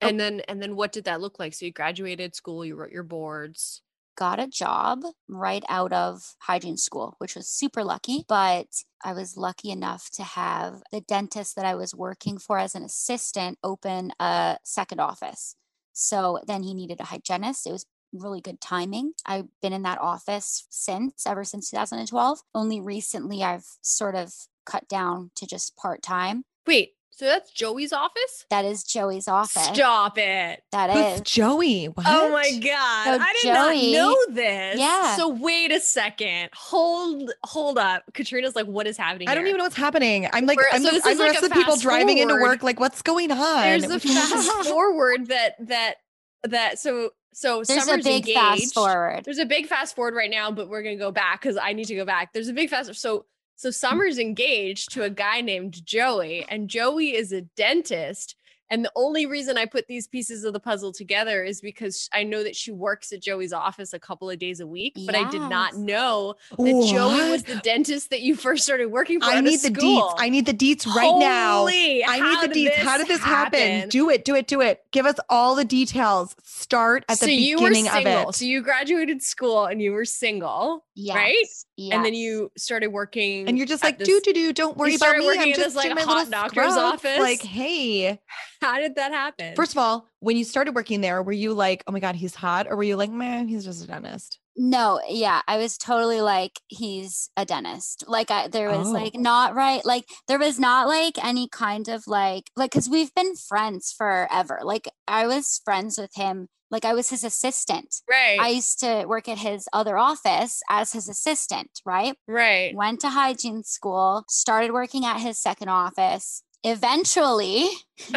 and 0.02 0.18
then 0.18 0.40
and 0.48 0.62
then 0.62 0.76
what 0.76 0.92
did 0.92 1.04
that 1.04 1.20
look 1.20 1.38
like? 1.38 1.52
So 1.54 1.66
you 1.66 1.72
graduated 1.72 2.34
school, 2.34 2.64
you 2.64 2.74
wrote 2.76 2.90
your 2.92 3.02
boards. 3.02 3.82
Got 4.20 4.38
a 4.38 4.46
job 4.46 5.02
right 5.28 5.64
out 5.68 5.94
of 5.94 6.34
hygiene 6.40 6.76
school, 6.76 7.16
which 7.18 7.34
was 7.34 7.48
super 7.48 7.82
lucky. 7.82 8.26
But 8.28 8.66
I 9.02 9.14
was 9.14 9.36
lucky 9.36 9.70
enough 9.70 10.10
to 10.12 10.22
have 10.22 10.82
the 10.92 11.00
dentist 11.00 11.56
that 11.56 11.64
I 11.64 11.74
was 11.74 11.94
working 11.94 12.36
for 12.36 12.58
as 12.58 12.74
an 12.74 12.84
assistant 12.84 13.58
open 13.64 14.12
a 14.20 14.58
second 14.62 15.00
office. 15.00 15.56
So 15.94 16.38
then 16.46 16.62
he 16.62 16.74
needed 16.74 17.00
a 17.00 17.04
hygienist. 17.04 17.66
It 17.66 17.72
was 17.72 17.86
really 18.12 18.42
good 18.42 18.60
timing. 18.60 19.12
I've 19.24 19.48
been 19.62 19.72
in 19.72 19.82
that 19.82 20.00
office 20.00 20.66
since, 20.68 21.26
ever 21.26 21.42
since 21.42 21.70
2012. 21.70 22.40
Only 22.54 22.80
recently 22.80 23.42
I've 23.42 23.66
sort 23.80 24.14
of 24.14 24.34
cut 24.66 24.86
down 24.86 25.30
to 25.36 25.46
just 25.46 25.76
part 25.76 26.02
time. 26.02 26.44
Wait, 26.66 26.90
so 27.12 27.26
that's 27.26 27.50
Joey's 27.50 27.92
office? 27.92 28.46
That 28.48 28.64
is 28.64 28.82
Joey's 28.82 29.28
office. 29.28 29.64
Stop 29.74 30.16
it. 30.16 30.62
That 30.72 30.90
Who's 30.90 31.16
is. 31.16 31.20
Joey? 31.22 31.86
What? 31.86 32.06
Oh 32.08 32.30
my 32.32 32.50
god. 32.58 33.04
So 33.04 33.18
I 33.22 33.32
did 33.42 33.42
Joey- 33.42 33.92
not 33.92 33.98
know 33.98 34.34
this. 34.34 34.78
Yeah. 34.78 35.16
So 35.16 35.28
wait 35.28 35.70
a 35.72 35.80
second. 35.80 36.50
Hold 36.54 37.30
hold 37.44 37.76
up. 37.78 38.04
Katrina's 38.14 38.56
like, 38.56 38.66
what 38.66 38.86
is 38.86 38.96
happening? 38.96 39.28
I 39.28 39.34
don't 39.34 39.44
here? 39.44 39.50
even 39.50 39.58
know 39.58 39.64
what's 39.64 39.76
happening. 39.76 40.28
I'm 40.32 40.46
like, 40.46 40.56
We're- 40.56 40.68
I'm, 40.72 40.82
so 40.82 40.88
the, 40.88 40.94
this 40.96 41.04
I'm 41.06 41.12
is 41.12 41.18
the 41.18 41.24
like 41.24 41.32
rest 41.32 41.42
of 41.44 41.48
the 41.50 41.54
people 41.56 41.72
fast 41.74 41.82
driving 41.82 42.18
into 42.18 42.34
work. 42.34 42.62
Like, 42.62 42.80
what's 42.80 43.02
going 43.02 43.30
on? 43.30 43.62
There's 43.62 43.84
a 43.84 44.00
fast 44.00 44.68
forward 44.68 45.26
that 45.28 45.56
that 45.68 45.96
that 46.44 46.78
so 46.78 47.10
so 47.32 47.62
There's 47.62 47.86
a 47.86 47.96
big 47.98 48.28
engaged. 48.28 48.38
fast 48.38 48.74
forward. 48.74 49.22
There's 49.24 49.38
a 49.38 49.44
big 49.46 49.66
fast 49.66 49.94
forward 49.94 50.14
right 50.14 50.30
now, 50.30 50.50
but 50.50 50.68
we're 50.68 50.82
gonna 50.82 50.96
go 50.96 51.10
back 51.12 51.42
because 51.42 51.56
I 51.56 51.74
need 51.74 51.84
to 51.86 51.94
go 51.94 52.04
back. 52.04 52.32
There's 52.32 52.48
a 52.48 52.52
big 52.52 52.70
fast 52.70 52.94
so 52.96 53.26
so 53.60 53.70
Summer's 53.70 54.18
engaged 54.18 54.90
to 54.92 55.02
a 55.02 55.10
guy 55.10 55.42
named 55.42 55.84
Joey, 55.84 56.46
and 56.48 56.66
Joey 56.66 57.14
is 57.14 57.30
a 57.30 57.42
dentist. 57.42 58.34
And 58.72 58.84
the 58.84 58.92
only 58.94 59.26
reason 59.26 59.58
I 59.58 59.66
put 59.66 59.88
these 59.88 60.06
pieces 60.06 60.44
of 60.44 60.52
the 60.52 60.60
puzzle 60.60 60.92
together 60.92 61.42
is 61.42 61.60
because 61.60 62.08
I 62.12 62.22
know 62.22 62.44
that 62.44 62.54
she 62.54 62.70
works 62.70 63.12
at 63.12 63.20
Joey's 63.20 63.52
office 63.52 63.92
a 63.92 63.98
couple 63.98 64.30
of 64.30 64.38
days 64.38 64.60
a 64.60 64.66
week, 64.66 64.96
but 65.04 65.16
I 65.16 65.28
did 65.28 65.40
not 65.42 65.74
know 65.74 66.36
that 66.56 66.88
Joey 66.88 67.30
was 67.32 67.42
the 67.42 67.56
dentist 67.56 68.10
that 68.10 68.22
you 68.22 68.36
first 68.36 68.62
started 68.62 68.86
working 68.86 69.20
for. 69.20 69.26
I 69.26 69.40
need 69.40 69.58
the 69.60 69.70
deets. 69.70 70.14
I 70.18 70.28
need 70.28 70.46
the 70.46 70.54
deets 70.54 70.86
right 70.86 71.18
now. 71.18 71.58
Holy, 71.58 72.04
I 72.04 72.18
how 72.18 72.42
need 72.42 72.50
the 72.50 72.68
deets. 72.70 72.74
How 72.76 72.96
did 72.96 73.08
this 73.08 73.20
happen? 73.20 73.88
Do 73.88 74.08
it, 74.08 74.24
do 74.24 74.36
it, 74.36 74.46
do 74.46 74.60
it. 74.60 74.84
Give 74.92 75.04
us 75.04 75.16
all 75.28 75.56
the 75.56 75.64
details. 75.64 76.36
Start 76.44 77.04
at 77.08 77.18
the 77.18 77.26
so 77.26 77.30
you 77.30 77.60
were 77.60 77.68
beginning 77.70 77.88
of 77.88 78.06
it. 78.06 78.34
So 78.36 78.44
you 78.44 78.62
graduated 78.62 79.20
school 79.20 79.66
and 79.66 79.82
you 79.82 79.90
were 79.90 80.04
single, 80.04 80.84
Yes. 80.94 81.16
right? 81.16 81.46
Yes. 81.82 81.94
and 81.96 82.04
then 82.04 82.12
you 82.12 82.52
started 82.58 82.88
working. 82.88 83.48
and 83.48 83.56
you're 83.56 83.66
just 83.66 83.82
like, 83.82 83.96
do 83.98 84.20
do 84.22 84.32
do. 84.34 84.52
Don't 84.52 84.76
worry 84.76 84.96
about 84.96 85.16
me. 85.16 85.28
I'm 85.30 85.48
just 85.48 85.58
this, 85.60 85.74
like, 85.74 85.88
in 85.90 85.94
my 85.94 86.02
hot 86.02 86.16
little 86.26 86.30
doctor's 86.30 86.72
scrub. 86.74 86.94
office? 86.94 87.18
Like, 87.18 87.40
hey. 87.58 88.20
How 88.60 88.78
did 88.78 88.96
that 88.96 89.12
happen? 89.12 89.56
First 89.56 89.72
of 89.72 89.78
all, 89.78 90.06
when 90.18 90.36
you 90.36 90.44
started 90.44 90.74
working 90.74 91.00
there, 91.00 91.22
were 91.22 91.32
you 91.32 91.54
like, 91.54 91.82
oh 91.86 91.92
my 91.92 92.00
god, 92.00 92.16
he's 92.16 92.34
hot, 92.34 92.66
or 92.68 92.76
were 92.76 92.82
you 92.82 92.96
like, 92.96 93.10
man, 93.10 93.48
he's 93.48 93.64
just 93.64 93.82
a 93.82 93.86
dentist? 93.86 94.38
No, 94.56 95.00
yeah, 95.08 95.40
I 95.48 95.56
was 95.56 95.78
totally 95.78 96.20
like 96.20 96.60
he's 96.68 97.30
a 97.38 97.46
dentist. 97.46 98.04
Like 98.06 98.30
I 98.30 98.48
there 98.48 98.68
was 98.68 98.88
Oh. 98.88 98.90
like 98.90 99.14
not 99.14 99.54
right 99.54 99.82
like 99.86 100.04
there 100.28 100.38
was 100.40 100.58
not 100.58 100.86
like 100.86 101.22
any 101.24 101.48
kind 101.48 101.88
of 101.88 102.06
like 102.06 102.50
like 102.56 102.72
cuz 102.72 102.86
we've 102.90 103.14
been 103.14 103.36
friends 103.36 103.94
forever. 103.96 104.58
Like 104.62 104.86
I 105.08 105.26
was 105.26 105.62
friends 105.64 105.96
with 105.96 106.10
him 106.14 106.48
like 106.70 106.84
I 106.84 106.92
was 106.94 107.10
his 107.10 107.24
assistant. 107.24 107.96
right, 108.08 108.38
I 108.40 108.48
used 108.48 108.80
to 108.80 109.04
work 109.06 109.28
at 109.28 109.38
his 109.38 109.68
other 109.72 109.96
office 109.98 110.62
as 110.70 110.92
his 110.92 111.08
assistant, 111.08 111.70
right? 111.84 112.16
right. 112.28 112.74
Went 112.74 113.00
to 113.00 113.08
hygiene 113.10 113.62
school, 113.64 114.24
started 114.28 114.72
working 114.72 115.04
at 115.04 115.18
his 115.20 115.38
second 115.38 115.68
office. 115.68 116.42
Eventually, 116.62 117.66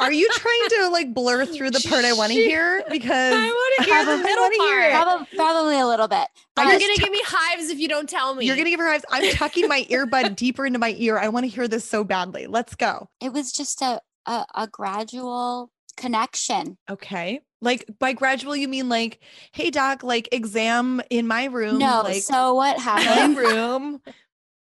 Are 0.00 0.10
you 0.10 0.26
trying 0.32 0.68
to 0.70 0.88
like 0.88 1.12
blur 1.12 1.44
through 1.44 1.70
the 1.72 1.86
part 1.86 2.06
I 2.06 2.14
want 2.14 2.32
to 2.32 2.38
hear? 2.38 2.82
Because 2.90 3.34
I 3.34 3.46
want 3.46 3.74
to 3.78 3.84
hear 3.84 3.98
the 4.00 4.04
Probably 4.06 4.22
middle 4.24 4.42
wanna 4.44 4.54
hear 4.56 4.80
part. 4.80 4.90
it. 4.90 4.92
probably, 5.04 5.26
probably 5.36 5.78
a 5.80 5.86
little 5.86 6.08
bit. 6.08 6.26
I 6.56 6.70
You're 6.70 6.80
gonna 6.80 6.94
give 6.96 7.10
me 7.10 7.20
hives 7.22 7.68
if 7.68 7.78
you 7.78 7.86
don't 7.86 8.08
tell 8.08 8.34
me. 8.34 8.46
you're 8.46 8.56
gonna 8.56 8.70
give 8.70 8.80
her 8.80 8.88
hives. 8.88 9.04
I'm 9.10 9.30
tucking 9.34 9.68
my 9.68 9.84
earbud 9.90 10.36
deeper 10.36 10.64
into 10.64 10.78
my 10.78 10.94
ear. 10.96 11.18
I 11.18 11.28
want 11.28 11.44
to 11.44 11.48
hear 11.50 11.68
this 11.68 11.84
so 11.84 12.02
badly. 12.02 12.46
Let's 12.46 12.74
go. 12.74 13.08
it 13.20 13.32
was 13.34 13.52
just 13.52 13.82
a, 13.82 14.00
a, 14.24 14.46
a 14.54 14.66
gradual 14.66 15.70
connection. 16.00 16.78
Okay. 16.90 17.40
Like 17.60 17.84
by 17.98 18.14
gradual, 18.14 18.56
you 18.56 18.68
mean 18.68 18.88
like, 18.88 19.20
hey 19.52 19.70
doc, 19.70 20.02
like 20.02 20.28
exam 20.32 21.02
in 21.10 21.26
my 21.26 21.44
room. 21.44 21.78
No, 21.78 22.02
like 22.02 22.22
so 22.22 22.54
what 22.54 22.76
my 22.78 22.82
happened? 22.82 23.36
room. 23.36 24.00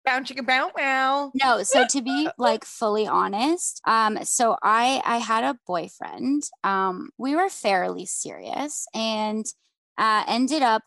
Bow 0.04 0.20
chicka 0.20 0.44
bow 0.46 0.70
wow. 0.76 1.30
no, 1.34 1.62
so 1.62 1.86
to 1.86 2.02
be 2.10 2.28
like 2.38 2.64
fully 2.64 3.06
honest, 3.06 3.80
um, 3.86 4.18
so 4.24 4.56
I 4.62 5.00
I 5.04 5.18
had 5.18 5.44
a 5.44 5.58
boyfriend. 5.66 6.44
Um, 6.64 7.10
we 7.18 7.36
were 7.36 7.48
fairly 7.48 8.06
serious 8.06 8.86
and 8.94 9.44
uh, 9.96 10.24
ended 10.26 10.62
up 10.62 10.82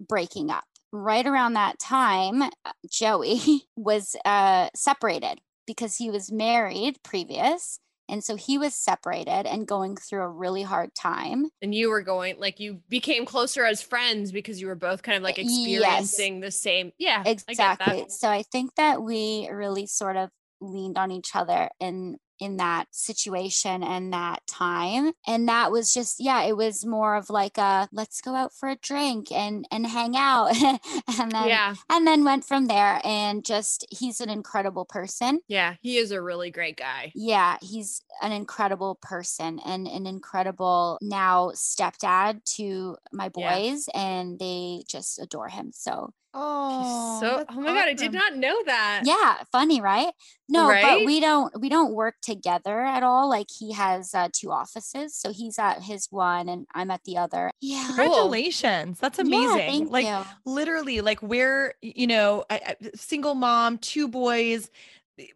breaking 0.00 0.50
up. 0.50 0.64
Right 0.92 1.26
around 1.26 1.54
that 1.54 1.78
time, 1.78 2.42
uh, 2.42 2.48
Joey 2.88 3.40
was 3.76 4.14
uh, 4.24 4.68
separated 4.74 5.40
because 5.66 5.96
he 5.96 6.10
was 6.10 6.30
married 6.30 7.02
previous. 7.02 7.80
And 8.08 8.22
so 8.22 8.36
he 8.36 8.56
was 8.58 8.74
separated 8.74 9.46
and 9.46 9.66
going 9.66 9.96
through 9.96 10.22
a 10.22 10.28
really 10.28 10.62
hard 10.62 10.94
time. 10.94 11.46
and 11.62 11.74
you 11.74 11.90
were 11.90 12.02
going 12.02 12.38
like 12.38 12.60
you 12.60 12.80
became 12.88 13.24
closer 13.26 13.64
as 13.64 13.82
friends 13.82 14.30
because 14.32 14.60
you 14.60 14.66
were 14.68 14.74
both 14.76 15.02
kind 15.02 15.16
of 15.16 15.22
like 15.22 15.38
Yes. 15.38 15.46
experiencing 15.46 16.40
the 16.40 16.50
same. 16.50 16.92
Yeah, 16.98 17.22
exactly 17.26 18.02
that. 18.02 18.12
so 18.12 18.28
i 18.28 18.42
think 18.42 18.74
that 18.76 19.02
we 19.02 19.48
really 19.50 19.86
sort 19.86 20.16
of 20.16 20.30
leaned 20.60 20.96
on 20.98 21.10
each 21.10 21.34
other 21.34 21.68
in 21.80 22.16
in 22.40 22.56
that 22.58 22.86
situation 22.92 23.82
and 23.82 24.12
that 24.12 24.40
time 24.46 25.12
and 25.26 25.48
that 25.48 25.70
was 25.72 25.92
just 25.92 26.16
yeah 26.20 26.42
it 26.42 26.56
was 26.56 26.84
more 26.84 27.16
of 27.16 27.30
like 27.30 27.58
a 27.58 27.88
let's 27.92 28.20
go 28.20 28.34
out 28.34 28.52
for 28.52 28.68
a 28.68 28.76
drink 28.76 29.30
and 29.32 29.66
and 29.70 29.86
hang 29.86 30.16
out 30.16 30.48
and 31.18 31.32
then 31.32 31.48
Yeah, 31.48 31.74
and 31.90 32.06
then 32.06 32.24
went 32.24 32.44
from 32.44 32.66
there 32.66 33.00
and 33.04 33.44
just 33.44 33.86
he's 33.90 34.20
an 34.20 34.30
incredible 34.30 34.84
person 34.84 35.40
yeah. 35.48 35.74
He 35.80 35.96
is 35.98 36.10
a 36.10 36.20
really 36.20 36.50
great 36.50 36.76
guy. 36.76 37.12
yeah 37.14 37.56
he's 37.62 38.02
an 38.22 38.32
incredible 38.32 38.98
person 39.02 39.58
and 39.64 39.86
an 39.86 40.06
incredible 40.06 40.98
now 41.02 41.50
stepdad 41.54 42.42
to 42.56 42.96
my 43.12 43.30
Yeah. 43.36 43.56
boys 43.58 43.88
and 43.94 44.38
they 44.38 44.82
just 44.88 45.18
adore 45.18 45.48
him 45.48 45.70
so 45.74 46.12
Oh, 46.38 47.18
so, 47.20 47.44
oh 47.48 47.60
my 47.60 47.72
god, 47.72 47.88
I 47.88 47.94
did 47.94 48.12
not 48.12 48.36
know 48.36 48.54
that. 48.66 49.02
yeah 49.04 49.38
funny 49.50 49.80
right 49.80 50.12
no 50.48 50.68
Right? 50.68 50.82
but 50.82 51.06
we 51.06 51.18
don't 51.18 51.58
we 51.60 51.68
don't 51.70 51.94
work 51.94 52.16
together 52.22 52.80
at 52.80 53.02
all 53.02 53.28
like 53.28 53.46
he 53.58 53.72
has 53.72 54.14
uh, 54.14 54.28
two 54.32 54.52
offices 54.52 55.16
so 55.16 55.32
he's 55.32 55.58
at 55.58 55.82
his 55.82 56.06
one 56.10 56.48
and 56.48 56.66
i'm 56.74 56.90
at 56.90 57.02
the 57.04 57.16
other 57.16 57.50
yeah 57.60 57.86
Congratulations. 57.86 58.98
That's 59.00 59.18
Yeah, 59.18 59.24
amazing. 59.26 59.88
thank 59.88 59.90
like 59.90 60.06
you. 60.06 60.24
literally 60.44 61.00
like 61.00 61.22
we're 61.22 61.74
you 61.82 62.06
know 62.06 62.44
a, 62.50 62.76
a 62.80 62.96
single 62.96 63.34
mom 63.34 63.78
two 63.78 64.06
boys 64.06 64.70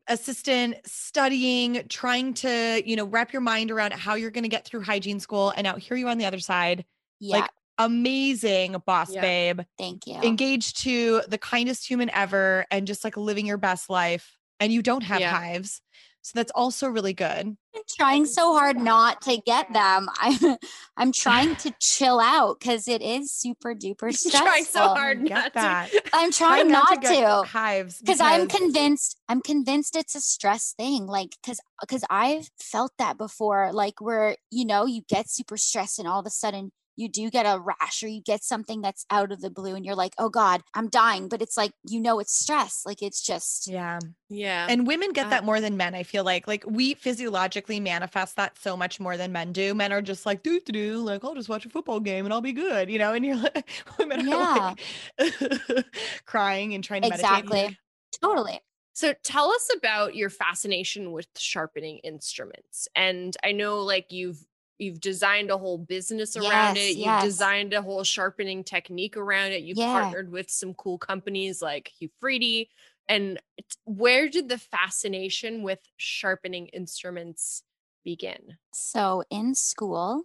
assistant 0.09 0.77
studying 0.85 1.83
trying 1.89 2.35
to 2.35 2.83
you 2.85 2.97
know 2.97 3.07
wrap 3.07 3.33
your 3.33 3.41
mind 3.41 3.71
around 3.71 3.95
how 3.95 4.15
you're 4.15 4.31
going 4.31 4.43
to 4.45 4.49
get 4.49 4.65
through 4.67 4.83
hygiene 4.83 5.19
school 5.21 5.53
and 5.57 5.67
out 5.67 5.79
here 5.79 5.97
you 5.97 6.07
are 6.07 6.11
on 6.11 6.19
the 6.19 6.27
other 6.27 6.39
side 6.39 6.85
yeah 7.19 7.39
like 7.39 7.51
amazing 7.85 8.77
boss 8.87 9.13
Yeah. 9.13 9.21
babe 9.21 9.61
thank 9.79 10.07
you 10.07 10.17
engaged 10.23 10.83
to 10.83 11.23
the 11.29 11.39
kindest 11.39 11.89
human 11.89 12.11
ever 12.11 12.65
and 12.71 12.87
just 12.87 13.05
like 13.05 13.17
living 13.17 13.47
your 13.47 13.59
best 13.59 13.89
life 13.91 14.37
and 14.61 14.73
you 14.73 14.83
don't 14.83 15.03
have 15.03 15.21
Yeah. 15.21 15.35
hives 15.35 15.81
So 16.23 16.33
that's 16.35 16.53
also 16.55 16.89
really 16.89 17.15
good. 17.15 17.57
I'm 17.75 17.83
trying 17.97 18.27
so 18.27 18.53
hard 18.53 18.77
not 18.77 19.23
to 19.23 19.41
get 19.47 19.73
them. 19.73 20.09
I'm 20.21 20.57
I'm 20.97 21.13
trying 21.13 21.57
to 21.57 21.73
chill 21.81 22.21
out 22.21 22.61
because 22.61 22.89
it 22.89 23.01
is 23.01 23.33
super 23.33 23.75
duper 23.75 24.13
stressful. 24.15 24.41
Trying 24.47 24.65
so 24.65 24.81
hard 24.89 25.25
Get 25.25 25.35
not 25.35 25.53
that. 25.55 25.91
to. 25.93 26.03
I'm 26.13 26.31
trying 26.31 26.69
not, 26.69 27.01
get 27.01 27.17
to. 27.21 27.49
hives 27.49 27.99
because 28.01 28.21
I'm 28.21 28.49
convinced 28.49 29.17
I'm 29.29 29.41
convinced 29.41 29.97
it's 29.97 30.15
a 30.15 30.21
stress 30.21 30.75
thing 30.77 31.07
like 31.07 31.31
because 31.43 31.61
because 31.81 32.05
I've 32.11 32.51
felt 32.61 32.93
that 32.99 33.17
before 33.17 33.73
like 33.73 34.01
where 34.01 34.37
you 34.51 34.67
know 34.67 34.85
you 34.85 35.01
get 35.09 35.31
super 35.31 35.57
stressed 35.57 35.99
and 35.99 36.07
all 36.07 36.21
of 36.21 36.27
a 36.27 36.31
sudden 36.31 36.73
you 37.01 37.09
do 37.09 37.31
get 37.31 37.45
a 37.45 37.59
rash 37.59 38.03
or 38.03 38.09
you 38.09 38.21
get 38.21 38.45
something 38.45 38.81
that's 38.81 39.05
out 39.11 39.33
of 39.33 39.41
the 39.41 39.51
blue 39.51 39.75
and 39.75 39.85
you're 39.85 39.95
like 39.95 40.15
oh 40.19 40.29
god 40.29 40.63
I'm 40.75 40.89
dying 40.89 41.29
but 41.29 41.43
it's 41.43 41.57
like 41.57 41.73
you 41.89 42.01
know 42.01 42.19
it's 42.21 42.39
stress 42.39 42.83
like 42.85 43.03
it's 43.03 43.23
just 43.25 43.67
Yeah. 43.67 43.99
Yeah. 44.29 44.67
And 44.69 44.87
women 44.87 45.13
get 45.13 45.27
Uh, 45.27 45.31
that 45.31 45.45
more 45.45 45.61
than 45.61 45.77
men, 45.77 45.95
I 45.95 46.03
feel 46.05 46.23
like. 46.25 46.47
Like 46.47 46.65
we 46.67 46.95
physiologically 46.95 47.81
manifest 47.81 48.37
that 48.37 48.57
so 48.59 48.77
much 48.77 49.01
more 49.01 49.17
than 49.17 49.33
men 49.33 49.53
do. 49.53 49.75
Men 49.75 49.93
are 49.93 50.03
just 50.03 50.25
like, 50.27 50.43
do 50.43 50.61
do 50.61 50.73
do, 50.73 50.99
like 50.99 51.25
I'll 51.25 51.35
just 51.35 51.49
watch 51.49 51.67
a 51.67 51.69
football 51.69 52.01
game 52.01 52.25
and 52.27 52.33
I'll 52.33 52.41
be 52.41 52.53
good, 52.53 52.91
you 52.91 52.99
know. 52.99 53.13
And 53.13 53.25
you're 53.25 53.37
like, 53.49 53.69
women 53.99 54.29
are 54.33 54.77
like 55.19 55.85
crying 56.27 56.75
and 56.75 56.85
trying 56.85 57.03
to 57.03 57.09
meditate. 57.09 57.49
exactly 57.49 57.79
totally 58.23 58.61
So 58.93 59.15
tell 59.25 59.51
us 59.51 59.69
about 59.77 60.15
your 60.15 60.31
fascination 60.31 61.13
with 61.13 61.29
sharpening 61.39 61.99
instruments. 62.05 62.89
And 62.95 63.37
I 63.45 63.53
know 63.53 63.81
like 63.83 64.07
you've 64.11 64.45
you've 64.81 65.01
designed 65.01 65.51
a 65.51 65.59
whole 65.59 65.79
business 65.79 66.37
around 66.37 66.77
Yes, 66.77 66.91
it. 66.91 66.97
You've 66.97 67.05
yes. 67.07 67.25
designed 67.25 67.73
a 67.73 67.83
whole 67.83 68.05
sharpening 68.05 68.65
technique 68.65 69.17
around 69.17 69.53
it. 69.53 69.63
You've 69.63 69.79
Yeah. 69.79 69.93
partnered 70.01 70.31
with 70.33 70.51
some 70.51 70.75
cool 70.75 70.99
companies 70.99 71.61
like 71.63 71.93
Hugh 71.99 72.11
Freedy. 72.23 72.69
And 73.09 73.41
where 73.85 74.29
did 74.29 74.49
the 74.49 74.59
fascination 74.59 75.63
with 75.63 75.81
sharpening 75.97 76.69
instruments 76.69 77.63
begin? 78.05 78.57
so 78.73 79.23
in 79.31 79.55
school 79.55 80.23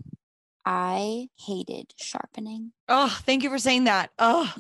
I 0.65 1.27
hated 1.37 1.93
sharpening 1.97 2.71
Oh, 2.87 3.09
thank 3.25 3.43
you 3.43 3.49
for 3.49 3.59
saying 3.59 3.83
that. 3.85 4.11
Oh, 4.19 4.53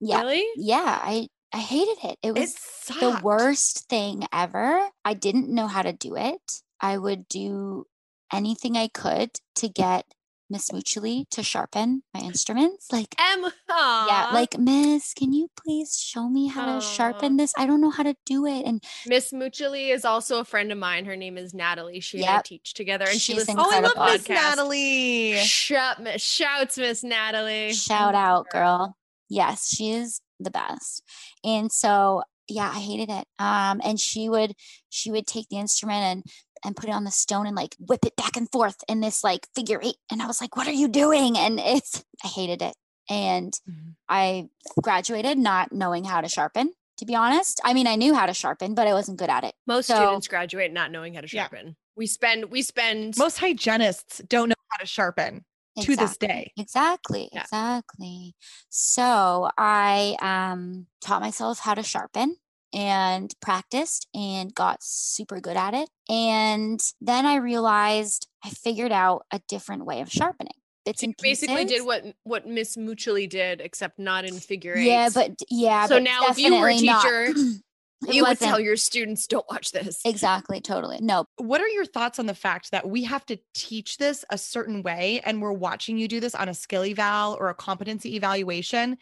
yeah 0.00 0.22
Really? 0.22 0.44
yeah 0.56 1.00
I 1.02 1.28
I 1.52 1.58
hated 1.58 1.96
it 2.04 2.18
it 2.22 2.32
it 2.36 2.40
was 2.40 2.54
sucked. 2.54 3.00
the 3.00 3.20
worst 3.22 3.88
thing 3.88 4.24
ever. 4.32 4.86
I 5.04 5.14
didn't 5.14 5.48
know 5.48 5.66
how 5.66 5.82
to 5.82 5.92
do 5.92 6.14
it. 6.16 6.62
I 6.80 6.98
would 6.98 7.26
do 7.28 7.86
anything 8.32 8.76
I 8.76 8.88
could 8.88 9.30
to 9.56 9.68
get 9.68 10.06
Miss 10.50 10.72
Mutually 10.72 11.26
to 11.30 11.42
sharpen 11.42 12.02
my 12.14 12.20
instruments. 12.20 12.90
Like, 12.90 13.14
Em, 13.18 13.44
yeah, 13.68 14.30
like, 14.32 14.58
Miss, 14.58 15.12
can 15.12 15.32
you 15.32 15.50
please 15.62 16.00
show 16.00 16.28
me 16.28 16.46
how 16.46 16.74
to 16.74 16.80
sharpen 16.80 17.36
this? 17.36 17.52
I 17.58 17.66
don't 17.66 17.80
know 17.82 17.90
how 17.90 18.02
to 18.02 18.14
do 18.24 18.46
it. 18.46 18.64
And 18.64 18.82
Miss 19.06 19.32
Muchely 19.32 19.90
is 19.90 20.04
also 20.06 20.40
a 20.40 20.44
friend 20.44 20.72
of 20.72 20.78
mine. 20.78 21.04
Her 21.04 21.16
name 21.16 21.36
is 21.36 21.52
Natalie. 21.52 22.00
She 22.00 22.20
and 22.20 22.30
I 22.30 22.42
teach 22.42 22.72
together, 22.72 23.04
and 23.04 23.20
she 23.20 23.32
She's 23.32 23.40
listens 23.40 23.58
Oh, 23.60 23.70
I 23.70 23.80
love 23.80 24.12
Miss. 24.12 24.28
Natalie. 24.28 25.36
Shout, 25.36 26.02
Miss- 26.02 26.22
shouts, 26.22 26.78
Miss 26.78 27.04
Natalie. 27.04 27.72
shout 27.72 28.14
out, 28.14 28.46
girl. 28.50 28.96
Yes, 29.28 29.68
she 29.68 29.90
is 29.90 30.22
the 30.40 30.50
best. 30.50 31.02
And 31.44 31.70
so, 31.70 32.22
yeah, 32.48 32.70
I 32.74 32.78
hated 32.78 33.10
it. 33.10 33.26
Um, 33.38 33.82
and 33.84 34.00
she 34.00 34.30
would 34.30 34.54
she 34.88 35.10
would 35.10 35.26
take 35.26 35.48
the 35.50 35.58
instrument 35.58 36.02
and 36.02 36.22
and 36.64 36.76
put 36.76 36.88
it 36.88 36.92
on 36.92 37.04
the 37.04 37.10
stone 37.10 37.46
and 37.46 37.56
like 37.56 37.74
whip 37.78 38.04
it 38.04 38.16
back 38.16 38.36
and 38.36 38.50
forth 38.50 38.76
in 38.88 39.00
this 39.00 39.22
like 39.24 39.46
figure 39.54 39.80
eight. 39.82 39.96
And 40.10 40.20
I 40.22 40.26
was 40.26 40.40
like, 40.40 40.56
what 40.56 40.66
are 40.66 40.72
you 40.72 40.88
doing? 40.88 41.36
And 41.38 41.58
it's 41.60 42.04
I 42.24 42.28
hated 42.28 42.62
it. 42.62 42.74
And 43.10 43.52
Mhm. 43.68 43.94
I 44.08 44.48
graduated 44.82 45.38
not 45.38 45.72
knowing 45.72 46.04
how 46.04 46.20
to 46.20 46.28
sharpen, 46.28 46.72
to 46.98 47.06
be 47.06 47.14
honest. 47.14 47.60
I 47.64 47.72
mean, 47.74 47.86
I 47.86 47.96
knew 47.96 48.14
how 48.14 48.26
to 48.26 48.34
sharpen, 48.34 48.74
but 48.74 48.86
I 48.86 48.92
wasn't 48.92 49.18
good 49.18 49.30
at 49.30 49.44
it. 49.44 49.54
Most 49.66 49.86
So- 49.86 49.96
students 49.96 50.28
graduate 50.28 50.72
not 50.72 50.90
knowing 50.90 51.14
how 51.14 51.20
to 51.22 51.28
Yeah. 51.30 51.42
sharpen. 51.44 51.76
We 51.96 52.06
spend 52.06 52.46
we 52.46 52.62
spend 52.62 53.16
Most 53.18 53.38
hygienists 53.38 54.20
don't 54.28 54.50
know 54.50 54.54
how 54.70 54.78
to 54.78 54.86
sharpen 54.86 55.44
to 55.80 55.96
this 55.96 56.16
day. 56.16 56.52
Exactly. 56.56 57.28
Yeah. 57.32 57.42
Exactly. 57.42 58.34
So 58.68 59.48
I 59.56 60.16
um 60.20 60.86
taught 61.00 61.20
myself 61.22 61.60
how 61.60 61.74
to 61.74 61.82
sharpen 61.82 62.36
and 62.72 63.32
practiced 63.40 64.08
and 64.14 64.54
got 64.54 64.82
super 64.82 65.40
good 65.40 65.56
at 65.56 65.74
it. 65.74 65.88
And 66.08 66.80
then 67.00 67.26
I 67.26 67.36
realized 67.36 68.28
I 68.44 68.50
figured 68.50 68.92
out 68.92 69.24
a 69.32 69.40
different 69.48 69.84
way 69.84 70.00
of 70.00 70.10
sharpening. 70.10 70.52
Bits 70.84 71.02
so 71.02 71.12
basically 71.20 71.64
did 71.64 71.84
what 71.84 72.04
what 72.22 72.46
Miss 72.46 72.76
Muchely 72.76 73.26
did, 73.26 73.60
except 73.60 73.98
not 73.98 74.24
in 74.24 74.34
figure 74.34 74.74
eight. 74.74 74.86
Yeah, 74.86 75.08
but 75.12 75.32
yeah. 75.50 75.86
So 75.86 75.96
but 75.96 76.02
now 76.02 76.28
if 76.28 76.38
you 76.38 76.58
were 76.58 76.68
a 76.68 76.76
teacher, 76.76 77.26
it 78.06 78.14
you 78.14 78.24
would 78.24 78.38
tell 78.38 78.58
your 78.58 78.76
students, 78.76 79.26
"Don't 79.26 79.44
watch 79.50 79.72
this." 79.72 80.00
exactly 80.06 80.60
totally 80.62 80.98
no 81.02 81.26
What 81.36 81.60
are 81.60 81.68
your 81.68 81.84
thoughts 81.84 82.18
on 82.18 82.24
the 82.24 82.34
fact 82.34 82.70
that 82.70 82.88
we 82.88 83.04
have 83.04 83.26
to 83.26 83.38
teach 83.54 83.98
this 83.98 84.24
a 84.30 84.38
certain 84.38 84.82
way 84.82 85.20
and 85.24 85.42
we're 85.42 85.52
watching 85.52 85.98
you 85.98 86.08
do 86.08 86.20
this 86.20 86.34
on 86.34 86.48
a 86.48 86.54
skill 86.54 86.84
eval 86.84 87.36
or 87.38 87.50
a 87.50 87.54
competency 87.54 88.16
evaluation, 88.16 88.96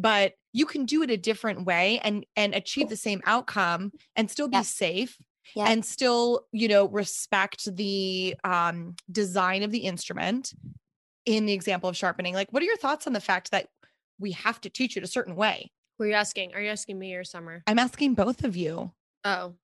but 0.00 0.32
you 0.52 0.66
can 0.66 0.84
do 0.84 1.02
it 1.02 1.10
a 1.10 1.16
different 1.16 1.64
way 1.64 2.00
and 2.02 2.24
and 2.36 2.54
achieve 2.54 2.88
the 2.88 2.96
same 2.96 3.20
outcome 3.26 3.92
and 4.16 4.30
still 4.30 4.48
be 4.48 4.56
Yep. 4.56 4.64
safe 4.66 5.16
Yep. 5.54 5.68
and 5.68 5.84
still, 5.84 6.46
you 6.52 6.68
know, 6.68 6.86
respect 6.88 7.74
the 7.76 8.34
um 8.44 8.94
design 9.10 9.62
of 9.62 9.70
the 9.70 9.78
instrument 9.80 10.52
in 11.26 11.46
the 11.46 11.52
example 11.52 11.88
of 11.88 11.96
sharpening. 11.96 12.34
Like 12.34 12.48
what 12.52 12.62
are 12.62 12.66
your 12.66 12.76
thoughts 12.76 13.06
on 13.06 13.12
the 13.12 13.20
fact 13.20 13.50
that 13.50 13.68
we 14.18 14.32
have 14.32 14.60
to 14.62 14.70
teach 14.70 14.96
it 14.96 15.02
a 15.04 15.08
certain 15.08 15.36
way? 15.36 15.70
Who 15.98 16.04
are 16.04 16.08
you 16.08 16.14
asking? 16.14 16.54
Are 16.54 16.60
you 16.60 16.70
asking 16.70 16.98
me 16.98 17.14
or 17.14 17.24
Summer? 17.24 17.62
I'm 17.66 17.78
asking 17.78 18.14
both 18.14 18.42
of 18.44 18.56
you. 18.56 18.92
Oh, 19.24 19.54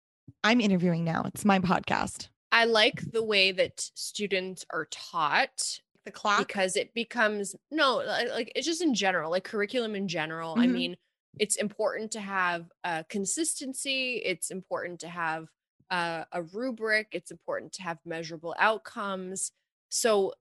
I'm 0.44 0.60
interviewing 0.60 1.04
now. 1.04 1.22
It's 1.26 1.44
my 1.44 1.58
podcast. 1.60 2.28
I 2.52 2.64
like 2.64 3.00
the 3.12 3.22
way 3.22 3.52
that 3.52 3.80
students 3.94 4.64
are 4.72 4.86
taught 4.90 5.80
The 6.06 6.12
clock. 6.12 6.46
because 6.48 6.76
it 6.76 6.94
becomes 6.94 7.54
no 7.70 7.98
li- 7.98 8.30
like 8.30 8.52
it's 8.56 8.66
just 8.66 8.80
in 8.82 8.94
general 8.94 9.30
like 9.30 9.44
curriculum 9.44 9.94
in 9.96 10.08
general 10.08 10.54
i 10.58 10.66
Mhm. 10.66 10.72
mean 10.72 10.96
it's 11.38 11.56
important 11.56 12.12
to 12.12 12.20
have 12.20 12.70
uh, 12.84 13.02
consistency 13.10 14.16
it's 14.24 14.50
important 14.50 15.00
to 15.00 15.08
have 15.08 15.48
uh, 15.90 16.24
a 16.32 16.42
rubric 16.44 17.08
it's 17.12 17.30
important 17.32 17.72
to 17.74 17.82
have 17.82 17.98
measurable 18.04 18.54
outcomes 18.58 19.52
so 19.90 20.32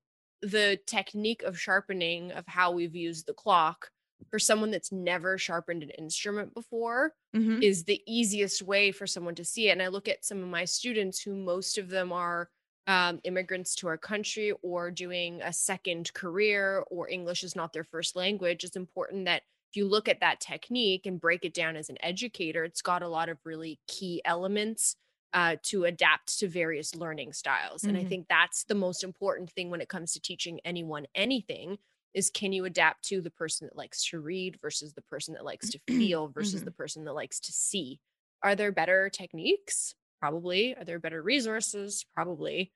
the 0.42 0.80
technique 0.86 1.42
of 1.44 1.60
sharpening 1.60 2.32
of 2.32 2.46
how 2.48 2.72
we've 2.72 2.96
used 2.96 3.26
the 3.26 3.34
clock 3.34 3.92
for 4.30 4.38
someone 4.40 4.72
that's 4.72 4.92
never 4.92 5.38
sharpened 5.38 5.84
an 5.84 5.90
instrument 5.92 6.54
before 6.54 7.14
Mhm. 7.36 7.64
is 7.64 7.84
the 7.86 8.02
easiest 8.08 8.62
way 8.62 8.92
for 8.92 9.08
someone 9.08 9.36
to 9.36 9.46
see 9.46 9.70
it. 9.70 9.72
And 9.74 9.82
I 9.82 9.88
look 9.88 10.08
at 10.08 10.26
some 10.26 10.42
of 10.44 10.48
my 10.50 10.66
students 10.66 11.22
who 11.22 11.36
most 11.36 11.78
of 11.78 11.90
them 11.90 12.12
are 12.12 12.50
um, 12.88 13.20
immigrants 13.24 13.76
to 13.76 13.88
our 13.88 13.98
country 13.98 14.52
or 14.62 14.92
doing 14.92 15.42
a 15.42 15.52
second 15.54 16.14
career 16.14 16.84
or 16.92 17.10
English 17.10 17.44
is 17.44 17.56
not 17.56 17.74
their 17.74 17.84
first 17.84 18.16
language. 18.16 18.64
It's 18.64 18.76
important 18.76 19.26
that 19.26 19.44
if 19.72 19.78
you 19.78 19.88
look 19.88 20.08
at 20.08 20.20
that 20.20 20.40
technique 20.40 21.06
and 21.06 21.20
break 21.20 21.44
it 21.44 21.54
down 21.54 21.76
as 21.76 21.90
an 21.90 21.98
educator, 22.02 22.64
it's 22.64 22.82
got 22.82 23.02
a 23.02 23.08
lot 23.08 23.30
of 23.30 23.40
really 23.44 23.80
key 23.88 24.22
elements 24.24 24.96
uh, 25.34 25.58
to 25.64 25.84
adapt 25.84 26.38
to 26.40 26.48
various 26.48 26.96
learning 26.96 27.34
styles. 27.34 27.86
And 27.88 27.98
I 27.98 28.04
Mhm. 28.04 28.06
think 28.06 28.28
that's 28.30 28.64
the 28.66 28.76
most 28.76 29.04
important 29.04 29.52
thing 29.52 29.70
when 29.70 29.82
it 29.82 29.90
comes 29.90 30.14
to 30.14 30.22
teaching 30.22 30.60
anyone 30.64 31.08
anything 31.16 31.78
is 32.14 32.30
can 32.30 32.54
you 32.54 32.64
adapt 32.64 33.04
to 33.06 33.20
the 33.20 33.32
person 33.32 33.68
that 33.68 33.76
likes 33.76 34.06
to 34.10 34.20
read 34.22 34.58
versus 34.62 34.94
the 34.94 35.02
person 35.02 35.34
that 35.34 35.44
likes 35.44 35.70
to 35.72 35.80
feel 35.98 36.30
versus 36.30 36.64
Mhm. 36.64 36.64
the 36.64 36.72
person 36.72 37.04
that 37.04 37.14
likes 37.14 37.40
to 37.42 37.52
see 37.52 38.00
are 38.42 38.56
there 38.56 38.72
better 38.72 39.10
techniques 39.10 39.96
probably 40.20 40.76
are 40.76 40.84
there 40.86 41.00
better 41.00 41.22
resources 41.22 42.06
probably 42.16 42.74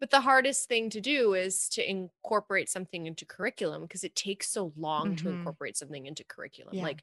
but 0.00 0.10
the 0.10 0.20
hardest 0.20 0.68
thing 0.68 0.90
to 0.90 1.00
do 1.00 1.34
is 1.34 1.68
to 1.70 1.88
incorporate 1.88 2.68
something 2.68 3.06
into 3.06 3.24
curriculum 3.26 3.82
because 3.82 4.04
it 4.04 4.14
takes 4.14 4.50
so 4.50 4.72
long 4.76 5.14
to 5.16 5.28
Mhm. 5.28 5.30
incorporate 5.30 5.76
something 5.76 6.06
into 6.06 6.24
curriculum 6.24 6.76
Yeah. 6.76 6.82
like 6.82 7.02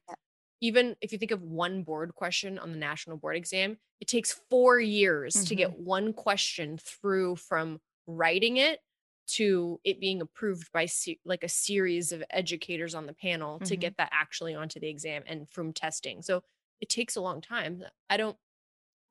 even 0.62 0.96
if 1.02 1.12
you 1.12 1.18
think 1.18 1.32
of 1.32 1.42
one 1.42 1.84
board 1.84 2.16
question 2.16 2.58
on 2.60 2.72
the 2.72 2.78
national 2.78 3.18
board 3.18 3.36
exam 3.36 3.78
it 4.00 4.08
takes 4.08 4.34
four 4.50 4.80
years 4.80 5.44
to 5.46 5.56
get 5.56 5.74
one 5.74 6.14
question 6.14 6.78
through 6.78 7.36
from 7.38 7.82
writing 8.08 8.58
it 8.58 8.82
to 9.28 9.80
it 9.84 10.00
being 10.00 10.22
approved 10.22 10.72
by 10.72 10.86
se- 10.86 11.20
like 11.26 11.44
a 11.44 11.50
series 11.50 12.12
of 12.12 12.24
educators 12.30 12.94
on 12.94 13.08
the 13.08 13.14
panel 13.14 13.60
to 13.62 13.76
Mhm. 13.76 13.78
get 13.78 13.98
that 13.98 14.10
actually 14.12 14.54
onto 14.54 14.80
the 14.80 14.88
exam 14.88 15.24
and 15.26 15.50
from 15.50 15.74
testing 15.74 16.22
so 16.22 16.44
it 16.82 16.90
takes 16.90 17.16
a 17.16 17.22
long 17.22 17.42
time 17.42 17.84
i 18.10 18.18
don't 18.18 18.38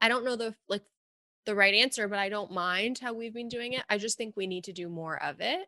i 0.04 0.08
don't 0.08 0.24
know 0.24 0.36
the 0.36 0.54
like 0.68 0.82
the 1.46 1.54
right 1.54 1.74
answer 1.74 2.08
but 2.08 2.18
i 2.18 2.28
don't 2.28 2.52
mind 2.52 2.98
how 3.00 3.12
we've 3.12 3.34
been 3.34 3.48
doing 3.48 3.72
it 3.72 3.82
i 3.88 3.98
just 3.98 4.16
think 4.16 4.36
we 4.36 4.46
need 4.46 4.64
to 4.64 4.72
do 4.72 4.88
more 4.88 5.22
of 5.22 5.40
it 5.40 5.66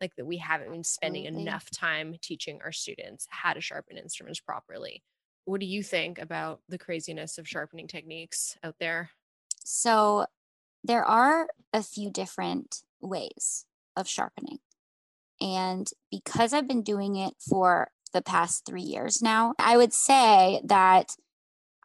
like 0.00 0.14
that 0.16 0.26
we 0.26 0.36
haven't 0.36 0.70
been 0.70 0.84
spending 0.84 1.26
Absolutely. 1.26 1.48
enough 1.48 1.70
time 1.70 2.14
teaching 2.20 2.60
our 2.62 2.72
students 2.72 3.26
how 3.30 3.52
to 3.52 3.60
sharpen 3.60 3.96
instruments 3.96 4.40
properly 4.40 5.02
what 5.44 5.60
do 5.60 5.66
you 5.66 5.82
think 5.82 6.18
about 6.18 6.60
the 6.68 6.78
craziness 6.78 7.38
of 7.38 7.48
sharpening 7.48 7.86
techniques 7.86 8.58
out 8.64 8.74
there 8.80 9.10
So 9.64 10.26
there 10.84 11.04
are 11.04 11.48
a 11.72 11.82
few 11.82 12.10
different 12.10 12.82
ways 13.00 13.66
of 13.96 14.08
sharpening. 14.08 14.58
And 15.40 15.88
because 16.10 16.52
I've 16.52 16.68
been 16.68 16.82
doing 16.82 17.16
it 17.16 17.34
for 17.40 17.90
the 18.12 18.22
past 18.22 18.64
three 18.64 18.82
years 18.82 19.20
now, 19.20 19.54
I 19.58 19.76
would 19.76 19.92
say 19.92 20.60
that 20.64 21.16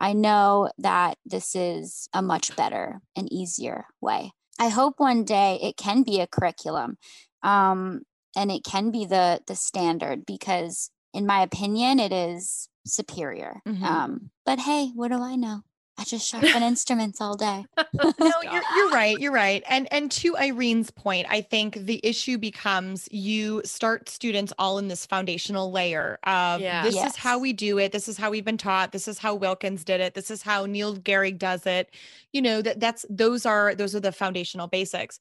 I 0.02 0.14
know 0.14 0.70
that 0.80 1.18
this 1.26 1.56
is 1.56 2.10
a 2.12 2.22
much 2.22 2.56
better 2.56 3.02
and 3.16 3.32
easier 3.32 3.86
way. 4.02 4.32
I 4.60 4.70
hope 4.70 4.96
one 4.98 5.24
day 5.24 5.60
it 5.62 5.78
can 5.78 6.04
be 6.04 6.20
a 6.20 6.28
curriculum 6.28 6.98
um, 7.44 8.02
and 8.36 8.52
it 8.52 8.64
can 8.64 8.92
be 8.92 9.06
the 9.06 9.42
the 9.48 9.56
standard 9.56 10.26
because 10.26 10.90
in 11.14 11.26
my 11.26 11.42
opinion 11.44 12.00
it 12.00 12.12
is 12.12 12.68
superior. 12.86 13.62
Mhm. 13.68 13.84
Um, 13.84 14.32
but 14.46 14.60
hey, 14.60 14.92
what 14.96 15.12
do 15.12 15.22
I 15.22 15.36
know? 15.36 15.62
I 16.02 16.04
just 16.04 16.28
sharpen 16.28 16.64
instruments 16.64 17.22
all 17.22 17.36
day. 17.36 17.64
no, 17.94 18.14
you're, 18.44 18.64
you're 18.76 18.90
right. 18.90 19.20
You're 19.20 19.32
right. 19.32 19.64
And 19.70 19.88
and 19.94 20.10
to 20.14 20.36
Irene's 20.36 20.90
point, 20.90 21.28
I 21.30 21.42
think 21.42 21.76
the 21.76 22.00
issue 22.04 22.40
becomes 22.40 23.08
you 23.12 23.62
start 23.64 24.10
students 24.10 24.52
all 24.58 24.80
in 24.80 24.88
this 24.88 25.06
foundational 25.06 25.72
layer 25.72 26.18
of 26.24 26.60
Yeah. 26.60 26.84
this 26.84 26.96
is 26.96 27.16
how 27.16 27.38
we 27.38 27.54
do 27.54 27.78
it. 27.78 27.92
This 27.92 28.08
is 28.08 28.18
how 28.18 28.32
we've 28.32 28.44
been 28.44 28.58
taught. 28.58 28.92
This 28.92 29.08
is 29.08 29.20
how 29.20 29.36
Wilkins 29.36 29.84
did 29.84 30.02
it. 30.02 30.16
This 30.16 30.32
is 30.32 30.42
how 30.42 30.66
Nield-Gehrig 30.66 31.38
does 31.38 31.68
it. 31.68 31.94
You 32.34 32.42
know 32.42 32.64
that 32.64 32.80
that's 32.80 33.06
those 33.08 33.46
are 33.46 33.76
those 33.76 33.94
are 33.94 34.00
the 34.00 34.12
foundational 34.12 34.66
basics. 34.68 35.20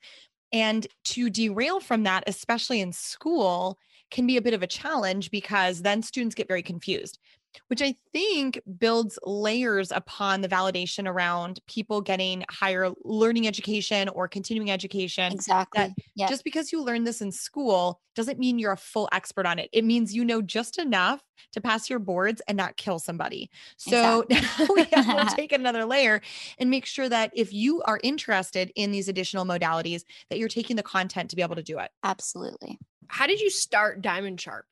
And 0.51 0.87
to 1.05 1.29
derail 1.29 1.81
from 1.81 2.05
that, 2.05 2.25
especially 2.27 2.81
in 2.81 2.93
school, 2.93 3.79
can 4.11 4.27
be 4.27 4.39
a 4.39 4.43
bit 4.43 4.55
of 4.55 4.63
a 4.63 4.67
challenge 4.67 5.31
because 5.31 5.83
then 5.83 6.03
students 6.03 6.35
get 6.35 6.49
very 6.49 6.63
confused 6.63 7.19
which 7.69 7.83
I 7.83 7.95
think 8.13 8.61
builds 8.79 9.19
layers 9.25 9.91
upon 9.93 10.41
the 10.41 10.49
validation 10.49 11.09
around 11.09 11.61
people 11.67 12.01
getting 12.01 12.45
higher 12.51 12.91
learning 13.05 13.47
education 13.47 14.09
or 14.09 14.29
continuing 14.29 14.71
education. 14.71 15.33
Exactly. 15.33 15.95
Yeah. 16.15 16.29
Just 16.29 16.45
because 16.45 16.73
you 16.73 16.83
learn 16.83 17.05
this 17.05 17.21
in 17.21 17.33
school 17.33 18.01
doesn't 18.15 18.39
mean 18.39 18.59
you're 18.59 18.73
a 18.73 18.77
full 18.77 19.09
expert 19.13 19.47
on 19.47 19.59
it. 19.59 19.71
It 19.73 19.85
means 19.85 20.15
you 20.15 20.25
know 20.25 20.43
just 20.43 20.79
enough 20.79 21.23
to 21.53 21.61
pass 21.61 21.89
your 21.89 21.99
boards 21.99 22.43
and 22.49 22.57
not 22.57 22.77
kill 22.77 22.99
somebody. 22.99 23.51
So 23.77 24.25
now 24.29 24.45
we 24.75 24.85
have 24.93 25.29
to 25.29 25.33
take 25.37 25.53
another 25.53 25.85
layer 25.85 26.21
and 26.59 26.71
make 26.71 26.87
sure 26.87 27.09
that 27.09 27.31
if 27.35 27.53
you 27.53 27.83
are 27.83 28.01
interested 28.03 28.73
in 28.75 28.91
these 28.91 29.09
additional 29.09 29.45
modalities, 29.45 30.03
that 30.29 30.39
you're 30.39 30.49
taking 30.49 30.77
the 30.77 30.83
content 30.83 31.31
to 31.31 31.37
be 31.37 31.43
able 31.43 31.57
to 31.57 31.63
do 31.63 31.79
it. 31.79 31.91
Absolutely. 32.03 32.79
How 33.09 33.27
did 33.27 33.41
you 33.41 33.51
start 33.51 34.03
Diamond 34.03 34.41
Sharp? 34.41 34.67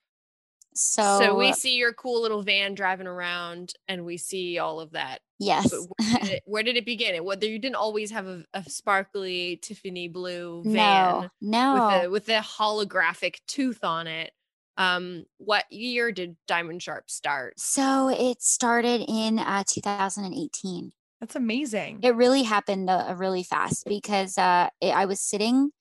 So, 0.81 1.19
So 1.19 1.35
we 1.35 1.53
see 1.53 1.77
your 1.77 1.93
cool 1.93 2.23
little 2.23 2.43
van 2.43 2.75
driving 2.75 3.09
around, 3.09 3.73
and 3.89 4.05
we 4.05 4.17
see 4.17 4.61
all 4.61 4.79
of 4.79 4.93
that. 4.93 5.19
yes. 5.41 5.71
But 5.71 5.81
where 5.99 6.21
did 6.21 6.31
it, 6.31 6.43
where 6.47 6.63
did 6.63 6.77
it 6.77 6.87
begin? 6.87 7.17
It 7.17 7.25
whether 7.25 7.47
you 7.47 7.59
didn't 7.59 7.75
always 7.75 8.13
have 8.13 8.29
a, 8.29 8.45
a 8.55 8.63
sparkly 8.71 9.59
Tiffany 9.61 10.07
blue 10.07 10.63
van 10.65 11.31
no, 11.41 11.75
with 11.75 12.05
a 12.05 12.11
with 12.11 12.29
a 12.29 12.41
holographic 12.41 13.39
tooth 13.49 13.83
on 13.83 14.07
it. 14.07 14.31
Um, 14.77 15.25
what 15.39 15.65
year 15.73 16.13
did 16.13 16.37
Diamond 16.47 16.81
Sharp 16.81 17.11
start? 17.11 17.59
So 17.59 18.09
it 18.09 18.41
started 18.41 19.05
in 19.09 19.41
uh, 19.41 19.65
2018. 19.67 20.93
That's 21.21 21.35
amazing. 21.35 21.99
It 22.05 22.15
really 22.15 22.45
happened 22.45 22.89
uh, 22.89 23.17
really 23.19 23.43
fast 23.43 23.85
because 23.87 24.39
uh, 24.39 24.69
it, 24.81 24.95
I 24.95 25.07
was 25.07 25.19
sitting 25.19 25.73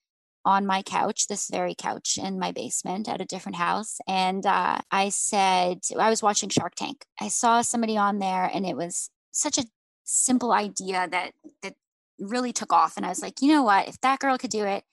on 0.48 0.66
my 0.66 0.82
couch, 0.82 1.28
this 1.28 1.50
very 1.52 1.76
couch 1.76 2.18
in 2.18 2.40
my 2.40 2.54
basement 2.54 3.10
at 3.10 3.20
a 3.20 3.26
different 3.26 3.58
house. 3.58 4.00
And 4.08 4.46
uh, 4.46 4.80
I 4.90 5.10
said, 5.10 5.80
I 6.00 6.10
was 6.10 6.24
watching 6.24 6.48
Shark 6.48 6.74
Tank. 6.76 7.04
I 7.20 7.28
saw 7.28 7.62
somebody 7.62 7.98
on 7.98 8.20
there 8.20 8.50
and 8.54 8.66
it 8.66 8.78
was 8.78 9.10
such 9.34 9.58
a 9.58 9.66
simple 10.06 10.54
idea 10.54 11.06
that, 11.12 11.34
that 11.64 11.74
really 12.18 12.54
took 12.54 12.72
off. 12.72 12.96
And 12.96 13.06
I 13.06 13.10
was 13.10 13.22
like, 13.22 13.42
you 13.42 13.50
know 13.50 13.64
what? 13.64 13.90
If 13.90 14.00
that 14.00 14.20
girl 14.20 14.38
could 14.38 14.50
do 14.50 14.64
it, 14.64 14.86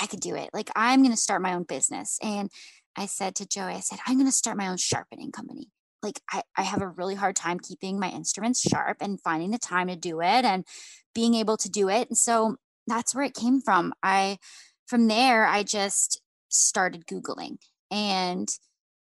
I 0.00 0.06
could 0.06 0.20
do 0.20 0.34
it. 0.34 0.48
Like, 0.54 0.70
I'm 0.74 1.02
going 1.02 1.14
to 1.14 1.20
start 1.20 1.42
my 1.42 1.52
own 1.52 1.64
business. 1.64 2.18
And 2.22 2.50
I 2.96 3.04
said 3.04 3.34
to 3.34 3.46
Joey, 3.46 3.74
I 3.74 3.80
said, 3.80 3.98
I'm 4.06 4.16
going 4.16 4.26
to 4.26 4.32
start 4.32 4.56
my 4.56 4.68
own 4.68 4.78
sharpening 4.78 5.30
company. 5.30 5.68
Like, 6.02 6.20
I, 6.32 6.40
I 6.56 6.62
have 6.62 6.80
a 6.80 6.88
really 6.88 7.16
hard 7.16 7.36
time 7.36 7.60
keeping 7.60 8.00
my 8.00 8.08
instruments 8.08 8.62
sharp 8.62 8.96
and 9.02 9.20
finding 9.20 9.50
the 9.50 9.58
time 9.58 9.88
to 9.88 9.96
do 9.96 10.22
it 10.22 10.46
and 10.46 10.64
being 11.14 11.34
able 11.34 11.58
to 11.58 11.70
do 11.70 11.90
it. 11.90 12.08
And 12.08 12.16
so 12.16 12.56
that's 12.86 13.14
where 13.14 13.24
it 13.24 13.34
came 13.34 13.60
from. 13.60 13.92
I, 14.02 14.38
from 14.86 15.08
there, 15.08 15.46
I 15.46 15.62
just 15.62 16.20
started 16.48 17.06
Googling 17.06 17.58
and 17.90 18.48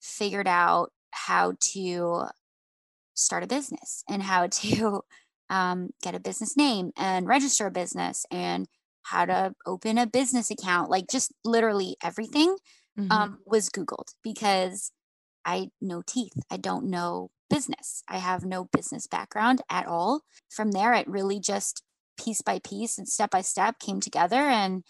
figured 0.01 0.47
out 0.47 0.91
how 1.11 1.53
to 1.73 2.25
start 3.13 3.43
a 3.43 3.47
business 3.47 4.03
and 4.09 4.23
how 4.23 4.47
to 4.51 5.01
um, 5.49 5.91
get 6.01 6.15
a 6.15 6.19
business 6.19 6.57
name 6.57 6.91
and 6.97 7.27
register 7.27 7.67
a 7.67 7.71
business 7.71 8.25
and 8.31 8.67
how 9.03 9.25
to 9.25 9.53
open 9.65 9.97
a 9.97 10.07
business 10.07 10.49
account. 10.49 10.89
Like, 10.89 11.05
just 11.09 11.31
literally 11.43 11.95
everything 12.03 12.57
Mhm. 12.95 13.09
um, 13.11 13.39
was 13.45 13.69
Googled 13.69 14.15
because 14.23 14.91
I 15.45 15.69
know 15.81 16.01
teeth. 16.05 16.33
I 16.51 16.57
don't 16.57 16.85
know 16.85 17.31
business. 17.49 18.03
I 18.07 18.17
have 18.17 18.45
no 18.45 18.65
business 18.65 19.07
background 19.07 19.61
at 19.69 19.87
all. 19.87 20.21
From 20.49 20.71
there, 20.71 20.93
it 20.93 21.07
really 21.07 21.39
just 21.39 21.83
piece 22.19 22.41
by 22.41 22.59
piece 22.59 22.97
and 22.97 23.07
step 23.07 23.31
by 23.31 23.41
step 23.41 23.79
came 23.79 23.99
together. 23.99 24.37
And 24.37 24.83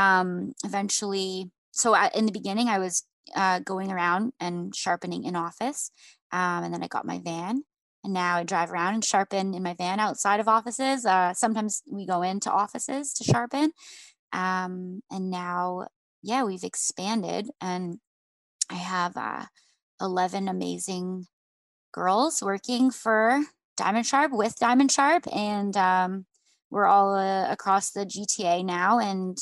um, 0.00 0.54
eventually, 0.64 1.50
so 1.72 1.94
I, 1.94 2.10
in 2.14 2.24
the 2.24 2.32
beginning, 2.32 2.68
I 2.68 2.78
was 2.78 3.04
uh, 3.36 3.58
going 3.58 3.92
around 3.92 4.32
and 4.40 4.74
sharpening 4.74 5.24
in 5.24 5.36
office. 5.36 5.90
Um, 6.32 6.64
and 6.64 6.72
then 6.72 6.82
I 6.82 6.88
got 6.88 7.04
my 7.04 7.20
van. 7.22 7.64
And 8.02 8.14
now 8.14 8.36
I 8.36 8.44
drive 8.44 8.72
around 8.72 8.94
and 8.94 9.04
sharpen 9.04 9.52
in 9.52 9.62
my 9.62 9.74
van 9.74 10.00
outside 10.00 10.40
of 10.40 10.48
offices. 10.48 11.04
Uh, 11.04 11.34
sometimes 11.34 11.82
we 11.86 12.06
go 12.06 12.22
into 12.22 12.50
offices 12.50 13.12
to 13.14 13.24
sharpen. 13.24 13.72
Um, 14.32 15.02
and 15.10 15.30
now 15.30 15.88
yeah, 16.22 16.44
we've 16.44 16.64
expanded 16.64 17.50
and 17.60 17.98
I 18.70 18.76
have 18.76 19.16
uh, 19.16 19.44
11 20.00 20.48
amazing 20.48 21.26
girls 21.92 22.42
working 22.42 22.90
for 22.90 23.42
Diamond 23.76 24.06
Sharp 24.06 24.32
with 24.32 24.56
Diamond 24.58 24.92
Sharp. 24.92 25.26
And 25.34 25.76
um, 25.76 26.24
we're 26.70 26.86
all 26.86 27.16
uh, 27.16 27.50
across 27.50 27.90
the 27.90 28.06
GTA 28.06 28.64
now 28.64 28.98
and 28.98 29.36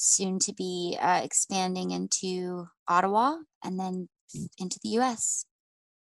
soon 0.00 0.38
to 0.40 0.52
be 0.54 0.96
uh, 1.00 1.20
expanding 1.22 1.90
into 1.90 2.66
Ottawa 2.88 3.36
and 3.62 3.78
then 3.78 4.08
into 4.58 4.78
the 4.82 4.90
US. 5.00 5.44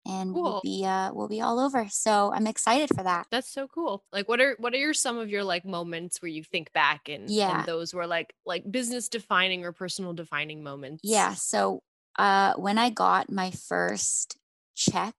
And 0.09 0.35
we'll 0.35 0.61
be 0.63 0.85
uh, 0.85 1.11
we'll 1.13 1.27
be 1.27 1.41
all 1.41 1.59
over. 1.59 1.89
So 1.91 2.33
I'm 2.33 2.47
excited 2.47 2.91
for 2.95 3.03
that. 3.03 3.27
That's 3.33 3.51
so 3.53 3.67
cool. 3.67 4.05
Like, 4.13 4.29
what 4.29 4.41
are 4.41 4.55
what 4.61 4.73
are 4.73 4.77
your 4.77 4.95
some 4.95 5.19
of 5.19 5.31
your 5.31 5.43
like 5.43 5.65
moments 5.65 6.23
where 6.23 6.29
you 6.29 6.45
think 6.45 6.73
back 6.73 7.09
and 7.09 7.29
Yeah. 7.29 7.59
and 7.59 7.67
those 7.67 7.93
were 7.93 8.07
like 8.07 8.33
like 8.45 8.71
business 8.71 9.09
defining 9.09 9.65
or 9.65 9.73
personal 9.73 10.13
defining 10.13 10.63
moments? 10.63 11.01
Yeah. 11.03 11.35
So 11.35 11.83
uh, 12.19 12.55
when 12.55 12.79
I 12.79 12.91
got 12.91 13.33
my 13.33 13.51
first 13.51 14.37
check, 14.77 15.15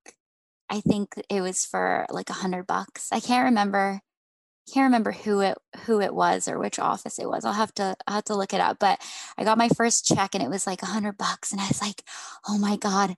I 0.70 0.80
think 0.80 1.16
it 1.30 1.42
was 1.42 1.66
for 1.66 2.06
like 2.10 2.30
a 2.30 2.34
hundred 2.34 2.66
bucks. 2.66 3.10
I 3.12 3.20
can't 3.20 3.46
remember. 3.46 4.00
Can't 4.74 4.86
remember 4.86 5.12
who 5.14 5.40
it 5.42 5.58
who 5.86 6.02
it 6.02 6.14
was 6.14 6.48
or 6.48 6.60
which 6.60 6.78
office 6.80 7.20
it 7.20 7.30
was. 7.30 7.46
I'll 7.46 7.54
have 7.54 7.74
to 7.76 7.96
I'll 8.06 8.16
have 8.16 8.26
to 8.26 8.36
look 8.36 8.54
it 8.54 8.60
up. 8.62 8.78
But 8.80 9.00
I 9.38 9.44
got 9.46 9.58
my 9.58 9.70
first 9.70 10.06
check 10.06 10.36
and 10.36 10.44
it 10.44 10.50
was 10.50 10.68
like 10.68 10.82
a 10.82 10.88
hundred 10.88 11.18
bucks, 11.18 11.52
and 11.52 11.62
I 11.62 11.68
was 11.68 11.82
like, 11.82 12.04
oh 12.48 12.58
my 12.58 12.78
god. 12.78 13.16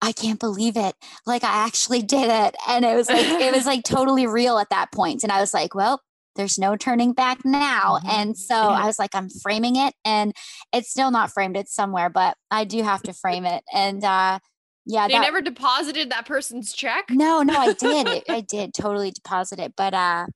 I 0.00 0.12
can't 0.12 0.38
believe 0.38 0.76
it. 0.76 0.94
Like 1.26 1.42
I 1.44 1.64
actually 1.66 2.02
did 2.16 2.30
it. 2.30 2.56
And 2.68 2.84
it 2.84 2.94
was 2.96 3.08
like 3.08 3.26
it 3.26 3.52
was 3.54 3.66
like 3.66 3.84
totally 3.86 4.26
real 4.28 4.58
at 4.58 4.70
that 4.70 4.92
point. 4.92 5.22
And 5.24 5.32
I 5.32 5.40
was 5.40 5.52
like, 5.52 5.74
well, 5.74 6.02
there's 6.36 6.56
no 6.58 6.76
turning 6.76 7.12
back 7.14 7.44
now. 7.44 7.98
Mhm. 8.04 8.08
And 8.08 8.38
so 8.38 8.54
Yeah. 8.54 8.68
I 8.82 8.86
was 8.86 8.98
like, 8.98 9.14
I'm 9.14 9.28
framing 9.28 9.74
it. 9.76 9.94
And 10.04 10.34
it's 10.72 10.88
still 10.90 11.10
not 11.10 11.32
framed. 11.32 11.56
It's 11.56 11.74
somewhere, 11.74 12.10
but 12.10 12.36
I 12.50 12.64
do 12.64 12.82
have 12.84 13.02
to 13.04 13.12
frame 13.12 13.44
it. 13.44 13.64
And 13.74 14.04
uh 14.04 14.38
yeah, 14.86 15.08
They 15.08 15.14
that, 15.14 15.20
never 15.22 15.42
deposited 15.42 16.10
that 16.12 16.26
person's 16.26 16.72
check. 16.72 17.06
no, 17.10 17.42
no, 17.42 17.58
I 17.58 17.72
did. 17.74 18.22
I 18.28 18.40
did 18.40 18.74
totally 18.74 19.10
deposit 19.10 19.58
it, 19.58 19.74
but 19.76 19.94
uh 19.94 20.26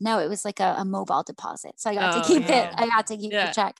no, 0.00 0.18
it 0.18 0.28
was 0.28 0.44
like 0.44 0.60
a, 0.60 0.76
a 0.78 0.84
mobile 0.84 1.22
deposit. 1.22 1.72
So 1.76 1.90
I 1.90 1.94
got 1.94 2.14
Oh, 2.16 2.22
to 2.22 2.28
keep 2.28 2.48
yeah. 2.48 2.68
it. 2.68 2.74
I 2.76 2.86
got 2.86 3.06
to 3.08 3.16
keep 3.16 3.32
Yeah. 3.32 3.46
the 3.46 3.52
check. 3.52 3.76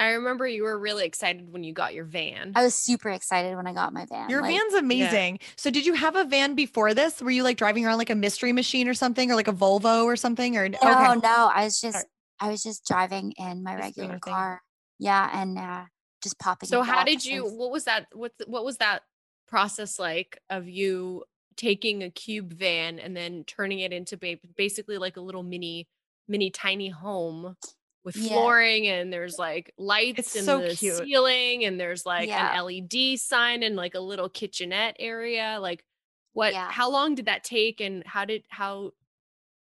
I 0.00 0.10
remember 0.10 0.46
you 0.46 0.62
were 0.62 0.78
really 0.78 1.04
excited 1.04 1.52
when 1.52 1.64
you 1.64 1.72
got 1.72 1.92
your 1.92 2.04
van. 2.04 2.52
I 2.54 2.62
was 2.62 2.74
super 2.76 3.10
excited 3.10 3.56
when 3.56 3.66
I 3.66 3.72
got 3.72 3.92
my 3.92 4.06
van. 4.06 4.30
Your 4.30 4.42
like- 4.42 4.54
van's 4.54 4.74
amazing. 4.74 5.40
So 5.56 5.70
did 5.70 5.84
you 5.84 5.94
have 5.94 6.14
a 6.14 6.22
van 6.24 6.54
before 6.54 6.94
this? 6.94 7.20
Were 7.20 7.32
you 7.32 7.42
like 7.42 7.56
driving 7.56 7.84
around 7.84 7.98
like 7.98 8.10
a 8.10 8.14
mystery 8.14 8.52
machine 8.52 8.88
or 8.88 8.94
something 8.94 9.28
or 9.30 9.34
like 9.34 9.48
a 9.48 9.52
Volvo 9.52 10.04
or 10.04 10.14
something 10.14 10.56
or 10.56 10.68
No, 10.68 10.78
okay. 10.82 11.14
no, 11.20 11.50
I 11.52 11.64
was 11.64 11.80
just 11.80 11.96
Alright. 11.96 12.08
I 12.40 12.48
was 12.50 12.62
just 12.62 12.86
driving 12.86 13.32
in 13.38 13.64
my 13.64 13.76
Just 13.76 13.96
doing 13.96 14.08
regular 14.10 14.20
car. 14.20 14.62
Yeah, 15.00 15.28
and 15.42 15.58
uh 15.58 15.84
just 16.22 16.38
popping. 16.38 16.68
so 16.68 16.82
how 16.82 17.02
did 17.04 17.24
you 17.24 17.44
what 17.44 17.70
was 17.72 17.84
that 17.84 18.06
what 18.12 18.30
what 18.46 18.64
was 18.64 18.76
that 18.78 19.02
process 19.48 19.98
like 19.98 20.38
of 20.50 20.68
you 20.68 21.24
taking 21.58 22.02
a 22.02 22.10
cube 22.10 22.54
van 22.54 22.98
and 22.98 23.14
then 23.14 23.44
turning 23.44 23.80
it 23.80 23.92
into 23.92 24.16
ba- 24.16 24.38
basically 24.56 24.96
like 24.96 25.18
a 25.18 25.20
little 25.20 25.42
mini 25.42 25.86
mini 26.28 26.48
tiny 26.50 26.88
home 26.88 27.56
with 28.04 28.16
Yeah. 28.16 28.28
flooring 28.28 28.86
and 28.86 29.12
there's 29.12 29.38
like 29.38 29.74
lights 29.76 30.18
It's 30.20 30.36
in 30.36 30.44
so 30.44 30.60
the 30.60 30.74
cute. 30.74 30.96
ceiling 30.96 31.64
and 31.64 31.78
there's 31.78 32.06
like 32.06 32.28
Yeah. 32.28 32.52
an 32.52 32.64
LED 32.64 33.18
sign 33.18 33.62
and 33.62 33.76
like 33.76 33.94
a 33.94 34.00
little 34.00 34.28
kitchenette 34.30 34.96
area 34.98 35.58
like 35.60 35.84
what 36.32 36.52
Yeah. 36.54 36.70
how 36.70 36.90
long 36.90 37.14
did 37.16 37.26
that 37.26 37.44
take 37.44 37.80
and 37.80 38.02
how 38.06 38.24
did 38.24 38.44
how 38.48 38.92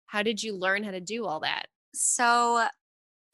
how 0.08 0.22
did 0.22 0.44
you 0.44 0.56
learn 0.56 0.84
how 0.84 0.92
to 0.92 1.00
do 1.02 1.26
all 1.26 1.40
that 1.40 1.68
So 1.96 2.68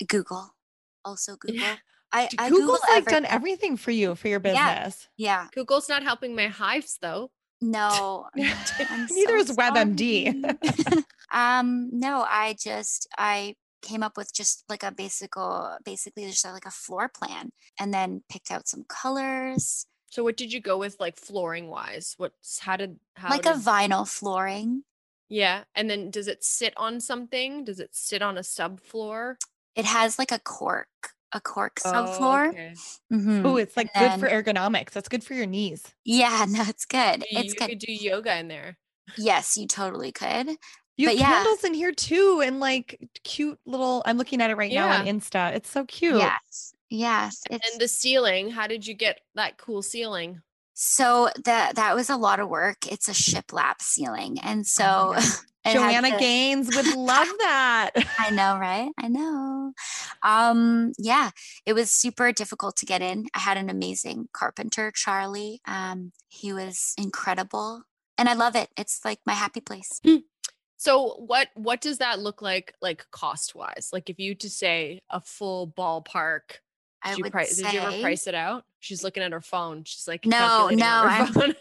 Google. 0.08 0.56
Also 1.04 1.36
Google. 1.36 1.58
Yeah. 1.60 1.78
I, 2.14 2.28
I 2.38 2.50
Google's 2.50 2.80
Google 2.82 2.96
like 2.96 3.06
done 3.06 3.26
everything. 3.26 3.32
everything 3.36 3.78
for 3.78 3.92
you 3.92 4.16
for 4.16 4.28
your 4.28 4.42
Yeah. 4.44 4.80
business. 4.86 5.08
Yeah. 5.18 5.48
Google's 5.54 5.90
not 5.90 6.04
helping 6.04 6.36
my 6.36 6.48
hives 6.48 6.98
though 7.02 7.32
No. 7.62 8.28
Neither 8.36 9.08
so 9.10 9.36
is 9.36 9.58
WebMD. 9.58 11.04
Um, 11.34 11.90
no, 11.94 12.26
I 12.30 12.58
just 12.60 13.08
I 13.18 13.56
came 13.82 14.04
up 14.04 14.18
with 14.18 14.34
just 14.34 14.66
like 14.68 14.84
a 14.84 14.92
basic, 14.92 15.32
basically 15.86 16.26
just 16.26 16.44
like 16.44 16.66
a 16.66 16.72
floor 16.72 17.08
plan, 17.10 17.52
and 17.80 17.94
then 17.94 18.24
picked 18.30 18.52
out 18.52 18.68
some 18.68 18.84
colors. 18.84 19.86
So 20.10 20.26
what 20.26 20.36
did 20.36 20.52
you 20.52 20.60
go 20.60 20.78
with 20.78 20.98
like 21.00 21.18
flooring 21.18 21.70
wise? 21.70 22.16
What's 22.18 22.60
how 22.60 22.76
did 22.76 23.00
how 23.16 23.30
like 23.30 23.44
did, 23.44 23.54
a 23.54 23.56
vinyl 23.56 24.06
flooring. 24.06 24.84
Yeah. 25.30 25.64
And 25.74 25.90
then 25.90 26.12
does 26.12 26.28
it 26.28 26.44
sit 26.44 26.74
on 26.76 27.00
something? 27.00 27.64
Does 27.64 27.80
it 27.80 27.92
sit 27.94 28.22
on 28.22 28.38
a 28.38 28.42
subfloor? 28.42 29.36
It 29.74 29.86
has 29.86 30.20
like 30.20 30.34
a 30.34 30.40
cork, 30.40 31.14
a 31.34 31.42
cork 31.42 31.80
Oh, 31.86 31.92
subfloor. 31.94 32.50
okay. 32.50 32.74
Mhm. 33.12 33.46
Oh, 33.46 33.58
it's 33.58 33.78
like 33.78 33.90
And 33.96 34.20
good 34.22 34.30
for 34.30 34.34
ergonomics. 34.34 34.92
That's 34.92 35.10
good 35.10 35.24
for 35.24 35.34
your 35.34 35.46
knees. 35.46 35.84
Yeah, 36.04 36.46
no, 36.50 36.64
it's 36.68 36.86
good. 36.86 37.24
You, 37.30 37.40
It's 37.40 37.54
you 37.54 37.60
good. 37.60 37.70
could 37.70 37.80
do 37.80 37.94
yoga 37.94 38.38
in 38.38 38.48
there. 38.48 38.78
Yes, 39.18 39.58
you 39.58 39.68
totally 39.68 40.12
could. 40.12 40.50
You 40.98 41.08
have 41.08 41.16
But 41.16 41.22
yeah. 41.22 41.32
candles 41.34 41.64
in 41.64 41.74
here 41.74 41.92
too, 41.92 42.42
and 42.44 42.60
like 42.60 43.00
cute 43.24 43.60
little. 43.66 44.04
I'm 44.06 44.18
looking 44.18 44.42
at 44.42 44.50
it 44.52 44.56
right 44.58 44.72
now 44.72 44.88
on 44.90 45.06
Insta. 45.06 45.54
It's 45.56 45.70
so 45.70 45.86
cute. 45.86 46.18
Yes. 46.18 46.74
Yes. 46.90 47.42
It's 47.50 47.72
And 47.72 47.82
the 47.82 47.88
ceiling, 47.88 48.50
how 48.52 48.68
did 48.68 48.86
you 48.86 48.94
get 48.94 49.20
that 49.36 49.58
cool 49.58 49.82
ceiling? 49.82 50.42
so 50.74 51.30
that 51.46 51.76
that 51.76 51.96
was 51.96 52.10
a 52.10 52.18
lot 52.18 52.40
of 52.40 52.50
work. 52.50 52.92
It's 52.92 53.08
a 53.08 53.12
shiplap 53.12 53.82
ceiling. 53.82 54.40
And 54.42 54.66
so 54.66 54.84
God. 55.16 55.24
Joanna 55.66 56.12
to- 56.12 56.18
Gaines 56.18 56.76
would 56.76 56.96
love 56.96 57.28
that. 57.40 57.92
I 58.18 58.30
know, 58.32 58.58
right? 58.58 58.90
I 59.00 59.08
know. 59.08 59.74
Um, 60.24 60.94
yeah, 60.98 61.32
it 61.66 61.74
was 61.74 61.92
super 61.92 62.32
difficult 62.32 62.76
to 62.78 62.86
get 62.86 63.02
in. 63.02 63.26
I 63.34 63.40
had 63.40 63.58
an 63.58 63.70
amazing 63.70 64.30
carpenter, 64.34 64.92
Charlie. 64.96 65.62
Um, 65.68 66.12
he 66.30 66.52
was 66.54 66.94
incredible. 66.98 67.84
And 68.18 68.30
I 68.30 68.34
love 68.34 68.56
it. 68.56 68.70
It's 68.78 69.02
like 69.04 69.20
my 69.26 69.34
happy 69.34 69.62
place. 69.62 70.00
So 70.78 71.16
what 71.18 71.50
what 71.56 71.80
does 71.82 72.00
that 72.00 72.20
look 72.20 72.42
like 72.42 72.74
like 72.82 73.06
cost 73.12 73.54
wise? 73.56 73.90
Like 73.94 74.10
if 74.10 74.20
you 74.20 74.36
to 74.36 74.50
say 74.50 75.00
a 75.10 75.22
full 75.22 75.68
ballpark, 75.68 76.58
I 77.04 77.10
did 77.10 77.18
you, 77.18 77.24
would 77.24 77.32
price, 77.32 77.56
did 77.58 77.74
you 77.74 77.80
ever 77.80 78.02
price 78.02 78.28
it 78.28 78.36
out? 78.36 78.64
She's 78.80 79.04
looking 79.04 79.24
at 79.24 79.32
her 79.32 79.42
phone. 79.42 79.84
She's 79.86 80.08
like 80.08 80.26
No, 80.26 80.70
no, 80.70 80.86
I'm- 80.86 81.54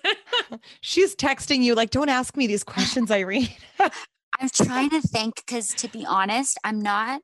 She's 0.80 1.14
texting 1.16 1.62
you 1.62 1.74
like, 1.74 1.90
"Don't 1.90 2.08
ask 2.08 2.36
me 2.36 2.46
these 2.46 2.64
questions, 2.64 3.10
Irene." 3.20 3.48
I'm 3.78 4.48
trying 4.52 4.90
to 4.90 5.00
think 5.02 5.36
because 5.36 5.68
to 5.74 5.88
be 5.88 6.04
honest, 6.06 6.58
I'm 6.64 6.80
not 6.80 7.20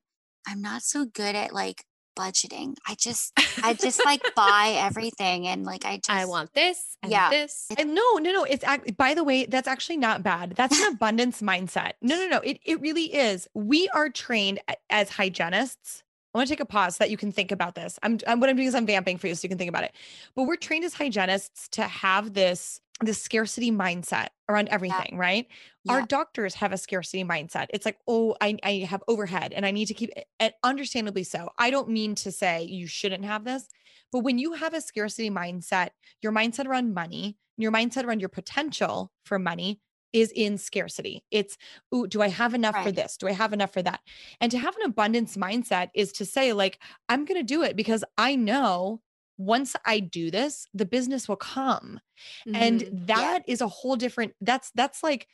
I'm 0.49 0.61
not 0.63 0.83
so 0.83 1.05
good 1.07 1.35
at 1.35 1.53
like 1.53 1.85
budgeting. 2.19 2.75
I 2.87 2.95
just 2.95 3.33
I 3.63 3.75
just 3.75 4.03
like 4.05 4.23
buy 4.35 4.75
everything 4.79 5.47
and 5.47 5.65
like 5.65 5.85
I 5.85 5.97
just 5.97 6.11
I 6.11 6.25
want 6.27 6.53
this 6.55 6.97
and 7.03 7.11
Yeah. 7.13 7.31
this. 7.31 7.67
And 7.79 7.95
no, 7.95 8.15
no, 8.15 8.33
no. 8.33 8.45
It's 8.45 8.65
ac- 8.65 8.93
by 8.97 9.13
the 9.15 9.25
way, 9.25 9.45
that's 9.47 9.69
actually 9.69 9.99
not 9.99 10.23
bad. 10.23 10.53
That's 10.57 10.79
an 10.81 10.93
abundance 10.95 11.43
mindset. 11.43 11.93
No, 12.01 12.17
no, 12.17 12.27
no. 12.29 12.39
It 12.39 12.59
it 12.65 12.81
really 12.81 13.15
is. 13.15 13.49
We 13.55 13.89
are 13.91 14.09
trained 14.09 14.61
as 14.91 15.11
hygienists. 15.11 16.03
I 16.37 16.41
want 16.41 16.49
to 16.49 16.53
take 16.53 16.61
a 16.61 16.67
pause 16.67 16.97
so 16.97 17.05
that 17.05 17.11
you 17.11 17.17
can 17.17 17.33
think 17.33 17.51
about 17.51 17.75
this. 17.75 17.99
I'm, 18.03 18.19
I'm 18.27 18.41
what 18.41 18.51
I'm 18.51 18.57
doing 18.57 18.69
is 18.69 18.75
I'm 18.75 18.85
vamping 18.85 19.17
for 19.17 19.27
you 19.27 19.35
so 19.35 19.41
you 19.45 19.49
can 19.49 19.57
think 19.57 19.71
about 19.71 19.85
it. 19.85 19.95
But 20.35 20.43
we're 20.43 20.57
trained 20.57 20.85
as 20.85 20.93
hygienists 20.93 21.69
to 21.69 21.83
have 21.83 22.35
this 22.35 22.81
this 23.01 23.21
scarcity 23.21 23.71
mindset 23.71 24.29
around 24.49 24.69
everything, 24.69 25.17
right? 25.19 25.47
Our 25.89 26.03
doctors 26.03 26.55
have 26.55 26.73
a 26.73 26.79
scarcity 26.79 27.25
mindset. 27.25 27.67
It's 27.71 27.85
like, 27.85 27.99
oh, 28.09 28.37
I, 28.41 28.57
I 28.63 28.87
have 28.89 29.03
overhead 29.07 29.53
and 29.53 29.67
I 29.67 29.71
need 29.71 29.87
to 29.87 29.95
keep 29.95 30.11
it, 30.41 30.55
understandably 30.63 31.23
so. 31.23 31.51
I 31.59 31.71
don't 31.71 31.91
mean 31.91 32.15
to 32.17 32.33
say 32.33 32.65
you 32.65 32.87
shouldn't 32.87 33.25
have 33.27 33.45
this, 33.45 33.69
but 34.13 34.21
when 34.21 34.39
you 34.39 34.55
have 34.55 34.73
a 34.73 34.81
scarcity 34.81 35.31
mindset, 35.31 35.91
your 36.23 36.33
mindset 36.33 36.67
around 36.67 36.95
money, 36.95 37.37
your 37.59 37.71
mindset 37.73 38.05
around 38.05 38.21
your 38.21 38.31
potential 38.31 39.13
for 39.25 39.39
money 39.39 39.81
is 40.17 40.33
in 40.35 40.57
scarcity. 40.57 41.23
It's, 41.31 41.59
ooh, 41.95 42.07
do 42.07 42.23
I 42.23 42.29
have 42.29 42.55
enough 42.55 42.75
for 42.83 42.91
this? 42.91 43.19
Do 43.19 43.29
I 43.29 43.33
have 43.33 43.53
enough 43.53 43.73
for 43.73 43.83
that? 43.83 44.01
And 44.41 44.51
to 44.51 44.59
have 44.59 44.75
an 44.77 44.83
abundance 44.85 45.37
mindset 45.37 45.91
is 45.95 46.11
to 46.13 46.25
say, 46.25 46.55
like, 46.55 46.81
I'm 47.11 47.27
going 47.27 47.39
to 47.39 47.45
do 47.45 47.63
it 47.63 47.77
because 47.77 48.03
I 48.17 48.35
know 48.35 49.03
once 49.37 49.77
I 49.85 50.01
do 50.01 50.31
this, 50.31 50.67
the 50.73 50.87
business 50.87 51.29
will 51.29 51.37
come. 51.37 52.01
And 52.55 52.81
Mhm. 52.81 53.07
that 53.09 53.45
is 53.47 53.61
a 53.61 53.69
whole 53.69 53.97
different, 53.97 54.35
that's, 54.41 54.71
that's 54.75 55.03
like, 55.03 55.29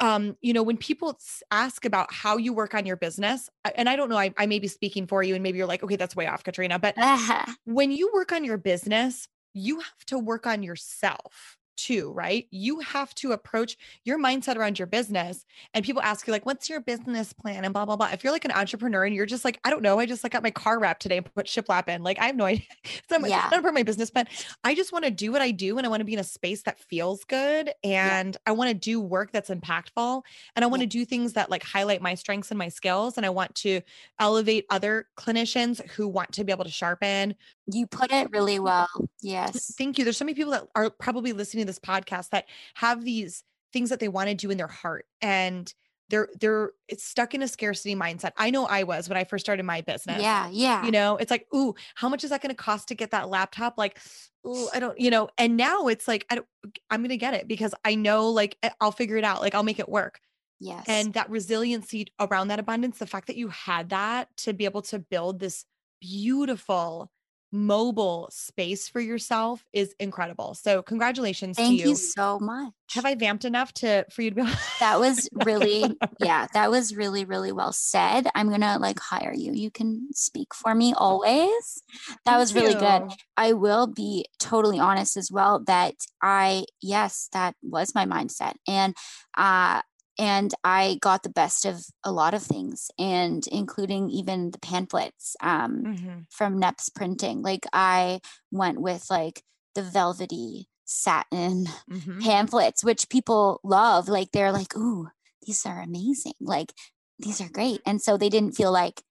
um, 0.00 0.36
you 0.40 0.52
know, 0.54 0.62
when 0.62 0.78
people 0.78 1.18
ask 1.50 1.84
about 1.84 2.12
how 2.12 2.38
you 2.38 2.52
work 2.54 2.74
on 2.74 2.86
your 2.86 2.96
business, 2.96 3.50
and 3.76 3.88
I 3.88 3.96
don't 3.96 4.08
know, 4.08 4.16
I, 4.18 4.32
I 4.38 4.46
may 4.46 4.58
be 4.58 4.68
speaking 4.68 5.06
for 5.06 5.22
you 5.22 5.34
and 5.34 5.42
maybe 5.42 5.58
you're 5.58 5.68
like, 5.68 5.82
okay, 5.84 5.96
that's 5.96 6.16
way 6.16 6.26
off, 6.26 6.42
Katrina, 6.42 6.78
but 6.78 6.96
when 7.64 7.90
you 7.90 8.10
work 8.14 8.32
on 8.32 8.44
your 8.44 8.58
business, 8.58 9.28
you 9.52 9.80
have 9.80 10.04
to 10.06 10.18
work 10.18 10.46
on 10.46 10.62
yourself 10.62 11.58
too, 11.76 12.12
right? 12.12 12.46
You 12.50 12.80
have 12.80 13.14
to 13.16 13.32
approach 13.32 13.76
your 14.04 14.18
mindset 14.18 14.56
around 14.56 14.78
your 14.78 14.86
business. 14.86 15.44
And 15.72 15.84
people 15.84 16.02
ask 16.02 16.26
you, 16.26 16.32
like, 16.32 16.46
what's 16.46 16.68
your 16.68 16.80
business 16.80 17.32
plan? 17.32 17.64
And 17.64 17.72
blah, 17.72 17.84
blah, 17.84 17.96
blah. 17.96 18.08
If 18.12 18.24
you're 18.24 18.32
like 18.32 18.44
an 18.44 18.52
entrepreneur 18.52 19.04
and 19.04 19.14
you're 19.14 19.26
just 19.26 19.44
like, 19.44 19.60
I 19.64 19.70
don't 19.70 19.82
know, 19.82 19.98
I 19.98 20.06
just 20.06 20.24
like 20.24 20.32
got 20.32 20.42
my 20.42 20.50
car 20.50 20.78
wrapped 20.78 21.02
today 21.02 21.18
and 21.18 21.34
put 21.34 21.46
shiplap 21.46 21.88
in. 21.88 22.02
Like, 22.02 22.18
I 22.18 22.26
have 22.26 22.36
no 22.36 22.44
idea. 22.44 22.66
Not, 23.10 23.20
my- 23.22 23.28
Yeah. 23.28 23.48
not 23.50 23.62
part 23.62 23.66
of 23.66 23.74
my 23.74 23.82
business 23.82 24.10
plan. 24.10 24.26
I 24.62 24.74
just 24.74 24.92
want 24.92 25.04
to 25.04 25.10
do 25.10 25.32
what 25.32 25.42
I 25.42 25.50
do 25.50 25.76
and 25.78 25.86
I 25.86 25.90
want 25.90 26.00
to 26.00 26.04
be 26.04 26.14
in 26.14 26.18
a 26.18 26.24
space 26.24 26.62
that 26.62 26.78
feels 26.78 27.24
good. 27.24 27.70
And 27.82 28.36
I 28.46 28.52
want 28.52 28.68
to 28.68 28.74
do 28.74 29.00
work 29.00 29.32
that's 29.32 29.50
impactful. 29.50 30.22
And 30.56 30.64
I 30.64 30.68
want 30.68 30.80
to 30.82 30.86
do 30.86 31.04
things 31.04 31.34
that 31.34 31.50
like 31.50 31.62
highlight 31.62 32.02
my 32.02 32.14
strengths 32.14 32.50
and 32.50 32.58
my 32.58 32.68
skills. 32.68 33.16
And 33.16 33.26
I 33.26 33.30
want 33.30 33.54
to 33.56 33.80
elevate 34.18 34.66
other 34.70 35.06
clinicians 35.16 35.86
who 35.90 36.08
want 36.08 36.32
to 36.32 36.44
be 36.44 36.52
able 36.52 36.64
to 36.64 36.70
sharpen 36.70 37.34
you 37.66 37.86
put 37.86 38.12
it 38.12 38.30
really 38.30 38.58
well. 38.58 38.88
Yes. 39.22 39.74
Thank 39.76 39.98
you. 39.98 40.04
There's 40.04 40.16
so 40.16 40.24
many 40.24 40.34
people 40.34 40.52
that 40.52 40.68
are 40.74 40.90
probably 40.90 41.32
listening 41.32 41.63
to 41.64 41.66
this 41.66 41.78
podcast 41.78 42.30
that 42.30 42.46
have 42.74 43.04
these 43.04 43.42
things 43.72 43.90
that 43.90 44.00
they 44.00 44.08
want 44.08 44.28
to 44.28 44.34
do 44.34 44.50
in 44.50 44.56
their 44.58 44.68
heart 44.68 45.06
and 45.20 45.74
they're 46.10 46.28
they're 46.38 46.70
it's 46.86 47.02
stuck 47.02 47.34
in 47.34 47.42
a 47.42 47.48
scarcity 47.48 47.96
mindset. 47.96 48.32
I 48.36 48.50
know 48.50 48.66
I 48.66 48.82
was 48.82 49.08
when 49.08 49.16
I 49.16 49.24
first 49.24 49.44
started 49.44 49.64
my 49.64 49.80
business. 49.80 50.20
Yeah, 50.22 50.48
yeah. 50.52 50.84
You 50.84 50.92
know, 50.92 51.16
it's 51.16 51.30
like, 51.30 51.46
ooh, 51.54 51.74
how 51.94 52.10
much 52.10 52.24
is 52.24 52.30
that 52.30 52.42
going 52.42 52.54
to 52.54 52.62
cost 52.62 52.88
to 52.88 52.94
get 52.94 53.10
that 53.12 53.30
laptop? 53.30 53.78
Like, 53.78 53.98
ooh, 54.46 54.68
I 54.74 54.80
don't, 54.80 55.00
you 55.00 55.10
know, 55.10 55.30
and 55.38 55.56
now 55.56 55.86
it's 55.88 56.06
like, 56.06 56.26
I 56.28 56.34
don't, 56.34 56.46
I'm 56.90 57.00
going 57.00 57.08
to 57.08 57.16
get 57.16 57.32
it 57.32 57.48
because 57.48 57.74
I 57.86 57.94
know 57.94 58.28
like 58.28 58.58
I'll 58.82 58.92
figure 58.92 59.16
it 59.16 59.24
out. 59.24 59.40
Like 59.40 59.54
I'll 59.54 59.62
make 59.62 59.78
it 59.78 59.88
work. 59.88 60.20
yes. 60.60 60.84
And 60.86 61.14
that 61.14 61.30
resiliency 61.30 62.08
around 62.20 62.48
that 62.48 62.58
abundance, 62.58 62.98
the 62.98 63.06
fact 63.06 63.26
that 63.28 63.36
you 63.36 63.48
had 63.48 63.88
that 63.88 64.28
to 64.38 64.52
be 64.52 64.66
able 64.66 64.82
to 64.82 64.98
build 64.98 65.40
this 65.40 65.64
beautiful 66.02 67.10
mobile 67.54 68.28
space 68.32 68.88
for 68.88 69.00
yourself 69.00 69.64
is 69.72 69.94
incredible. 70.00 70.54
So 70.54 70.82
congratulations 70.82 71.56
thank 71.56 71.70
to 71.70 71.74
you. 71.74 71.88
you. 71.90 71.96
so 71.96 72.40
much. 72.40 72.72
Have 72.92 73.06
I 73.06 73.14
vamped 73.14 73.44
enough 73.44 73.72
to 73.74 74.04
for 74.10 74.22
you 74.22 74.30
to 74.30 74.36
be 74.36 74.52
that 74.80 74.98
was 74.98 75.28
really 75.32 75.96
yeah, 76.18 76.46
that 76.52 76.70
was 76.70 76.94
really, 76.94 77.24
really 77.24 77.52
well 77.52 77.72
said. 77.72 78.26
I'm 78.34 78.50
gonna 78.50 78.78
like 78.78 78.98
hire 78.98 79.32
you. 79.32 79.52
You 79.52 79.70
can 79.70 80.08
speak 80.12 80.52
for 80.52 80.74
me 80.74 80.94
always. 80.96 81.82
That 82.26 82.36
was 82.36 82.54
really 82.54 82.74
good. 82.74 83.04
I 83.36 83.52
will 83.52 83.86
be 83.86 84.26
totally 84.38 84.80
honest 84.80 85.16
as 85.16 85.30
well 85.30 85.62
that 85.66 85.94
I 86.20 86.64
yes, 86.82 87.28
that 87.32 87.54
was 87.62 87.94
my 87.94 88.04
mindset. 88.04 88.54
And 88.66 88.94
uh 89.36 89.80
and 90.18 90.52
I 90.64 90.98
got 91.00 91.22
the 91.22 91.28
best 91.28 91.64
of 91.64 91.84
a 92.04 92.12
lot 92.12 92.34
of 92.34 92.42
things 92.42 92.90
and 92.98 93.46
including 93.48 94.10
even 94.10 94.50
the 94.52 94.58
pamphlets 94.58 95.36
um 95.40 95.88
Mhm. 95.88 96.26
from 96.30 96.60
Neps 96.60 96.92
printing. 96.94 97.42
Like 97.42 97.66
I 97.72 98.20
went 98.50 98.80
with 98.80 99.06
like 99.10 99.42
the 99.74 99.82
velvety 99.82 100.68
satin 100.84 101.66
Mhm. 101.90 102.20
pamphlets, 102.22 102.84
which 102.84 103.08
people 103.08 103.60
love. 103.64 104.08
Like 104.08 104.30
they're 104.32 104.52
like, 104.52 104.76
ooh, 104.76 105.08
these 105.42 105.66
are 105.66 105.80
amazing. 105.80 106.34
Like 106.40 106.72
these 107.18 107.40
are 107.40 107.48
great. 107.48 107.80
And 107.86 108.00
so 108.02 108.16
they 108.16 108.28
didn't 108.28 108.56
feel 108.56 108.72
like, 108.72 109.02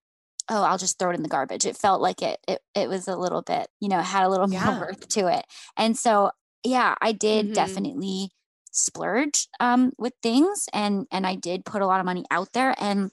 oh, 0.50 0.62
I'll 0.62 0.78
just 0.78 0.98
throw 0.98 1.10
it 1.10 1.16
in 1.16 1.22
the 1.22 1.28
garbage. 1.28 1.66
It 1.66 1.76
felt 1.76 2.00
like 2.02 2.22
it 2.22 2.40
it, 2.48 2.60
it 2.74 2.88
was 2.88 3.08
a 3.08 3.16
little 3.16 3.42
bit, 3.42 3.68
you 3.80 3.88
know, 3.88 4.00
had 4.00 4.24
a 4.24 4.28
little 4.28 4.48
Yeah. 4.52 4.64
more 4.64 4.78
worth 4.80 5.08
to 5.10 5.28
it. 5.28 5.46
And 5.76 5.96
so 5.98 6.30
yeah, 6.64 6.94
I 7.00 7.12
did 7.12 7.46
Mhm. 7.48 7.54
definitely 7.54 8.30
splurge 8.74 9.46
um 9.60 9.92
with 9.98 10.12
things 10.20 10.66
and 10.72 11.06
and 11.12 11.26
I 11.26 11.36
did 11.36 11.64
put 11.64 11.80
a 11.80 11.86
lot 11.86 12.00
of 12.00 12.06
money 12.06 12.24
out 12.30 12.52
there 12.52 12.74
and 12.78 13.10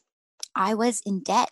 I 0.55 0.73
was 0.73 1.01
in 1.05 1.21
debt 1.21 1.51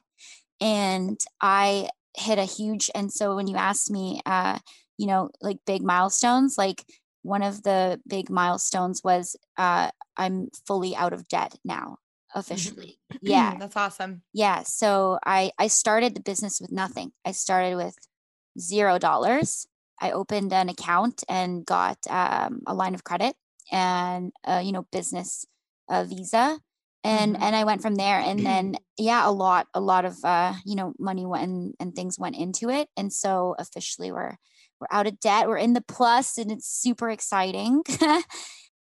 and 0.59 1.19
I 1.39 1.89
hit 2.17 2.39
a 2.39 2.43
huge 2.43 2.89
and 2.95 3.13
so 3.13 3.35
when 3.35 3.47
you 3.47 3.55
asked 3.55 3.91
me 3.91 4.19
uh 4.25 4.57
you 4.97 5.05
know 5.05 5.29
like 5.41 5.57
big 5.65 5.83
milestones 5.83 6.57
like 6.57 6.83
one 7.21 7.43
of 7.43 7.61
the 7.61 8.01
big 8.07 8.31
milestones 8.31 9.03
was 9.03 9.35
uh 9.57 9.91
I'm 10.17 10.49
fully 10.65 10.95
out 10.95 11.13
of 11.13 11.27
debt 11.27 11.55
now 11.63 11.97
officially. 12.33 12.99
Yeah. 13.21 13.57
That's 13.59 13.75
awesome. 13.75 14.23
yeah 14.33 14.63
so 14.63 15.19
I 15.23 15.51
I 15.59 15.67
started 15.67 16.15
the 16.15 16.21
business 16.21 16.59
with 16.59 16.71
nothing. 16.71 17.11
I 17.23 17.31
started 17.31 17.75
with 17.75 17.95
zero 18.59 18.97
dollars. 18.97 19.67
I 20.01 20.11
opened 20.11 20.51
an 20.53 20.69
account 20.69 21.23
and 21.29 21.65
got 21.65 21.97
um, 22.09 22.61
a 22.65 22.73
line 22.73 22.95
of 22.95 23.03
credit 23.03 23.35
and 23.71 24.31
uh, 24.47 24.61
you 24.63 24.71
know 24.71 24.85
business 24.91 25.45
uh, 25.89 26.03
visa 26.03 26.59
and 27.03 27.35
Mhm. 27.37 27.41
and 27.41 27.55
I 27.55 27.63
went 27.63 27.81
from 27.81 27.95
there 27.95 28.19
and 28.19 28.45
then 28.45 28.75
yeah 28.97 29.27
a 29.27 29.31
lot 29.31 29.67
a 29.73 29.79
lot 29.81 30.05
of 30.05 30.17
uh 30.23 30.53
you 30.65 30.75
know 30.75 30.93
money 30.99 31.25
went 31.25 31.43
and, 31.43 31.73
and 31.79 31.95
things 31.95 32.19
went 32.19 32.35
into 32.35 32.69
it 32.69 32.89
and 32.97 33.11
so 33.13 33.55
officially 33.59 34.11
we're 34.11 34.35
we're 34.79 34.87
out 34.91 35.07
of 35.07 35.19
debt 35.19 35.47
we're 35.47 35.57
in 35.57 35.73
the 35.73 35.81
plus 35.81 36.37
and 36.37 36.51
it's 36.51 36.67
super 36.67 37.09
exciting 37.09 37.83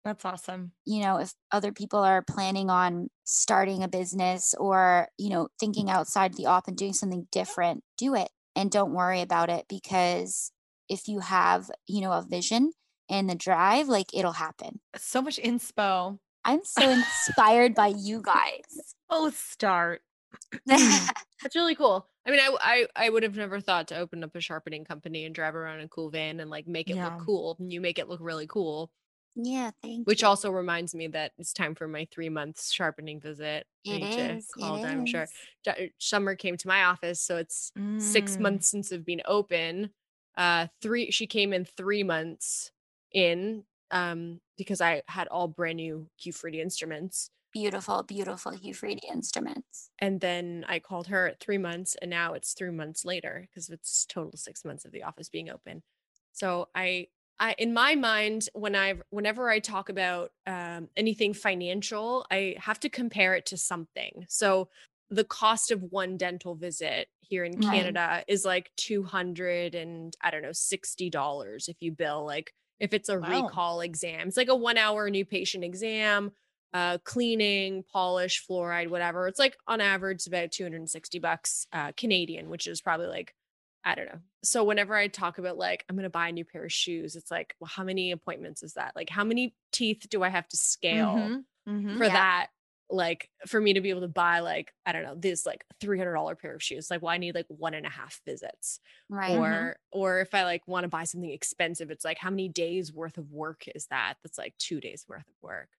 That's 0.04 0.26
awesome. 0.26 0.72
you 0.86 1.02
know, 1.04 1.18
if 1.18 1.34
other 1.52 1.72
people 1.72 2.00
are 2.00 2.24
planning 2.24 2.70
on 2.70 3.10
starting 3.24 3.84
a 3.84 3.88
business 3.88 4.56
or, 4.58 5.08
you 5.18 5.30
know, 5.30 5.50
thinking 5.60 5.90
outside 5.90 6.34
the 6.34 6.48
op 6.48 6.68
and 6.68 6.76
doing 6.78 6.94
something 6.94 7.28
different, 7.32 7.84
do 7.98 8.16
it 8.16 8.30
and 8.56 8.72
don't 8.72 8.94
worry 8.94 9.22
about 9.22 9.50
it 9.50 9.66
because 9.70 10.52
if 10.90 11.08
you 11.08 11.20
have, 11.20 11.70
you 11.88 12.02
know, 12.02 12.12
a 12.12 12.26
vision 12.28 12.72
and 13.12 13.30
the 13.30 13.36
drive, 13.36 13.88
like 13.88 14.14
it'll 14.14 14.32
happen. 14.34 14.80
So 14.98 15.22
much 15.22 15.38
inspo. 15.38 16.20
I'm 16.44 16.64
so 16.64 16.90
inspired 16.92 17.76
by 17.76 17.88
you 17.88 18.22
guys. 18.24 18.96
Oh, 19.10 19.30
start. 19.30 20.02
That's 20.66 21.56
really 21.56 21.76
cool. 21.76 22.08
I 22.26 22.32
mean, 22.32 22.40
I, 22.40 22.56
I 22.96 23.06
I 23.06 23.10
would 23.10 23.24
have 23.24 23.36
never 23.36 23.60
thought 23.60 23.88
to 23.90 23.98
open 23.98 24.24
up 24.24 24.36
a 24.36 24.42
sharpening 24.42 24.86
company 24.86 25.26
and 25.26 25.34
drive 25.36 25.56
around 25.56 25.80
in 25.80 25.86
a 25.86 25.90
cool 25.90 26.10
van 26.10 26.40
and 26.40 26.50
like 26.50 26.68
make 26.68 26.90
it 26.90 26.96
Yeah. 26.96 27.06
look 27.16 27.26
cool. 27.26 27.58
And 27.60 27.72
you 27.74 27.82
make 27.82 28.00
it 28.00 28.08
look 28.10 28.20
really 28.22 28.48
cool. 28.48 28.92
yeah, 29.36 29.72
thank 29.82 30.08
Which 30.08 30.22
you. 30.22 30.28
also 30.28 30.52
reminds 30.52 30.94
me 30.96 31.08
that 31.08 31.32
it's 31.38 31.54
time 31.54 31.76
for 31.76 31.88
my 31.88 32.08
three 32.12 32.30
months 32.30 32.72
sharpening 32.72 33.20
visit. 33.20 33.66
I 33.88 33.94
It 33.96 34.00
need 34.00 34.12
to 34.12 34.42
call 34.54 34.76
it 34.76 34.86
I'm 34.86 35.06
sure. 35.06 35.30
is. 35.66 35.90
Summer 36.00 36.36
came 36.36 36.58
to 36.58 36.68
my 36.68 36.84
office, 36.86 37.22
so 37.22 37.38
it's 37.38 37.72
six 37.98 38.38
Mm. 38.38 38.42
months 38.42 38.68
since 38.70 38.92
I've 38.92 39.06
been 39.06 39.22
open. 39.26 39.92
Uh, 40.38 40.68
three. 40.82 41.12
She 41.12 41.28
came 41.28 41.54
in 41.54 41.66
three 41.66 42.04
months 42.04 42.72
in, 43.14 43.64
um, 43.92 44.40
because 44.58 44.82
I 44.82 45.02
had 45.08 45.28
all 45.28 45.48
brand 45.48 45.78
new 45.78 46.08
Q40 46.20 46.56
instruments. 46.62 47.30
Beautiful, 47.54 48.04
beautiful 48.04 48.54
Hu-Friedy 48.54 49.10
instruments. 49.12 49.90
and 50.00 50.22
then 50.22 50.64
I 50.70 50.80
called 50.80 51.08
her 51.08 51.28
at 51.28 51.40
three 51.42 51.58
months, 51.58 51.96
and 52.02 52.10
now 52.10 52.34
it's 52.34 52.54
three 52.54 52.72
months 52.72 53.04
later 53.04 53.46
because 53.50 53.70
it's 53.70 54.06
total 54.06 54.38
six 54.38 54.64
months 54.64 54.86
of 54.86 54.92
the 54.92 55.04
office 55.04 55.28
being 55.30 55.50
open. 55.50 55.84
So 56.32 56.70
I, 56.74 57.08
I 57.40 57.56
in 57.58 57.74
my 57.74 57.96
mind, 57.96 58.48
when 58.54 58.76
I 58.76 58.96
whenever 59.10 59.50
I 59.50 59.60
talk 59.60 59.90
about 59.90 60.32
um, 60.48 60.88
anything 60.96 61.34
financial, 61.34 62.26
I 62.32 62.56
have 62.58 62.80
to 62.82 62.90
compare 62.90 63.34
it 63.36 63.46
to 63.48 63.58
something. 63.58 64.26
So 64.30 64.70
the 65.10 65.26
cost 65.26 65.72
of 65.72 65.82
one 65.84 66.16
dental 66.16 66.56
visit 66.56 67.10
here 67.20 67.44
in 67.44 67.58
Right. 67.58 67.74
Canada 67.74 68.24
is 68.30 68.46
like 68.46 68.72
two 68.78 69.04
hundred 69.04 69.76
and 69.76 70.16
I 70.22 70.32
don't 70.32 70.42
know 70.42 70.54
sixty 70.54 71.10
dollars 71.10 71.68
if 71.68 71.76
you 71.82 71.92
bill 71.92 72.26
like 72.26 72.54
if 72.82 72.94
it's 72.94 73.10
a 73.10 73.20
Wow. 73.20 73.30
recall 73.30 73.82
exam. 73.82 74.28
It's 74.28 74.38
like 74.38 74.50
a 74.50 74.56
one 74.56 74.78
hour 74.78 75.10
new 75.10 75.26
patient 75.26 75.64
exam 75.64 76.32
uh 76.74 76.98
cleaning 77.04 77.84
polish 77.92 78.46
fluoride 78.50 78.90
whatever 78.90 79.28
it's 79.28 79.38
like 79.40 79.58
on 79.68 79.82
average 79.82 80.26
about 80.26 80.54
260 80.54 81.20
bucks 81.20 81.68
uh 81.74 81.92
canadian 81.98 82.50
which 82.50 82.66
is 82.66 82.80
probably 82.80 83.08
like 83.08 83.36
i 83.84 83.94
don't 83.94 84.06
know 84.06 84.20
so 84.42 84.64
whenever 84.64 84.96
i 84.96 85.10
talk 85.10 85.38
about 85.38 85.58
like 85.58 85.84
i'm 85.90 85.98
gonna 85.98 86.10
buy 86.10 86.30
a 86.30 86.32
new 86.32 86.46
pair 86.46 86.64
of 86.64 86.72
shoes 86.72 87.18
it's 87.18 87.30
like 87.30 87.56
well 87.60 87.68
how 87.68 87.84
many 87.84 88.12
appointments 88.12 88.64
is 88.64 88.76
that 88.76 88.94
like 88.96 89.10
how 89.10 89.26
many 89.26 89.54
teeth 89.74 90.08
do 90.10 90.24
i 90.24 90.30
have 90.30 90.48
to 90.48 90.56
scale 90.56 91.14
Mhm, 91.18 91.44
mhm. 91.68 91.98
for 91.98 92.08
Yeah. 92.08 92.14
that 92.14 92.48
like 92.92 93.30
for 93.48 93.62
me 93.62 93.74
to 93.74 93.82
be 93.82 93.90
able 93.90 94.02
to 94.02 94.08
buy 94.08 94.40
like 94.40 94.74
i 94.86 94.92
don't 94.92 95.04
know 95.04 95.16
this 95.16 95.46
like 95.46 95.64
$300 95.80 96.38
pair 96.40 96.54
of 96.54 96.62
shoes 96.62 96.92
like 96.92 97.02
well 97.02 97.14
i 97.14 97.18
need 97.18 97.34
like 97.36 97.46
one 97.48 97.74
and 97.74 97.86
a 97.86 97.90
half 97.90 98.22
visits 98.26 98.80
Right. 99.10 99.32
Mhm. 99.32 99.40
or 99.40 99.78
or 99.92 100.20
if 100.22 100.34
i 100.34 100.44
like 100.44 100.68
want 100.68 100.84
to 100.84 100.90
buy 100.90 101.04
something 101.06 101.32
expensive 101.32 101.90
it's 101.90 102.06
like 102.06 102.18
how 102.18 102.30
many 102.30 102.50
days 102.50 102.94
worth 102.94 103.18
of 103.18 103.32
work 103.32 103.64
is 103.76 103.88
that 103.88 104.16
that's 104.24 104.38
like 104.38 104.54
two 104.58 104.80
days 104.82 105.06
worth 105.08 105.28
of 105.28 105.36
work 105.42 105.70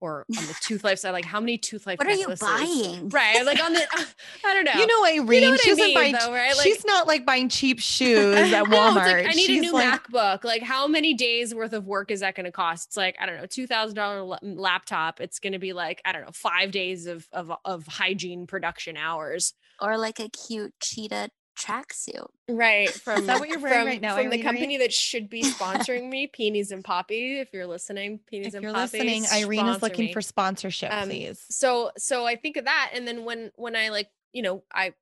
or 0.00 0.24
on 0.36 0.46
the 0.46 0.54
tooth 0.60 0.82
life 0.84 0.98
side 0.98 1.10
like 1.10 1.24
how 1.24 1.40
many 1.40 1.58
tooth 1.58 1.86
life 1.86 1.98
what 1.98 2.06
are 2.08 2.12
you 2.12 2.34
buying? 2.40 3.08
right 3.10 3.44
like 3.44 3.62
on 3.62 3.72
the 3.72 3.80
i 4.44 4.54
don't 4.54 4.64
know 4.64 4.72
You 4.72 4.86
know, 4.86 5.04
Irene, 5.04 5.50
what 5.50 5.60
she 5.60 5.72
I 5.72 5.74
mean, 5.74 5.94
buy. 5.94 6.18
though, 6.18 6.32
right? 6.32 6.56
Like- 6.56 6.64
she's 6.66 6.84
not 6.84 7.06
like 7.06 7.26
buying 7.26 7.48
cheap 7.48 7.80
shoes 7.80 8.36
at 8.52 8.64
Walmart. 8.64 8.94
like, 8.96 9.26
I 9.26 9.30
need 9.32 9.46
She's 9.46 9.58
a 9.58 9.62
new 9.62 9.72
like, 9.72 10.02
MacBook. 10.04 10.44
Like, 10.44 10.62
how 10.62 10.86
many 10.86 11.14
days 11.14 11.54
worth 11.54 11.72
of 11.72 11.86
work 11.86 12.10
is 12.10 12.20
that 12.20 12.34
going 12.34 12.44
to 12.46 12.52
cost? 12.52 12.88
It's 12.88 12.96
like 12.96 13.16
I 13.20 13.26
don't 13.26 13.36
know, 13.36 13.46
two 13.46 13.66
thousand 13.66 13.96
dollar 13.96 14.20
mm, 14.42 14.58
laptop. 14.58 15.20
It's 15.20 15.38
going 15.38 15.52
to 15.52 15.58
be 15.58 15.72
like 15.72 16.00
I 16.04 16.12
don't 16.12 16.22
know, 16.22 16.30
five 16.32 16.70
days 16.70 17.06
of 17.06 17.26
of 17.32 17.52
of 17.64 17.86
hygiene 17.86 18.46
production 18.46 18.96
hours. 18.96 19.54
Or 19.80 19.96
like 19.98 20.20
a 20.20 20.28
cute 20.28 20.74
cheetah 20.80 21.30
tracksuit. 21.60 22.26
Right. 22.48 22.90
From 22.90 23.26
that 23.26 23.38
what 23.40 23.48
you're 23.48 23.58
wearing 23.60 23.78
from, 23.80 23.86
right 23.86 24.00
now, 24.00 24.16
From 24.16 24.24
the 24.30 24.36
Irene, 24.36 24.42
company 24.42 24.76
that 24.78 24.92
should 24.92 25.28
be 25.28 25.42
sponsoring 25.58 26.08
me, 26.08 26.26
Peonies 26.26 26.72
and 26.72 26.82
Poppy. 26.82 27.38
If 27.38 27.52
you're 27.52 27.66
listening, 27.66 28.20
Peonies 28.26 28.48
If 28.48 28.54
and 28.54 28.62
you're 28.64 28.72
Poppies, 28.72 28.92
listening, 28.94 29.24
Irene 29.32 29.66
is 29.68 29.82
looking 29.82 30.06
me. 30.06 30.12
for 30.12 30.20
sponsorship, 30.22 30.92
Um, 30.92 31.08
please. 31.08 31.44
so 31.50 31.90
so 31.98 32.24
i 32.26 32.36
think 32.36 32.56
of 32.56 32.64
that 32.64 32.90
and 32.94 33.06
then 33.06 33.24
when 33.24 33.50
when 33.56 33.76
i 33.76 33.88
like 33.90 34.08
you 34.32 34.42
know 34.42 34.62
i 34.72 34.92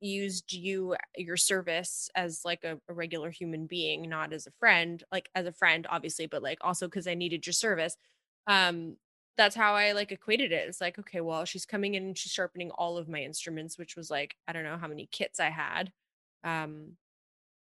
used 0.00 0.52
you 0.52 0.94
your 1.16 1.36
service 1.36 2.08
as 2.14 2.42
like 2.44 2.62
a, 2.64 2.78
a 2.88 2.92
regular 2.92 3.30
human 3.30 3.66
being 3.66 4.08
not 4.08 4.32
as 4.32 4.46
a 4.46 4.50
friend 4.60 5.02
like 5.10 5.28
as 5.34 5.46
a 5.46 5.52
friend 5.52 5.86
obviously 5.90 6.26
but 6.26 6.42
like 6.42 6.58
also 6.60 6.86
because 6.86 7.06
i 7.08 7.14
needed 7.14 7.44
your 7.46 7.52
service 7.52 7.96
um 8.46 8.96
that's 9.36 9.56
how 9.56 9.74
i 9.74 9.92
like 9.92 10.12
equated 10.12 10.52
it 10.52 10.68
it's 10.68 10.80
like 10.80 10.98
okay 10.98 11.20
well 11.20 11.44
she's 11.44 11.66
coming 11.66 11.94
in 11.94 12.04
and 12.04 12.18
she's 12.18 12.32
sharpening 12.32 12.70
all 12.72 12.96
of 12.96 13.08
my 13.08 13.20
instruments 13.20 13.76
which 13.76 13.96
was 13.96 14.08
like 14.10 14.36
i 14.46 14.52
don't 14.52 14.64
know 14.64 14.76
how 14.78 14.86
many 14.88 15.08
kits 15.10 15.40
i 15.40 15.50
had 15.50 15.90
um 16.44 16.96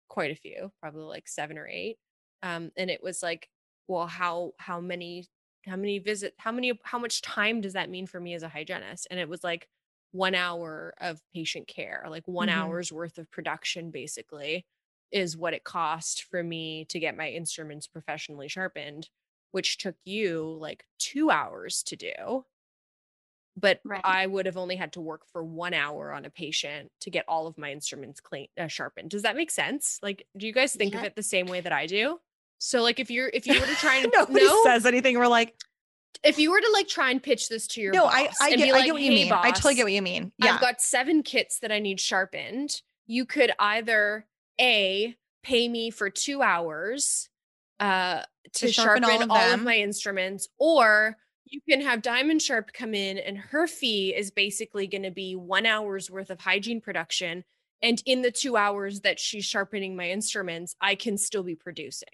quite 0.09 0.31
a 0.31 0.35
few 0.35 0.71
probably 0.81 1.03
like 1.03 1.27
seven 1.27 1.57
or 1.57 1.67
eight 1.67 1.97
um 2.43 2.71
and 2.77 2.89
it 2.89 3.01
was 3.03 3.21
like 3.21 3.49
well 3.87 4.07
how 4.07 4.53
how 4.57 4.79
many 4.81 5.25
how 5.67 5.75
many 5.75 5.99
visit 5.99 6.33
how 6.39 6.51
many 6.51 6.77
how 6.83 6.97
much 6.97 7.21
time 7.21 7.61
does 7.61 7.73
that 7.73 7.89
mean 7.89 8.07
for 8.07 8.19
me 8.19 8.33
as 8.33 8.43
a 8.43 8.49
hygienist 8.49 9.07
and 9.11 9.19
it 9.19 9.29
was 9.29 9.43
like 9.43 9.69
one 10.11 10.33
hour 10.33 10.93
of 10.99 11.21
patient 11.33 11.67
care 11.67 12.05
like 12.09 12.27
one 12.27 12.49
Mhm. 12.49 12.49
hour's 12.49 12.91
worth 12.91 13.17
of 13.19 13.29
production 13.29 13.91
basically 13.91 14.65
is 15.11 15.37
what 15.37 15.53
it 15.53 15.63
cost 15.63 16.23
for 16.23 16.43
me 16.43 16.85
to 16.85 16.99
get 16.99 17.17
my 17.17 17.29
instruments 17.29 17.87
professionally 17.87 18.47
sharpened 18.47 19.09
which 19.51 19.77
took 19.77 19.95
you 20.05 20.57
like 20.59 20.85
two 20.97 21.29
hours 21.29 21.83
to 21.83 21.95
do 21.95 22.45
but 23.59 23.79
Right. 23.83 24.01
i 24.03 24.25
would 24.25 24.45
have 24.45 24.57
only 24.57 24.75
had 24.75 24.93
to 24.93 25.01
work 25.01 25.21
for 25.31 25.43
one 25.43 25.73
hour 25.73 26.11
on 26.13 26.25
a 26.25 26.29
patient 26.29 26.91
to 27.01 27.09
get 27.09 27.25
all 27.27 27.47
of 27.47 27.57
my 27.57 27.71
instruments 27.71 28.19
clean 28.19 28.47
uh, 28.59 28.67
sharpened 28.67 29.09
does 29.09 29.23
that 29.23 29.35
make 29.35 29.51
sense 29.51 29.99
like 30.01 30.25
do 30.37 30.45
you 30.47 30.53
guys 30.53 30.73
think 30.73 30.95
of 30.95 31.03
it 31.03 31.15
the 31.15 31.23
same 31.23 31.45
way 31.47 31.61
that 31.61 31.71
i 31.73 31.85
do 31.85 32.19
so 32.59 32.81
like 32.81 32.99
if 32.99 33.09
you're 33.09 33.29
if 33.33 33.47
you 33.47 33.59
were 33.59 33.65
to 33.65 33.75
try 33.75 33.95
and 34.03 34.11
Nobody 34.13 34.45
no? 34.45 34.63
says 34.63 34.85
anything. 34.85 35.17
We're 35.17 35.27
like, 35.27 35.55
if 36.23 36.37
you 36.37 36.51
were 36.51 36.59
to 36.59 36.69
like 36.73 36.89
try 36.89 37.09
and 37.09 37.23
pitch 37.23 37.47
this 37.47 37.65
to 37.67 37.81
your 37.81 37.93
no, 37.93 38.03
boss 38.03 38.13
I, 38.13 38.29
I 38.41 38.49
get, 38.55 38.63
be 38.65 38.71
I 38.73 38.85
get 38.85 38.91
what 38.93 39.01
you 39.01 39.11
"Hey, 39.11 39.23
mean. 39.23 39.31
I 39.33 39.51
totally 39.51 39.75
get 39.75 39.83
what 39.83 39.93
you 39.93 40.01
mean. 40.01 40.33
Yeah. 40.37 40.55
I've 40.55 40.59
got 40.61 40.81
seven 40.81 41.23
kits 41.23 41.59
that 41.59 41.71
I 41.71 41.79
need 41.79 42.01
sharpened. 42.01 42.81
You 43.07 43.25
could 43.25 43.51
either 43.59 44.25
a 44.59 45.15
pay 45.43 45.69
me 45.69 45.89
for 45.89 46.09
two 46.09 46.41
hours 46.41 47.29
uh, 47.79 48.23
to, 48.55 48.67
To 48.67 48.71
sharpen 48.73 49.03
sharpen, 49.03 49.31
all 49.31 49.37
all, 49.37 49.53
of 49.53 49.59
of, 49.59 49.65
my 49.65 49.77
instruments, 49.77 50.49
or 50.57 51.15
you 51.49 51.61
can 51.69 51.81
have 51.81 52.01
Diamond 52.01 52.41
Sharp 52.41 52.71
come 52.73 52.93
in, 52.93 53.17
and 53.17 53.37
her 53.37 53.67
fee 53.67 54.13
is 54.15 54.31
basically 54.31 54.87
going 54.87 55.03
to 55.03 55.11
be 55.11 55.35
one 55.35 55.65
hour's 55.65 56.09
worth 56.09 56.29
of 56.29 56.39
hygiene 56.41 56.81
production. 56.81 57.43
And 57.81 58.01
in 58.05 58.21
the 58.21 58.31
two 58.31 58.57
hours 58.57 59.01
that 59.01 59.19
she's 59.19 59.45
sharpening 59.45 59.95
my 59.95 60.09
instruments, 60.09 60.75
I 60.81 60.95
can 60.95 61.17
still 61.17 61.43
be 61.43 61.55
producing. 61.55 62.09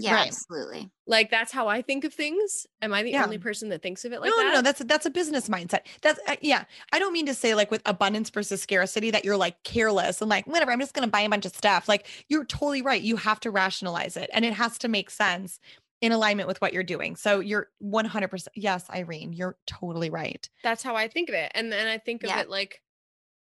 Yeah, 0.00 0.14
Right. 0.14 0.28
absolutely. 0.28 0.90
Like 1.08 1.28
that's 1.28 1.50
how 1.50 1.66
I 1.66 1.82
think 1.82 2.04
of 2.04 2.14
things. 2.14 2.68
Am 2.80 2.94
I 2.94 3.02
the 3.02 3.10
Yeah. 3.10 3.24
only 3.24 3.36
person 3.38 3.68
that 3.70 3.82
thinks 3.82 4.04
of 4.04 4.12
it 4.12 4.20
like 4.20 4.30
no, 4.30 4.36
that? 4.36 4.44
no, 4.44 4.52
no, 4.54 4.62
that's 4.62 4.78
that's 4.84 5.06
a 5.06 5.10
business 5.10 5.48
mindset. 5.48 5.80
That's 6.02 6.20
uh, 6.28 6.36
yeah. 6.40 6.66
I 6.92 7.00
don't 7.00 7.12
mean 7.12 7.26
to 7.26 7.34
say 7.34 7.56
like 7.56 7.72
with 7.72 7.82
abundance 7.84 8.30
versus 8.30 8.62
scarcity 8.62 9.10
that 9.10 9.24
you're 9.24 9.36
like 9.36 9.60
careless 9.64 10.20
and 10.20 10.30
like 10.30 10.46
whatever. 10.46 10.70
I'm 10.70 10.78
just 10.78 10.94
going 10.94 11.06
to 11.06 11.10
buy 11.10 11.22
a 11.22 11.28
bunch 11.28 11.46
of 11.46 11.52
stuff. 11.56 11.88
Like 11.88 12.06
you're 12.28 12.44
totally 12.44 12.80
right. 12.80 13.02
You 13.02 13.16
have 13.16 13.40
to 13.40 13.50
rationalize 13.50 14.16
it, 14.16 14.30
and 14.32 14.44
it 14.44 14.52
has 14.52 14.78
to 14.78 14.88
make 14.88 15.10
sense 15.10 15.58
in 16.00 16.12
alignment 16.12 16.48
with 16.48 16.60
what 16.60 16.72
you're 16.72 16.82
doing. 16.84 17.16
So 17.16 17.40
you're 17.40 17.70
100. 17.78 18.28
percent 18.28 18.56
Yes, 18.56 18.88
Irene, 18.90 19.32
you're 19.32 19.58
totally 19.66 20.10
right. 20.10 20.48
that's 20.62 20.82
how 20.82 20.96
I 20.96 21.08
think 21.08 21.28
of 21.28 21.34
it. 21.34 21.52
And 21.54 21.72
then 21.72 21.86
I 21.86 21.98
think 21.98 22.24
of 22.24 22.30
Yeah. 22.30 22.40
it 22.40 22.50
like 22.50 22.82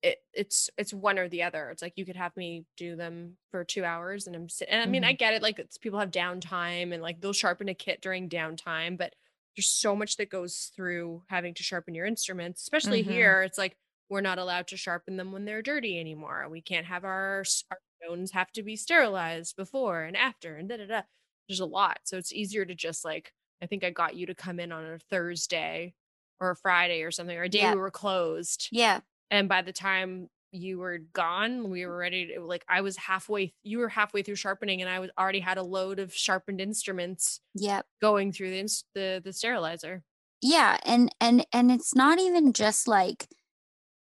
it 0.03 0.19
it's 0.33 0.69
it's 0.77 0.93
one 0.93 1.19
or 1.19 1.29
the 1.29 1.43
other. 1.43 1.69
It's 1.71 1.81
like 1.81 1.93
you 1.97 2.05
could 2.05 2.15
have 2.17 2.35
me 2.37 2.65
do 2.77 2.95
them 2.95 3.37
for 3.51 3.63
two 3.65 3.85
hours 3.85 4.27
and 4.27 4.35
I'm 4.35 4.49
sitting 4.49 4.73
and 4.73 4.83
I 4.83 4.87
mean 4.87 5.03
I 5.05 5.13
get 5.13 5.33
it, 5.33 5.41
like 5.43 5.59
it's 5.59 5.77
people 5.79 5.99
have 5.99 6.11
downtime 6.11 6.93
and 6.93 7.01
like 7.03 7.21
they'll 7.21 7.33
sharpen 7.33 7.69
a 7.69 7.75
kit 7.75 8.01
during 8.01 8.29
downtime, 8.29 8.97
but 8.97 9.15
there's 9.57 9.69
so 9.69 9.95
much 9.95 10.17
that 10.17 10.29
goes 10.31 10.71
through 10.75 11.23
having 11.29 11.53
to 11.55 11.63
sharpen 11.63 11.95
your 11.95 12.05
instruments, 12.07 12.61
especially 12.63 13.03
Mhm. 13.03 13.05
here. 13.05 13.41
It's 13.43 13.57
like 13.57 13.77
we're 14.09 14.21
not 14.21 14.39
allowed 14.39 14.67
to 14.69 14.77
sharpen 14.77 15.17
them 15.17 15.31
when 15.33 15.45
they're 15.45 15.61
dirty 15.63 15.99
anymore. 15.99 16.47
We 16.49 16.61
can't 16.61 16.85
have 16.87 17.03
our, 17.05 17.43
our 17.71 17.79
stones 18.03 18.31
have 18.31 18.51
to 18.53 18.63
be 18.63 18.75
sterilized 18.75 19.55
before 19.55 20.03
and 20.03 20.17
after 20.17 20.57
and 20.57 20.69
da 20.69 20.77
da 20.77 20.87
da. 20.87 21.01
There's 21.47 21.59
a 21.59 21.65
lot. 21.65 21.99
So 22.03 22.17
it's 22.17 22.33
easier 22.33 22.65
to 22.65 22.75
just 22.75 23.05
like, 23.05 23.31
I 23.61 23.65
think 23.67 23.83
I 23.83 23.89
got 23.89 24.15
you 24.15 24.25
to 24.27 24.35
come 24.35 24.59
in 24.59 24.71
on 24.71 24.83
a 24.85 24.99
Thursday 24.99 25.93
or 26.39 26.51
a 26.51 26.55
Friday 26.55 27.03
or 27.03 27.11
something, 27.11 27.37
or 27.37 27.43
a 27.43 27.49
day 27.49 27.59
Yeah. 27.59 27.73
we 27.73 27.79
were 27.79 27.91
closed. 27.91 28.67
Yeah. 28.71 28.99
And 29.31 29.47
by 29.47 29.61
the 29.61 29.71
time 29.73 30.29
you 30.51 30.77
were 30.79 30.97
gone, 30.99 31.69
we 31.69 31.85
were 31.85 31.97
ready 31.97 32.33
to 32.35 32.39
like 32.41 32.63
I 32.69 32.81
was 32.81 32.95
halfway, 32.97 33.53
you 33.63 33.79
were 33.79 33.89
halfway 33.89 34.21
through 34.23 34.35
sharpening, 34.35 34.81
and 34.81 34.89
I 34.89 34.99
was 34.99 35.09
already 35.17 35.39
had 35.41 35.57
a 35.57 35.63
load 35.63 35.99
of 35.99 36.13
sharpened 36.13 36.61
instruments 36.61 37.41
Yep. 37.55 37.85
going 38.01 38.31
through 38.31 38.49
the 38.51 38.59
ins- 38.59 38.85
the, 38.93 39.21
the 39.23 39.33
sterilizer. 39.33 40.03
yeah 40.41 40.77
and 40.85 41.13
and 41.21 41.45
and 41.53 41.71
it's 41.71 41.95
not 41.95 42.19
even 42.19 42.53
just 42.53 42.87
like 42.87 43.27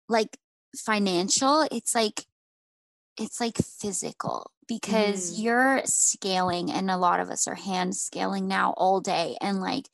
like 0.07 0.37
financial 0.77 1.67
it's 1.71 1.95
like 1.95 2.25
it's 3.17 3.39
like 3.39 3.57
physical 3.57 4.51
because 4.69 5.31
Mhm. 5.31 5.43
you're 5.43 5.81
scaling 5.85 6.71
and 6.71 6.91
a 6.91 6.97
lot 6.97 7.19
of 7.19 7.29
us 7.31 7.47
are 7.49 7.55
hand 7.55 7.95
scaling 7.97 8.47
now 8.47 8.73
all 8.77 9.01
day 9.01 9.37
and 9.41 9.59
like 9.61 9.89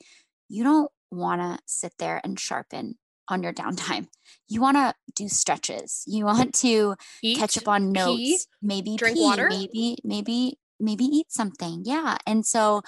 you 0.48 0.62
don't 0.64 0.92
want 1.10 1.40
to 1.40 1.58
sit 1.66 1.94
there 1.98 2.20
and 2.24 2.38
sharpen 2.38 2.98
on 3.28 3.42
your 3.42 3.52
downtime. 3.52 4.08
You 4.48 4.60
want 4.60 4.76
to 4.76 4.94
do 5.16 5.28
stretches. 5.28 6.04
You 6.06 6.26
want 6.26 6.54
to 6.56 6.96
Eat, 7.22 7.38
catch 7.38 7.58
up 7.58 7.68
on 7.68 7.92
notes, 7.92 8.22
pee, 8.22 8.38
maybe 8.62 8.96
drink 8.96 9.16
pee, 9.16 9.22
water? 9.24 9.48
maybe 9.48 9.98
maybe 10.04 10.58
maybe 10.78 11.04
eat 11.04 11.32
something. 11.32 11.82
Yeah, 11.84 12.18
and 12.26 12.46
so 12.46 12.82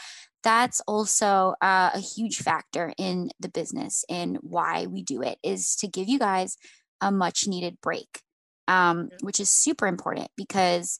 that's 0.44 0.80
also 0.86 1.54
uh, 1.60 1.90
a 1.94 2.00
huge 2.00 2.38
factor 2.38 2.92
in 2.98 3.30
the 3.40 3.48
business 3.48 4.04
and 4.08 4.38
why 4.42 4.86
we 4.86 5.02
do 5.02 5.22
it 5.22 5.38
is 5.42 5.74
to 5.76 5.88
give 5.88 6.08
you 6.08 6.18
guys 6.18 6.56
a 7.00 7.10
much 7.10 7.48
needed 7.48 7.78
break, 7.82 8.22
um, 8.68 9.10
which 9.22 9.40
is 9.40 9.50
super 9.50 9.86
important 9.86 10.30
because 10.36 10.98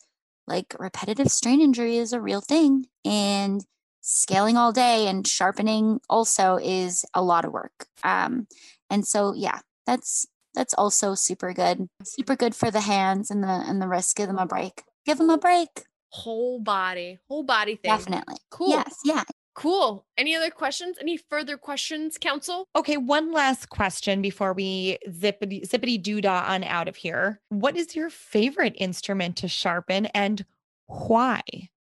like 0.49 0.75
repetitive 0.79 1.29
strain 1.29 1.61
injury 1.61 1.97
is 1.99 2.13
a 2.13 2.21
real 2.21 2.41
thing 2.41 2.87
and 3.05 3.65
scaling 4.01 4.57
all 4.57 4.73
day 4.73 5.07
and 5.07 5.27
sharpening 5.27 6.01
also 6.09 6.57
is 6.57 7.05
a 7.15 7.23
lot 7.23 7.45
of 7.45 7.53
work. 7.53 7.87
Um, 8.03 8.47
and 8.91 9.07
so 9.07 9.35
yeah, 9.35 9.61
that's 9.87 10.27
that's 10.55 10.75
also 10.75 11.15
super 11.15 11.53
good. 11.53 11.89
Super 12.03 12.35
good 12.35 12.55
for 12.55 12.71
the 12.71 12.81
hands 12.81 13.31
and 13.31 13.43
the 13.43 13.49
and 13.49 13.81
the 13.81 13.89
wrist 13.89 14.17
Give 14.17 14.27
them 14.27 14.39
a 14.39 14.47
break. 14.47 14.83
Give 15.07 15.19
them 15.19 15.31
a 15.31 15.39
break. 15.39 15.69
whole 16.11 16.59
body, 16.61 17.19
whole 17.29 17.45
body 17.45 17.77
thing. 17.77 17.91
Definitely. 17.91 18.37
Cool. 18.51 18.71
Yes. 18.71 18.97
Yeah. 19.05 19.25
Cool. 19.59 20.07
Any 20.17 20.37
other 20.37 20.51
questions? 20.51 20.99
Any 21.01 21.17
further 21.17 21.57
questions, 21.57 22.17
Council? 22.17 22.69
Okay, 22.77 22.97
one 22.97 23.33
last 23.33 23.71
question 23.71 24.23
before 24.23 24.53
we 24.53 24.99
zippity 25.09 25.69
zippity 25.69 26.01
doodah 26.01 26.49
on 26.49 26.63
out 26.63 26.87
of 26.87 26.95
here. 26.95 27.41
What 27.49 27.77
is 27.77 27.97
your 27.97 28.09
favorite 28.09 28.77
instrument 28.79 29.35
to 29.39 29.49
sharpen 29.49 30.07
and 30.15 30.45
why? 30.87 31.41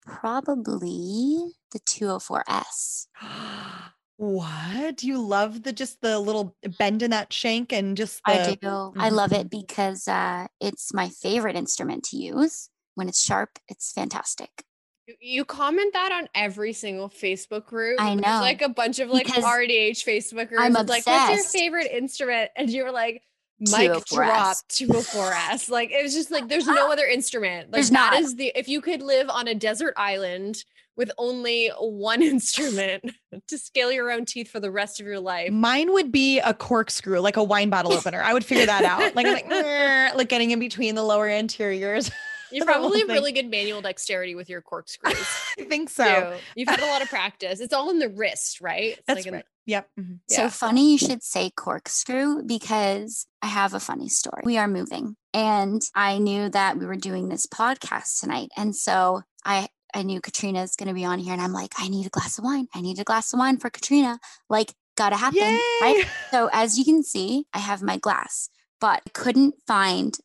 Probably 0.07 1.55
the 1.73 1.81
204S. 1.81 3.09
what? 4.17 5.03
You 5.03 5.21
love 5.21 5.65
the 5.65 5.73
just 5.73 6.01
the 6.03 6.21
little 6.21 6.55
bend 6.79 7.03
in 7.03 7.11
that 7.11 7.33
shank 7.33 7.73
and 7.73 7.97
just 7.97 8.23
the 8.25 8.49
I 8.49 8.55
do. 8.55 8.93
I 8.97 9.09
love 9.09 9.33
it 9.33 9.51
because 9.51 10.07
uh, 10.07 10.47
it's 10.61 10.95
my 10.95 11.09
favorite 11.09 11.57
instrument 11.57 12.05
to 12.11 12.17
use. 12.17 12.71
When 12.95 13.09
it's 13.09 13.25
sharp, 13.25 13.59
it's 13.67 13.91
fantastic. 13.91 14.63
You- 15.07 15.15
You 15.21 15.45
comment 15.45 15.93
that 15.93 16.13
on 16.13 16.29
every 16.35 16.73
single 16.73 17.09
Facebook 17.09 17.67
group. 17.67 18.01
I 18.01 18.11
There's 18.11 18.21
know. 18.21 18.41
like 18.41 18.63
a 18.63 18.69
bunch 18.69 18.99
of 18.99 19.09
like 19.11 19.27
Because 19.27 19.45
RDH 19.45 20.05
Facebook 20.05 20.49
groups. 20.49 20.63
I'm 20.63 20.75
It's 20.77 20.89
like, 20.89 21.07
what's 21.07 21.35
your 21.35 21.45
favorite 21.63 21.89
instrument? 21.93 22.51
And 22.57 22.69
you 22.71 22.85
were 22.85 22.93
like, 22.93 23.23
Mic 23.59 23.91
drop 24.07 24.57
204S. 24.69 25.11
204S. 25.15 25.71
like 25.71 25.91
it 25.91 26.03
was 26.03 26.13
just 26.13 26.31
like 26.31 26.47
there's 26.47 26.67
no 26.67 26.93
other 26.93 27.07
instrument. 27.07 27.69
Like 27.69 27.73
There's 27.73 27.91
that 27.91 28.13
not. 28.13 28.21
is 28.21 28.37
the 28.37 28.53
if 28.55 28.69
you 28.69 28.83
could 28.83 29.01
live 29.01 29.31
on 29.31 29.49
a 29.49 29.55
desert 29.55 29.95
island 29.97 30.63
with 30.95 31.11
only 31.17 31.71
one 31.79 32.21
instrument 32.35 33.05
to 33.49 33.57
scale 33.59 33.91
your 33.91 34.11
own 34.11 34.27
teeth 34.27 34.51
for 34.51 34.61
the 34.61 34.71
rest 34.71 35.01
of 35.01 35.07
your 35.07 35.21
life. 35.21 35.51
Mine 35.53 35.93
would 35.95 36.13
be 36.13 36.39
a 36.41 36.53
corkscrew, 36.53 37.21
like 37.21 37.37
a 37.39 37.43
wine 37.45 37.71
bottle 37.71 37.93
opener. 37.95 38.23
I 38.23 38.35
would 38.35 38.45
figure 38.45 38.67
that 38.67 38.85
out. 38.85 39.15
Like, 39.15 39.27
I'm 39.27 39.33
like, 39.33 40.15
like 40.17 40.29
getting 40.29 40.51
in 40.51 40.59
between 40.59 40.95
the 40.95 41.03
lower 41.03 41.29
anteriors. 41.29 42.11
You 42.51 42.65
probably 42.65 43.01
have 43.01 43.09
really 43.09 43.33
good 43.33 43.49
manual 43.51 43.81
dexterity 43.81 44.35
with 44.35 44.49
your 44.49 44.61
corkscrews. 44.63 45.17
I 45.59 45.65
think 45.65 45.91
so. 45.91 46.05
too. 46.33 46.43
You've 46.55 46.69
had 46.69 46.81
a 46.81 46.87
lot 46.87 47.03
of 47.03 47.09
practice. 47.11 47.61
It's 47.61 47.73
all 47.73 47.91
in 47.91 47.99
the 47.99 48.09
wrist, 48.09 48.61
right? 48.61 48.93
It's 48.93 49.03
That's 49.07 49.19
like 49.21 49.27
in- 49.27 49.35
right. 49.35 49.45
Yep. 49.67 49.89
mhm. 49.99 50.19
Yeah. 50.31 50.37
So 50.37 50.49
funny 50.49 50.93
you 50.93 50.99
should 50.99 51.25
say 51.25 51.51
corkscrew 51.51 52.43
because 52.45 53.27
I 53.43 53.49
have 53.49 53.75
a 53.75 53.81
funny 53.81 54.09
story. 54.09 54.43
We 54.45 54.59
are 54.59 54.69
moving 54.69 55.17
and 55.35 55.83
I 55.95 56.19
knew 56.19 56.49
that 56.51 56.79
we 56.79 56.87
were 56.87 56.95
doing 56.95 57.29
this 57.29 57.47
podcast 57.47 58.21
tonight. 58.21 58.51
And 58.57 58.77
so 58.77 59.23
I 59.45 59.69
I 59.93 60.03
knew 60.03 60.21
Katrina's 60.21 60.77
going 60.77 60.89
to 60.89 60.95
be 60.95 61.05
on 61.05 61.19
here 61.19 61.33
and 61.33 61.41
I'm 61.43 61.53
like, 61.53 61.73
I 61.79 61.89
need 61.89 62.07
a 62.07 62.11
glass 62.11 62.39
of 62.39 62.45
wine. 62.45 62.69
I 62.75 62.81
need 62.81 62.99
a 63.01 63.05
glass 63.05 63.33
of 63.33 63.39
wine 63.39 63.57
for 63.59 63.71
Katrina. 63.71 64.21
Like 64.49 64.73
gotta 64.97 65.17
happen, 65.17 65.41
right? 65.81 66.05
So 66.31 66.49
as 66.53 66.79
you 66.79 66.85
can 66.85 67.03
see, 67.03 67.47
I 67.53 67.59
have 67.59 67.83
my 67.83 67.97
glass, 67.97 68.49
but 68.81 69.03
I 69.07 69.11
couldn't 69.15 69.55
find 69.67 70.17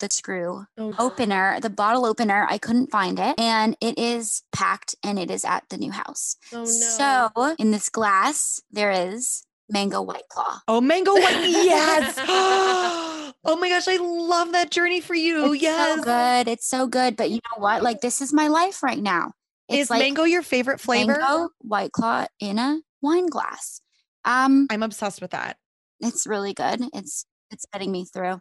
the 0.00 0.08
screw 0.10 0.64
Oh, 0.78 0.94
opener, 0.98 1.58
the 1.60 1.70
bottle 1.70 2.04
opener. 2.04 2.46
I 2.50 2.58
couldn't 2.58 2.90
find 2.90 3.18
it 3.18 3.38
and 3.38 3.76
it 3.80 3.98
is 3.98 4.42
packed 4.52 4.94
and 5.04 5.18
it 5.18 5.30
is 5.30 5.44
at 5.44 5.64
the 5.70 5.76
new 5.76 5.90
house. 5.92 6.36
Oh 6.52 6.58
no. 6.58 6.64
So 6.64 7.54
in 7.58 7.70
this 7.70 7.88
glass, 7.88 8.60
there 8.70 8.90
is 8.90 9.44
mango 9.70 10.02
white 10.02 10.28
claw. 10.28 10.60
Oh, 10.68 10.80
mango 10.80 11.12
white. 11.14 11.40
Yes. 11.44 12.18
oh 13.44 13.56
my 13.58 13.68
gosh. 13.68 13.88
I 13.88 13.96
love 13.96 14.52
that 14.52 14.70
journey 14.70 15.00
for 15.00 15.14
you. 15.14 15.52
it's 15.52 15.62
yes. 15.62 15.96
so 15.98 16.02
good. 16.04 16.48
It's 16.50 16.66
so 16.68 16.86
good. 16.86 17.16
But 17.16 17.30
you 17.30 17.36
know 17.36 17.62
what? 17.62 17.82
Like 17.82 18.00
this 18.00 18.20
is 18.20 18.32
my 18.32 18.48
life 18.48 18.82
right 18.82 18.98
now. 19.00 19.32
It's 19.68 19.82
Is 19.84 19.90
like 19.90 20.00
mango 20.00 20.24
your 20.24 20.42
favorite 20.42 20.80
flavor? 20.80 21.16
mango 21.18 21.48
white 21.60 21.92
claw 21.92 22.26
in 22.40 22.58
a 22.58 22.80
wine 23.00 23.28
glass. 23.28 23.80
Um, 24.26 24.66
I'm 24.70 24.82
obsessed 24.82 25.20
with 25.22 25.30
that. 25.32 25.56
it's 26.00 26.26
really 26.26 26.52
good. 26.54 26.82
It's 26.92 27.24
it's 27.50 27.64
getting 27.72 27.90
me 27.92 28.04
through. 28.04 28.40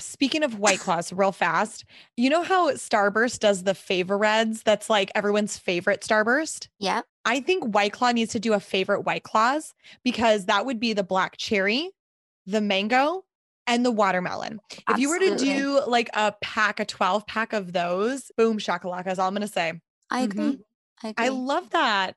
Speaking 0.00 0.42
of 0.42 0.58
White 0.58 0.80
Claws, 0.80 1.12
real 1.12 1.32
fast, 1.32 1.84
you 2.16 2.30
know 2.30 2.42
how 2.42 2.70
Starburst 2.72 3.38
does 3.40 3.64
the 3.64 3.72
Fave 3.72 4.06
Reds? 4.08 4.62
That's 4.62 4.90
like 4.90 5.10
everyone's 5.14 5.58
favorite 5.58 6.00
Starburst. 6.00 6.68
Yeah. 6.78 7.02
I 7.24 7.40
think 7.40 7.74
White 7.74 7.92
Claw 7.92 8.12
needs 8.12 8.32
to 8.32 8.40
do 8.40 8.54
a 8.54 8.60
favorite 8.60 9.02
White 9.02 9.22
Claws 9.22 9.74
because 10.04 10.46
that 10.46 10.66
would 10.66 10.80
be 10.80 10.92
the 10.92 11.02
black 11.02 11.36
cherry, 11.36 11.90
the 12.46 12.60
mango, 12.60 13.24
and 13.66 13.84
the 13.84 13.90
watermelon. 13.90 14.60
If 14.88 14.98
you 14.98 15.08
were 15.08 15.18
to 15.18 15.36
do 15.36 15.80
like 15.86 16.10
a 16.14 16.34
pack, 16.40 16.80
a 16.80 16.84
12 16.84 17.26
pack 17.26 17.52
of 17.52 17.72
those, 17.72 18.32
boom, 18.36 18.58
shakalaka 18.58 19.12
is 19.12 19.18
all 19.18 19.28
I'm 19.28 19.34
going 19.34 19.46
to 19.46 19.52
say. 19.52 19.74
I 20.10 20.26
mm-hmm. 20.26 20.40
agree. 20.40 20.58
I 21.02 21.08
agree. 21.08 21.26
I 21.26 21.28
love 21.28 21.70
that. 21.70 22.16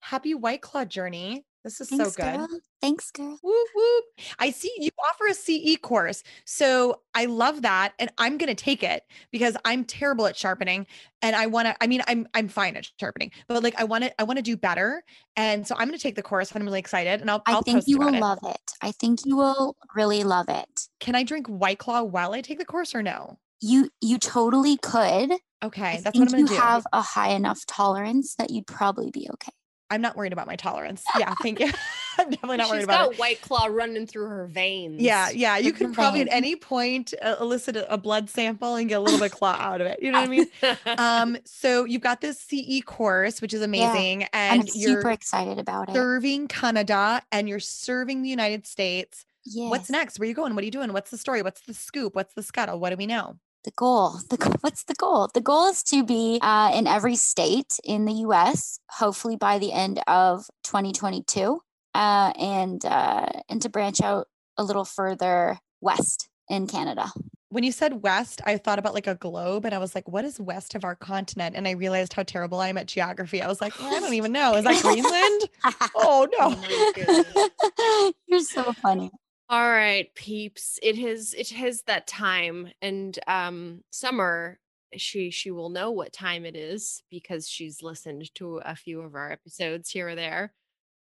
Happy 0.00 0.34
White 0.34 0.62
Claw 0.62 0.84
journey. 0.84 1.44
This 1.64 1.80
is 1.80 1.88
Thanks, 1.88 2.04
so 2.04 2.10
good. 2.22 2.36
Girl. 2.36 2.60
Thanks, 2.82 3.10
girl. 3.10 3.38
Whoop, 3.42 3.68
whoop. 3.74 4.04
I 4.38 4.50
see 4.50 4.70
you 4.76 4.90
offer 5.08 5.26
a 5.28 5.34
CE 5.34 5.78
course. 5.80 6.22
So 6.44 7.00
I 7.14 7.24
love 7.24 7.62
that. 7.62 7.94
And 7.98 8.10
I'm 8.18 8.36
going 8.36 8.54
to 8.54 8.54
take 8.54 8.82
it 8.82 9.02
because 9.32 9.56
I'm 9.64 9.84
terrible 9.84 10.26
at 10.26 10.36
sharpening. 10.36 10.86
And 11.22 11.34
I 11.34 11.46
want 11.46 11.68
to, 11.68 11.76
I 11.80 11.86
mean, 11.86 12.02
I'm, 12.06 12.28
I'm 12.34 12.48
fine 12.48 12.76
at 12.76 12.90
sharpening, 13.00 13.30
but 13.48 13.62
like, 13.62 13.80
I 13.80 13.84
want 13.84 14.04
to, 14.04 14.20
I 14.20 14.24
want 14.24 14.36
to 14.36 14.42
do 14.42 14.58
better. 14.58 15.02
And 15.36 15.66
so 15.66 15.74
I'm 15.78 15.88
going 15.88 15.98
to 15.98 16.02
take 16.02 16.16
the 16.16 16.22
course 16.22 16.52
and 16.52 16.60
I'm 16.60 16.66
really 16.66 16.80
excited 16.80 17.22
and 17.22 17.30
I'll, 17.30 17.42
I 17.46 17.54
I'll 17.54 17.62
think 17.62 17.84
you 17.86 17.98
will 17.98 18.14
it. 18.14 18.20
love 18.20 18.40
it. 18.42 18.72
I 18.82 18.92
think 18.92 19.20
you 19.24 19.36
will 19.36 19.74
really 19.96 20.22
love 20.22 20.50
it. 20.50 20.88
Can 21.00 21.14
I 21.14 21.22
drink 21.22 21.46
White 21.46 21.78
Claw 21.78 22.02
while 22.02 22.34
I 22.34 22.42
take 22.42 22.58
the 22.58 22.66
course 22.66 22.94
or 22.94 23.02
no? 23.02 23.38
You 23.60 23.88
you 24.02 24.18
totally 24.18 24.76
could. 24.76 25.32
Okay. 25.62 25.82
I 25.82 26.00
that's 26.02 26.18
what 26.18 26.28
I'm 26.28 26.32
gonna. 26.32 26.46
Do 26.46 26.54
you 26.54 26.60
have 26.60 26.86
a 26.92 27.00
high 27.00 27.30
enough 27.30 27.64
tolerance 27.64 28.34
that 28.34 28.50
you'd 28.50 28.66
probably 28.66 29.10
be 29.10 29.26
okay. 29.32 29.52
I'm 29.90 30.00
not 30.00 30.16
worried 30.16 30.32
about 30.32 30.46
my 30.46 30.56
tolerance. 30.56 31.02
Yeah. 31.18 31.34
Thank 31.42 31.60
you. 31.60 31.70
I'm 32.18 32.30
definitely 32.30 32.58
not 32.58 32.68
worried 32.70 32.78
She's 32.78 32.84
about 32.84 33.04
got 33.06 33.12
it. 33.14 33.18
white 33.18 33.40
claw 33.40 33.66
running 33.66 34.06
through 34.06 34.26
her 34.26 34.46
veins. 34.46 35.00
Yeah, 35.02 35.30
yeah. 35.30 35.56
You 35.58 35.66
With 35.66 35.76
could 35.78 35.92
probably 35.94 36.20
at 36.22 36.28
any 36.30 36.54
point 36.56 37.12
uh, 37.20 37.36
elicit 37.40 37.76
a, 37.76 37.92
a 37.92 37.98
blood 37.98 38.30
sample 38.30 38.76
and 38.76 38.88
get 38.88 38.94
a 38.96 39.00
little 39.00 39.18
bit 39.18 39.32
of 39.32 39.38
claw 39.38 39.56
out 39.58 39.80
of 39.80 39.86
it. 39.88 39.98
You 40.00 40.12
know 40.12 40.20
what 40.20 40.28
I 40.28 40.30
mean? 40.30 40.46
um 40.98 41.36
so 41.44 41.84
you've 41.84 42.02
got 42.02 42.20
this 42.20 42.38
ce 42.40 42.84
course 42.84 43.42
which 43.42 43.52
is 43.52 43.62
amazing 43.62 44.24
and 44.32 44.52
I'm 44.54 44.60
and 44.60 44.70
super 44.70 45.00
you're 45.00 45.10
excited 45.10 45.58
about 45.58 45.88
it. 45.88 45.94
serving 45.94 46.46
canada 46.48 47.22
and 47.32 47.48
you're 47.48 47.60
serving 47.60 48.22
the 48.22 48.28
united 48.28 48.66
states 48.66 49.24
Yes. 49.46 49.70
what's 49.70 49.90
next 49.90 50.18
where 50.18 50.24
are 50.24 50.28
you 50.28 50.34
going 50.34 50.54
what 50.54 50.62
are 50.62 50.64
you 50.64 50.70
doing 50.70 50.92
what's 50.92 51.10
the 51.10 51.18
story 51.18 51.42
what's 51.42 51.60
the 51.62 51.74
scoop 51.74 52.14
what's 52.14 52.32
the 52.34 52.42
scuttle 52.42 52.78
what 52.78 52.90
do 52.90 52.96
we 52.96 53.06
know 53.06 53.36
The 53.64 53.72
goal. 53.76 54.18
The 54.30 54.36
go- 54.36 54.52
what's 54.60 54.84
the 54.84 54.94
goal? 54.94 55.28
The 55.32 55.40
goal 55.40 55.66
is 55.68 55.82
to 55.84 56.04
be 56.04 56.38
uh, 56.42 56.70
in 56.74 56.86
every 56.86 57.16
state 57.16 57.78
in 57.84 58.04
the 58.04 58.12
U.S. 58.28 58.78
Hopefully 58.90 59.36
by 59.36 59.58
the 59.58 59.72
end 59.72 60.00
of 60.06 60.44
2022, 60.64 61.60
uh, 61.94 62.32
and 62.38 62.84
uh, 62.84 63.26
and 63.48 63.62
to 63.62 63.68
branch 63.68 64.00
out 64.02 64.26
a 64.56 64.64
little 64.64 64.84
further 64.84 65.58
west 65.80 66.28
in 66.48 66.66
Canada. 66.66 67.10
when 67.48 67.64
you 67.64 67.72
said 67.72 68.02
west 68.02 68.42
i 68.44 68.56
thought 68.58 68.78
about 68.78 68.92
like 68.94 69.06
a 69.06 69.14
globe 69.14 69.64
and 69.64 69.74
i 69.74 69.78
was 69.78 69.94
like 69.94 70.06
what 70.08 70.24
is 70.24 70.38
west 70.40 70.74
of 70.74 70.84
our 70.84 70.94
continent 70.96 71.54
and 71.56 71.66
i 71.66 71.70
realized 71.70 72.12
how 72.12 72.22
terrible 72.22 72.58
i 72.60 72.68
am 72.68 72.76
at 72.76 72.86
geography 72.86 73.40
i 73.40 73.46
was 73.46 73.60
like 73.60 73.72
"Oh, 73.80 73.86
i 73.96 74.00
don't 74.00 74.12
even 74.14 74.32
know 74.32 74.54
is 74.56 74.64
that 74.64 74.82
greenland 74.88 75.40
oh 75.94 76.26
no 76.38 76.54
Oh. 76.66 78.12
You're 78.26 78.40
so 78.40 78.72
funny. 78.74 79.10
All 79.48 79.68
right, 79.70 80.12
peeps. 80.14 80.78
It 80.82 80.96
has 80.98 81.34
it 81.34 81.50
has 81.50 81.82
that 81.82 82.06
time 82.06 82.70
and 82.80 83.18
um 83.26 83.82
summer 83.90 84.58
she 84.96 85.30
she 85.30 85.50
will 85.50 85.68
know 85.68 85.90
what 85.90 86.12
time 86.12 86.44
it 86.46 86.56
is 86.56 87.02
because 87.10 87.48
she's 87.48 87.82
listened 87.82 88.32
to 88.36 88.58
a 88.58 88.74
few 88.76 89.00
of 89.02 89.14
our 89.14 89.30
episodes 89.32 89.90
here 89.90 90.08
or 90.08 90.14
there. 90.14 90.54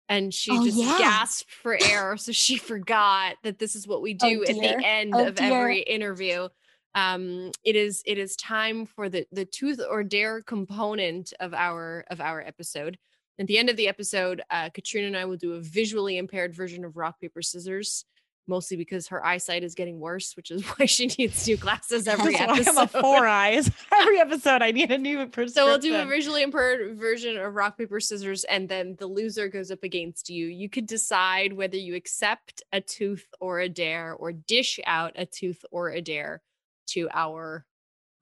And 0.10 0.34
she 0.34 0.60
Oh, 0.60 0.62
just 0.62 0.88
yeah. 0.88 0.98
gasped 0.98 1.52
for 1.52 1.76
air, 1.82 2.18
so 2.18 2.32
she 2.34 2.58
forgot 2.58 3.38
that 3.44 3.60
this 3.60 3.76
is 3.76 3.88
what 3.88 4.02
we 4.04 4.14
Oh, 4.22 4.38
do 4.38 4.44
at 4.46 4.60
the 4.62 4.78
end 4.84 5.20
Oh, 5.20 5.22
of 5.22 5.38
dear. 5.38 5.40
every 5.40 5.82
interview. 5.82 6.50
Um, 6.96 7.52
it 7.64 7.76
is 7.76 8.04
it 8.06 8.18
is 8.20 8.36
time 8.38 8.86
for 8.86 9.10
the 9.10 9.28
the 9.32 9.46
tooth 9.46 9.80
or 9.90 10.04
dare 10.04 10.42
component 10.44 11.34
of 11.40 11.54
our 11.54 12.06
of 12.12 12.22
our 12.22 12.42
episode. 12.42 12.98
At 13.40 13.48
the 13.48 13.58
end 13.60 13.70
of 13.70 13.78
the 13.78 13.88
episode, 13.88 14.42
uh, 14.52 14.70
Katrina 14.72 15.08
and 15.08 15.18
I 15.18 15.26
will 15.26 15.38
do 15.38 15.54
a 15.54 15.62
visually 15.62 16.18
impaired 16.18 16.56
version 16.56 16.86
of 16.86 16.98
rock 16.98 17.20
paper 17.22 17.42
scissors 17.42 18.06
mostly 18.48 18.78
because 18.78 19.08
her 19.08 19.26
eyesight 19.26 19.64
is 19.64 19.76
getting 19.76 20.00
worse, 20.00 20.36
which 20.36 20.52
is 20.52 20.64
why 20.78 20.86
she 20.86 21.08
needs 21.18 21.48
new 21.48 21.58
glasses 21.58 22.08
every 22.08 22.34
That's 22.34 22.48
why 22.48 22.54
episode. 22.56 22.78
I'm 22.78 22.84
a 22.84 22.88
four 22.88 23.28
eyes. 23.28 23.72
Every 23.94 24.20
episode, 24.20 24.62
I 24.62 24.72
need 24.72 24.92
a 24.92 24.98
new 24.98 25.18
prescription. 25.28 25.54
So 25.54 25.66
we'll 25.66 25.80
do 25.80 25.96
a 25.96 26.06
visually 26.06 26.44
impaired 26.44 26.98
version 26.98 27.38
of 27.38 27.56
rock 27.56 27.78
paper 27.78 28.00
scissors, 28.00 28.44
and 28.46 28.70
then 28.70 28.96
the 29.00 29.08
loser 29.08 29.48
goes 29.48 29.72
up 29.72 29.84
against 29.84 30.30
you. 30.30 30.48
You 30.48 30.70
could 30.70 30.86
decide 30.86 31.54
whether 31.54 31.78
you 31.78 31.96
accept 31.96 32.64
a 32.72 32.82
tooth 32.82 33.28
or 33.40 33.60
a 33.60 33.70
dare, 33.70 34.14
or 34.14 34.32
dish 34.32 34.80
out 34.86 35.14
a 35.16 35.26
tooth 35.26 35.64
or 35.72 35.90
a 35.90 36.02
dare 36.02 36.42
to 36.88 37.10
our 37.14 37.66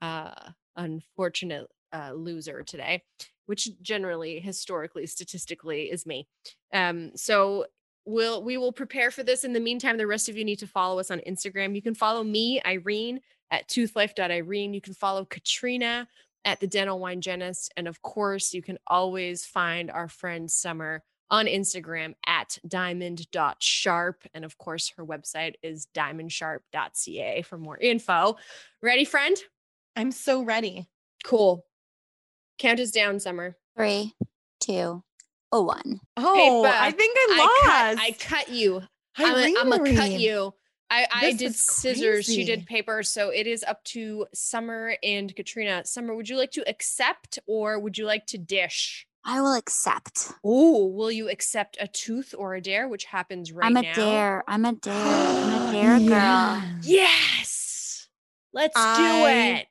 uh, 0.02 0.52
unfortunate 0.76 1.68
uh, 1.94 2.12
loser 2.14 2.64
today, 2.64 3.04
which 3.46 3.70
generally, 3.82 4.40
historically, 4.40 5.06
statistically, 5.06 5.84
is 5.84 6.06
me. 6.06 6.28
Um, 6.74 7.12
so 7.16 7.66
we'll 8.06 8.44
we 8.44 8.58
will 8.58 8.72
prepare 8.72 9.12
for 9.12 9.24
this. 9.24 9.44
In 9.44 9.54
the 9.54 9.60
meantime, 9.60 9.98
the 9.98 10.08
rest 10.08 10.30
of 10.30 10.38
you 10.38 10.46
need 10.46 10.60
to 10.60 10.68
follow 10.68 11.00
us 11.00 11.12
on 11.12 11.20
Instagram. 11.28 11.76
You 11.76 11.82
can 11.82 11.96
follow 11.96 12.24
me, 12.24 12.62
Irene, 12.66 13.22
at 13.52 13.68
toothlife.irene. 13.68 14.74
You 14.74 14.82
can 14.82 14.94
follow 14.94 15.26
Katrina 15.26 16.08
at 16.46 16.60
the 16.60 16.68
dental 16.68 17.00
wine 17.00 17.22
genist 17.22 17.70
and 17.76 17.88
of 17.88 18.02
course 18.02 18.54
you 18.54 18.62
can 18.62 18.78
always 18.88 19.46
find 19.46 19.92
our 19.92 20.08
friend 20.08 20.50
summer 20.50 21.04
on 21.32 21.48
instagram 21.48 22.14
at 22.28 22.58
diamond.sharp 22.68 24.24
and 24.34 24.46
of 24.46 24.58
course 24.60 24.94
her 24.96 25.04
website 25.04 25.56
is 25.64 25.88
diamondsharp.ca 25.96 27.42
for 27.42 27.58
more 27.58 27.78
info 27.78 28.38
ready 28.82 29.04
friend 29.04 29.36
I'm 29.96 30.12
so 30.12 30.44
ready. 30.44 30.86
cool 31.24 31.66
count 32.60 32.80
us 32.80 32.92
down 32.92 33.20
summer 33.20 33.58
Three, 33.76 34.14
two, 34.62 35.04
oh, 35.58 35.64
one. 35.64 36.00
Oh, 36.18 36.64
Paper. 36.64 36.76
I 36.76 36.92
think 36.92 37.18
I 37.18 37.28
I 37.32 37.38
lost. 37.38 38.00
cut, 38.00 38.06
I 38.06 38.12
cut 38.12 38.50
you 38.50 38.82
I'm 39.18 39.70
gonna 39.70 39.96
cut 39.96 40.12
you 40.12 40.54
I, 40.90 41.08
I 41.12 41.22
This 41.22 41.38
did 41.38 41.46
is 41.48 41.66
scissors. 41.66 42.26
She 42.26 42.44
did 42.44 42.68
paper. 42.68 43.02
So 43.02 43.30
it 43.30 43.48
is 43.48 43.64
up 43.64 43.84
to 43.86 44.28
Summer 44.36 44.96
and 45.02 45.36
Katrina. 45.36 45.84
Summer, 45.84 46.16
would 46.16 46.30
you 46.30 46.38
like 46.38 46.52
to 46.52 46.70
accept 46.70 47.40
or 47.48 47.80
would 47.80 47.98
you 47.98 48.06
like 48.06 48.28
to 48.28 48.38
dish? 48.38 49.08
I 49.24 49.42
will 49.42 49.56
accept. 49.56 50.32
Oh, 50.44 50.86
will 50.86 51.12
you 51.12 51.28
accept 51.28 51.78
a 51.82 51.88
tooth 51.88 52.36
or 52.38 52.54
a 52.54 52.62
dare, 52.62 52.88
which 52.88 53.06
happens 53.06 53.52
right 53.52 53.72
now? 53.72 53.80
I'm 53.80 53.84
a 53.84 53.88
now? 53.88 53.94
dare. 53.96 54.44
I'm 54.48 54.66
a 54.66 54.74
dare. 54.76 54.94
I'm 54.94 55.70
a 55.70 55.72
dare 55.72 56.00
girl. 56.08 56.64
Yes. 56.84 58.08
Let's 58.54 58.76
do 58.76 59.26
it. 59.26 59.66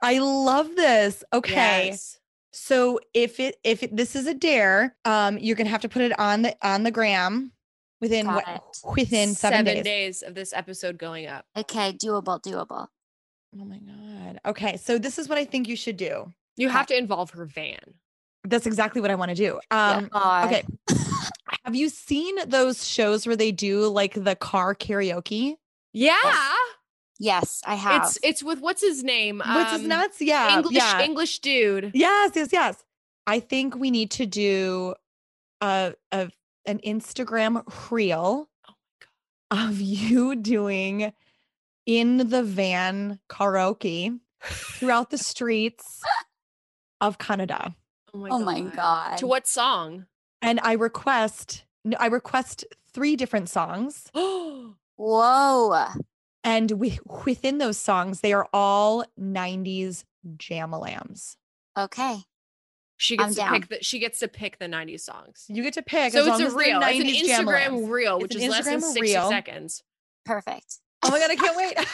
I 0.00 0.18
love 0.20 0.76
this. 0.76 1.24
Okay. 1.32 1.86
Yes. 1.88 2.19
So 2.52 3.00
if 3.14 3.38
it 3.38 3.56
if 3.64 3.82
it, 3.82 3.96
this 3.96 4.16
is 4.16 4.26
a 4.26 4.34
dare, 4.34 4.96
um, 5.04 5.38
you're 5.38 5.56
gonna 5.56 5.70
have 5.70 5.82
to 5.82 5.88
put 5.88 6.02
it 6.02 6.18
on 6.18 6.42
the 6.42 6.56
on 6.62 6.82
the 6.82 6.90
gram 6.90 7.52
within 8.00 8.26
what 8.26 8.44
within 8.96 9.34
seven, 9.34 9.64
days. 9.64 9.84
days 9.84 10.22
of 10.22 10.34
this 10.34 10.52
episode 10.52 10.98
going 10.98 11.26
up. 11.26 11.44
Okay, 11.56 11.92
doable, 11.92 12.42
doable. 12.42 12.88
Oh 13.58 13.64
my 13.64 13.78
god. 13.78 14.40
Okay, 14.46 14.76
so 14.76 14.98
this 14.98 15.18
is 15.18 15.28
what 15.28 15.38
I 15.38 15.44
think 15.44 15.68
you 15.68 15.76
should 15.76 15.96
do. 15.96 16.32
You 16.56 16.68
have 16.68 16.86
to 16.88 16.96
involve 16.96 17.30
her 17.30 17.46
van. 17.46 17.78
That's 18.44 18.66
exactly 18.66 19.00
what 19.00 19.10
I 19.10 19.14
want 19.14 19.30
to 19.30 19.34
do. 19.34 19.60
Um, 19.70 20.08
God. 20.08 20.46
okay. 20.46 20.62
Have 21.64 21.74
you 21.74 21.88
seen 21.88 22.36
those 22.48 22.86
shows 22.86 23.26
where 23.26 23.36
they 23.36 23.52
do 23.52 23.88
like 23.88 24.14
the 24.14 24.34
car 24.34 24.74
karaoke? 24.74 25.56
Yeah. 25.92 26.16
Yes, 27.22 27.60
I 27.66 27.74
have. 27.74 28.02
It's 28.04 28.18
it's 28.22 28.42
with 28.42 28.60
what's 28.60 28.80
his 28.80 29.04
name? 29.04 29.42
What's 29.44 29.74
is 29.74 29.82
Um, 29.82 29.88
nuts. 29.88 30.22
Yeah. 30.22 30.56
English 30.56 30.74
yeah. 30.74 31.02
English 31.02 31.38
dude. 31.40 31.90
Yes, 31.92 32.32
yes, 32.34 32.48
yes. 32.50 32.82
I 33.26 33.40
think 33.40 33.76
we 33.76 33.90
need 33.90 34.10
to 34.12 34.24
do 34.24 34.94
a, 35.60 35.92
a 36.10 36.30
an 36.64 36.78
Instagram 36.78 37.62
reel 37.90 38.48
of 39.50 39.80
you 39.80 40.34
doing 40.34 41.12
in 41.84 42.28
the 42.30 42.42
van 42.42 43.20
karaoke 43.28 44.18
throughout 44.42 45.10
the 45.10 45.18
streets 45.18 46.02
of 47.02 47.18
Canada. 47.18 47.76
Oh 48.14 48.18
my 48.18 48.28
Oh 48.30 48.38
my 48.38 48.60
God. 48.62 49.18
To 49.18 49.26
what 49.26 49.46
song? 49.46 50.06
And 50.40 50.58
I 50.62 50.72
request 50.72 51.64
I 51.98 52.06
request 52.06 52.64
three 52.94 53.14
different 53.14 53.50
songs. 53.50 54.10
Oh, 54.14 54.76
Whoa. 54.96 55.86
And 56.44 56.70
we, 56.72 56.98
within 57.26 57.58
those 57.58 57.76
songs, 57.78 58.20
they 58.20 58.32
are 58.32 58.48
all 58.52 59.04
90s 59.20 60.04
jamalams. 60.36 61.36
Okay. 61.78 62.18
she 62.96 63.18
I'm 63.18 63.26
gets 63.26 63.34
to 63.36 63.40
down. 63.40 63.52
pick 63.60 63.68
the 63.68 63.82
she 63.84 63.98
gets 63.98 64.18
to 64.20 64.28
pick 64.28 64.58
the 64.58 64.66
90s 64.66 65.00
songs. 65.00 65.44
You 65.48 65.62
get 65.62 65.74
to 65.74 65.82
pick. 65.82 66.12
So 66.12 66.20
as 66.20 66.26
it's 66.26 66.32
long 66.32 66.42
a 66.42 66.44
as 66.46 66.54
they're 66.54 66.58
reel. 66.64 66.80
It's 66.82 67.38
an 67.38 67.46
Instagram 67.46 67.66
jamalams. 67.68 67.90
reel, 67.90 68.18
which 68.20 68.34
an 68.34 68.40
is 68.42 68.50
less 68.50 68.64
than 68.64 68.80
60 68.80 69.00
reel. 69.00 69.28
seconds. 69.28 69.82
Perfect. 70.24 70.76
Oh 71.02 71.10
my 71.10 71.18
God, 71.18 71.30
I 71.30 71.36
can't 71.36 71.56
wait. 71.56 71.76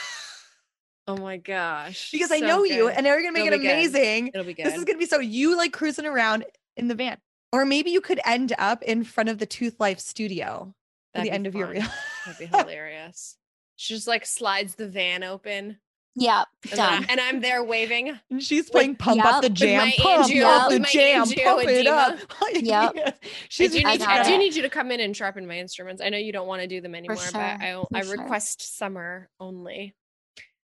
Oh 1.09 1.16
my 1.18 1.36
gosh. 1.36 2.11
because 2.11 2.32
I 2.32 2.40
So 2.40 2.47
know 2.49 2.64
you 2.64 2.88
and 2.88 3.05
now 3.05 3.12
you're 3.12 3.22
gonna 3.22 3.30
make 3.32 3.47
It'll 3.47 3.61
it 3.61 3.62
be 3.62 3.66
good. 3.68 3.74
amazing. 3.74 4.26
It'll 4.34 4.42
be 4.44 4.55
good. 4.55 4.66
This 4.66 4.74
is 4.74 4.84
gonna 4.84 4.99
be 4.99 5.07
so 5.07 5.20
you 5.20 5.57
like 5.57 5.72
cruising 5.72 6.05
around 6.05 6.44
in 6.76 6.88
the 6.88 6.97
van. 6.97 7.18
Or 7.53 7.64
maybe 7.64 7.90
you 7.92 8.01
could 8.01 8.18
end 8.24 8.53
up 8.59 8.82
in 8.82 9.05
front 9.05 9.28
of 9.28 9.38
the 9.38 9.47
Tooth 9.47 9.78
Life 9.78 10.01
studio 10.01 10.74
at 11.14 11.18
That'd 11.20 11.26
the 11.26 11.30
be 11.30 11.34
end 11.36 11.47
of 11.47 11.55
your 11.55 11.68
reel. 11.68 11.84
That'd 12.26 12.38
be 12.40 12.47
hilarious. 12.59 13.36
She 13.77 13.95
just 13.95 14.09
like 14.09 14.24
slides 14.27 14.74
the 14.74 14.89
van 14.89 15.22
open, 15.22 15.79
Yep. 16.18 16.47
and, 16.72 16.81
I, 16.81 16.91
Done. 16.97 17.07
and 17.11 17.20
I'm 17.20 17.41
there 17.41 17.62
waving. 17.62 18.18
And 18.31 18.43
she's 18.43 18.70
playing 18.70 18.97
Pump 18.97 19.18
Yep. 19.18 19.27
Up 19.27 19.43
the 19.43 19.51
Jam, 19.51 19.91
Pump 19.99 20.27
angio- 20.27 20.45
Up 20.45 20.70
the 20.70 20.81
Jam, 20.81 21.24
angio 21.27 21.45
Pump 21.45 21.68
it 21.68 21.87
up. 21.87 22.18
Yep. 22.62 23.18
She's 23.51 23.74
I 23.74 23.79
do, 23.79 23.85
need, 23.85 23.99
got 23.99 24.09
I 24.09 24.22
do 24.29 24.39
need 24.39 24.55
you 24.55 24.62
to 24.62 24.70
come 24.70 24.91
in 24.91 25.01
and 25.01 25.14
sharpen 25.14 25.47
my 25.47 25.59
instruments. 25.59 26.01
I 26.03 26.09
know 26.09 26.16
you 26.16 26.33
don't 26.33 26.47
want 26.47 26.62
to 26.62 26.66
do 26.68 26.81
them 26.81 26.95
anymore, 26.95 27.16
sure, 27.18 27.33
but 27.33 27.41
I, 27.41 27.72
for 27.91 27.97
I 27.97 28.03
sure. 28.03 28.16
request 28.18 28.79
summer 28.79 29.29
only. 29.39 29.95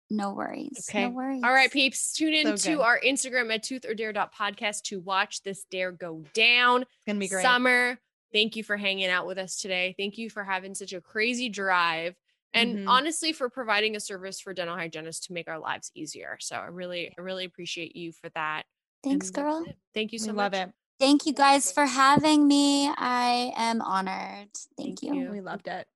No 0.09 0.35
worries. 0.35 0.87
Okay. 0.91 1.05
No 1.05 1.11
worries. 1.11 1.43
All 1.45 1.53
right, 1.53 1.71
peeps, 1.71 2.13
tune 2.13 2.33
in 2.35 2.47
So 2.57 2.71
to 2.71 2.77
good. 2.77 2.83
our 2.83 3.01
Instagram 3.01 3.53
at 3.55 3.63
tooth 3.63 3.85
or 3.85 3.95
dare 3.95 4.13
podcast 4.13 4.83
to 4.85 5.01
watch 5.01 5.43
this 5.43 5.65
dare 5.71 5.93
go 5.93 6.25
down. 6.35 6.83
It's 6.83 6.91
gonna 7.07 7.19
be 7.19 7.29
great. 7.29 7.43
Summer, 7.43 7.97
thank 8.33 8.57
you 8.57 8.63
for 8.65 8.77
hanging 8.77 9.09
out 9.09 9.27
with 9.27 9.39
us 9.39 9.57
today. 9.61 9.95
Thank 9.99 10.19
you 10.19 10.29
for 10.31 10.43
having 10.45 10.75
such 10.75 10.93
a 10.93 11.01
crazy 11.01 11.49
drive. 11.49 12.15
And 12.53 12.79
Mhm. 12.79 12.89
honestly, 12.89 13.33
for 13.33 13.49
providing 13.49 13.97
a 13.97 14.01
service 14.01 14.41
for 14.41 14.53
dental 14.53 14.77
hygienists 14.77 15.27
to 15.27 15.33
make 15.33 15.49
our 15.49 15.59
lives 15.59 15.91
easier. 15.95 16.37
So 16.41 16.57
I 16.57 16.67
really, 16.67 17.15
I 17.17 17.21
really 17.21 17.45
appreciate 17.45 17.95
you 17.95 18.13
for 18.13 18.29
that. 18.31 18.65
Thanks, 19.05 19.31
that's 19.31 19.43
girl. 19.43 19.67
Thank 19.95 20.13
you 20.13 20.19
we 20.21 20.27
so 20.27 20.33
love 20.33 20.53
it. 20.55 20.73
Thank 20.99 21.27
you 21.27 21.33
guys 21.33 21.73
for 21.73 21.87
having 21.87 22.47
me. 22.47 22.89
I 22.89 23.53
am 23.57 23.81
honored. 23.81 24.49
Thank, 24.77 25.01
Thank 25.01 25.03
you. 25.03 25.15
you. 25.15 25.31
We 25.31 25.41
loved 25.41 25.69
it. 25.69 25.87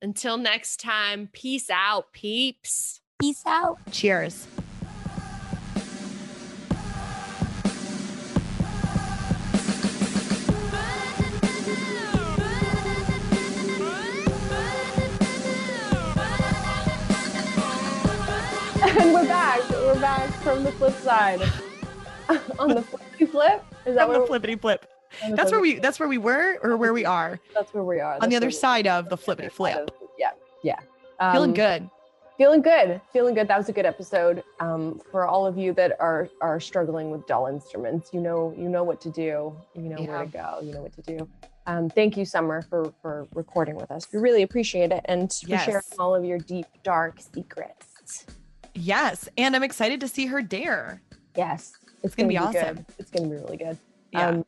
Until 0.00 0.36
next 0.36 0.80
time, 0.80 1.28
peace 1.32 1.68
out, 1.70 2.12
peeps. 2.12 3.00
Peace 3.20 3.42
out. 3.46 3.78
Cheers. 3.90 4.46
Back. 20.04 20.30
From 20.42 20.62
the 20.64 20.72
flip 20.72 20.92
side. 20.96 21.40
on 22.58 22.68
the 22.74 22.82
flippy 22.82 23.24
flip? 23.24 23.64
Is 23.86 23.94
that 23.96 24.06
From 24.06 24.20
the 24.20 24.26
flippity 24.26 24.54
flip. 24.54 24.84
the 25.26 25.34
That's 25.34 25.50
where 25.50 25.60
flippity- 25.60 25.74
we 25.76 25.80
that's 25.80 25.98
where 25.98 26.08
we 26.10 26.18
were 26.18 26.58
or 26.62 26.76
where 26.76 26.92
we 26.92 27.06
are. 27.06 27.40
That's 27.54 27.72
where 27.72 27.84
we 27.84 28.00
are. 28.00 28.18
On 28.20 28.28
the 28.28 28.36
other 28.36 28.50
side 28.50 28.86
of 28.86 29.08
the 29.08 29.16
flippity 29.16 29.48
flip. 29.48 29.78
of- 29.78 29.88
Yeah, 30.18 30.32
yeah. 30.62 30.78
Feeling 31.32 31.50
Um, 31.50 31.54
good. 31.54 31.88
Feeling 32.36 32.60
good. 32.60 33.00
Feeling 33.14 33.34
good. 33.34 33.48
That 33.48 33.56
was 33.56 33.70
a 33.70 33.72
good 33.72 33.86
episode. 33.86 34.44
Um, 34.60 35.00
for 35.10 35.26
all 35.26 35.46
of 35.46 35.56
you 35.56 35.72
that 35.72 35.96
are 36.00 36.28
are 36.42 36.60
struggling 36.60 37.10
with 37.10 37.26
dull 37.26 37.46
instruments, 37.46 38.12
you 38.12 38.20
know 38.20 38.52
you 38.58 38.68
know 38.68 38.84
what 38.84 39.00
to 39.02 39.10
do. 39.10 39.56
You 39.74 39.88
know 39.88 40.02
where 40.02 40.26
to 40.26 40.26
go. 40.26 40.58
You 40.62 40.74
know 40.74 40.82
what 40.82 40.92
to 40.96 41.02
do. 41.02 41.26
Um, 41.66 41.88
thank 41.88 42.18
you, 42.18 42.26
Summer, 42.26 42.60
for 42.60 42.92
for 43.00 43.26
recording 43.34 43.76
with 43.76 43.90
us. 43.90 44.06
We 44.12 44.18
really 44.18 44.42
appreciate 44.42 44.92
it 44.92 45.00
and 45.06 45.32
for 45.32 45.56
sharing 45.56 45.82
all 45.98 46.14
of 46.14 46.26
your 46.26 46.36
deep, 46.38 46.66
dark 46.82 47.20
secrets. 47.34 48.26
Yes. 48.74 49.28
And 49.38 49.54
I'm 49.56 49.62
excited 49.62 50.00
to 50.00 50.08
see 50.08 50.26
her 50.26 50.42
dare. 50.42 51.00
Yes, 51.36 51.72
it's 52.02 52.14
gonna 52.14 52.32
gonna, 52.32 52.48
be 52.48 52.52
be, 52.52 52.58
awesome. 52.58 52.76
good. 52.76 52.86
It's 52.98 53.10
gonna 53.10 53.28
be 53.28 53.34
really 53.36 53.56
good. 53.56 53.78
Yeah. 54.12 54.28
Um, 54.28 54.44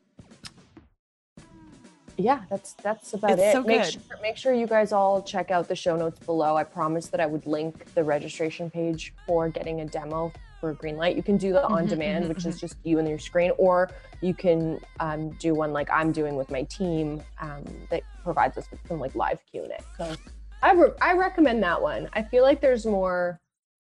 yeah, 2.19 2.41
that's 2.49 2.73
that's 2.81 3.13
about 3.13 3.31
It's 3.31 3.41
it. 3.41 3.51
so 3.51 3.63
make 3.63 3.83
good. 3.83 3.91
sure 3.93 4.01
make 4.21 4.37
sure 4.37 4.53
you 4.53 4.65
guys 4.67 4.91
all 4.91 5.21
check 5.21 5.51
out 5.51 5.67
the 5.67 5.75
show 5.75 5.95
notes 5.95 6.19
below. 6.19 6.55
I 6.57 6.63
promised 6.63 7.11
that 7.11 7.19
I 7.19 7.25
would 7.27 7.45
link 7.45 7.93
the 7.93 8.03
registration 8.03 8.71
page 8.71 9.13
for 9.27 9.49
getting 9.49 9.81
a 9.81 9.85
demo 9.85 10.31
for 10.59 10.73
Greenlight. 10.73 11.15
You 11.15 11.21
can 11.21 11.37
do 11.37 11.53
that 11.53 11.65
on 11.65 11.85
Mhm, 11.85 11.89
demand, 11.89 12.25
mhm, 12.25 12.29
which 12.29 12.45
is 12.47 12.59
just 12.59 12.77
you 12.83 12.97
and 12.97 13.07
your 13.07 13.19
screen, 13.19 13.51
or 13.59 13.91
you 14.21 14.33
can 14.33 14.79
um, 14.99 15.29
do 15.33 15.53
one 15.53 15.73
like 15.73 15.89
I'm 15.91 16.11
doing 16.11 16.35
with 16.35 16.49
my 16.49 16.63
team 16.63 17.21
um, 17.39 17.63
that 17.91 18.01
provides 18.23 18.57
us 18.57 18.65
with 18.71 18.79
some 18.87 18.99
like 18.99 19.13
live 19.13 19.39
Q 19.51 19.63
and 19.63 19.73
A. 19.73 19.79
So 19.97 20.15
I 20.63 20.73
re- 20.73 20.93
I 20.99 21.13
recommend 21.13 21.61
that 21.61 21.79
one. 21.79 22.09
I 22.13 22.23
feel 22.23 22.41
like 22.43 22.61
there's 22.61 22.85
more 22.85 23.39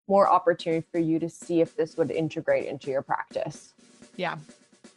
more 0.09 0.29
opportunity 0.31 0.85
for 0.93 0.99
you 0.99 1.19
to 1.19 1.29
see 1.29 1.61
if 1.61 1.77
this 1.77 1.97
would 1.97 2.11
integrate 2.11 2.67
into 2.67 2.91
your 2.91 3.03
practice. 3.03 3.75
yeah. 4.17 4.37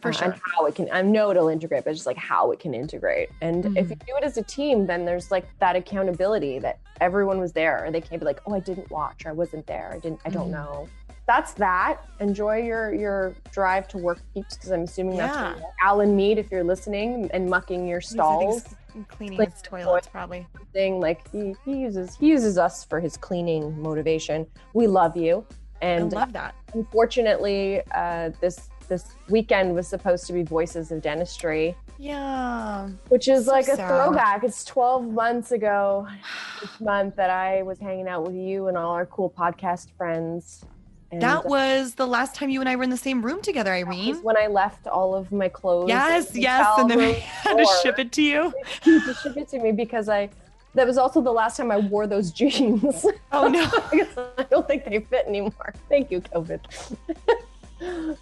For 0.01 0.10
uh, 0.10 0.12
sure. 0.14 0.32
and 0.32 0.41
how 0.55 0.66
it 0.68 0.76
can 0.76 0.88
i 0.93 1.01
know 1.01 1.30
it'll 1.32 1.49
integrate 1.49 1.84
but 1.84 1.91
just 1.93 2.05
like 2.05 2.16
how 2.16 2.51
it 2.51 2.60
can 2.60 2.74
integrate 2.74 3.28
and 3.41 3.66
if 3.78 3.88
Mhm. 3.88 3.89
you 3.89 3.95
do 4.07 4.16
it 4.18 4.24
as 4.24 4.38
a 4.38 4.43
team 4.43 4.86
then 4.86 5.03
there's 5.03 5.30
like 5.30 5.45
that 5.60 5.76
accountability 5.76 6.57
that 6.60 6.80
everyone 7.01 7.38
was 7.38 7.51
there 7.51 7.84
and 7.84 7.93
they 7.93 7.99
can't 7.99 8.22
be 8.22 8.26
like 8.26 8.39
oh 8.45 8.53
i 8.53 8.62
didn't 8.62 8.89
watch 8.91 9.26
or 9.26 9.30
i 9.30 9.32
wasn't 9.34 9.66
there 9.68 9.91
i 9.93 9.99
didn't 9.99 10.22
i 10.24 10.30
don't 10.30 10.47
Mhm. 10.47 10.51
know 10.51 10.88
that's 11.28 11.51
that 11.55 11.97
enjoy 12.22 12.57
your 12.62 12.93
your 12.93 13.34
drive 13.51 13.89
to 13.89 13.97
work 13.97 14.20
peeps 14.34 14.55
because 14.55 14.72
i'm 14.72 14.84
assuming 14.84 15.18
that's 15.18 15.36
Yeah. 15.36 15.55
where 15.55 15.74
alan 15.82 16.16
mead 16.16 16.38
if 16.38 16.49
you're 16.49 16.64
listening 16.64 17.30
and 17.34 17.49
mucking 17.49 17.86
your 17.86 17.99
He's, 17.99 18.16
I 18.18 18.38
think, 18.38 18.53
stalls 18.62 18.76
cleaning 19.10 19.38
like, 19.38 19.52
his 19.54 19.62
toilets, 19.62 20.08
probably. 20.08 20.46
thing 20.74 21.00
like 21.00 21.30
he, 21.32 21.56
he 21.66 21.78
uses 21.78 22.16
he 22.16 22.28
uses 22.28 22.58
us 22.58 22.84
for 22.86 23.00
his 23.00 23.18
cleaning 23.18 23.80
motivation 23.82 24.46
we 24.74 24.88
love 24.88 25.16
you 25.18 25.46
and 25.82 26.14
I 26.14 26.18
love 26.22 26.34
that. 26.34 26.56
unfortunately 26.74 27.82
uh, 27.96 28.32
this 28.42 28.70
this 28.88 29.06
weekend 29.30 29.76
was 29.76 29.88
supposed 29.88 30.26
to 30.28 30.34
be 30.34 30.42
voices 30.44 30.92
of 30.92 31.02
dentistry 31.02 31.76
Yeah. 32.00 32.90
which 33.10 33.28
is 33.28 33.46
So 33.46 33.52
like 33.52 33.68
a 33.68 33.76
sad. 33.76 33.88
throwback 33.88 34.44
it's 34.44 34.66
12 34.66 35.06
months 35.12 35.52
ago 35.52 36.08
this 36.62 36.82
month 36.82 37.16
that 37.16 37.30
i 37.30 37.62
was 37.64 37.80
hanging 37.80 38.08
out 38.08 38.24
with 38.26 38.36
you 38.36 38.68
and 38.68 38.76
all 38.78 38.92
our 38.92 39.06
cool 39.06 39.30
podcast 39.30 39.92
friends 39.98 40.66
and 41.12 41.22
That 41.24 41.44
was 41.48 41.96
the 41.96 42.06
last 42.06 42.36
time 42.36 42.52
you 42.52 42.60
and 42.60 42.70
I 42.70 42.76
were 42.76 42.84
in 42.84 42.92
the 42.92 42.96
same 43.10 43.24
room 43.24 43.42
together, 43.42 43.72
that 43.72 43.88
was 43.88 43.98
Irene. 43.98 44.16
when 44.22 44.38
i 44.38 44.46
left 44.46 44.86
all 44.86 45.16
of 45.16 45.32
my 45.32 45.50
clothes 45.50 45.88
Yes, 45.90 46.36
yes. 46.36 46.68
And 46.78 46.88
then 46.88 47.00
had 47.50 47.58
to 47.58 47.68
ship 47.84 48.00
it 48.00 48.12
to 48.14 48.22
you. 48.22 48.54
You 48.86 49.06
just 49.06 49.24
ship 49.24 49.38
it 49.38 49.47
to 49.50 49.60
me 49.60 49.72
because 49.72 50.08
i 50.10 50.30
that 50.76 50.86
was 50.86 50.97
also 50.97 51.20
the 51.22 51.32
last 51.32 51.58
time 51.58 51.72
i 51.72 51.78
wore 51.78 52.06
those 52.08 52.32
jeans 52.39 53.06
Oh, 53.32 53.47
no. 53.47 53.64
I 54.38 54.43
don't 54.50 54.68
think 54.68 54.86
they 54.86 55.00
fit 55.00 55.26
anymore. 55.28 55.74
Thank 55.89 56.12
you, 56.12 56.22
COVID. 56.22 56.62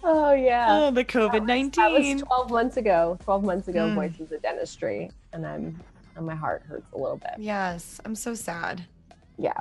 oh 0.04 0.32
yeah. 0.32 0.66
Oh, 0.70 0.90
the 0.90 1.04
COVID 1.04 1.44
nineteen. 1.46 1.82
That 1.82 1.92
was 1.92 2.22
12 2.22 2.50
months 2.50 2.76
ago. 2.76 3.18
12 3.24 3.44
months 3.44 3.68
ago, 3.68 3.80
Mm. 3.88 3.94
Voices 3.94 4.32
of 4.32 4.40
Dentistry. 4.42 5.10
And 5.32 5.46
I'm 5.46 5.78
and 6.16 6.26
my 6.26 6.34
heart 6.34 6.62
hurts 6.68 6.90
a 6.92 6.98
little 6.98 7.16
bit. 7.16 7.32
Yes, 7.38 8.00
I'm 8.04 8.14
so 8.14 8.34
sad. 8.34 8.84
Yeah. 9.36 9.52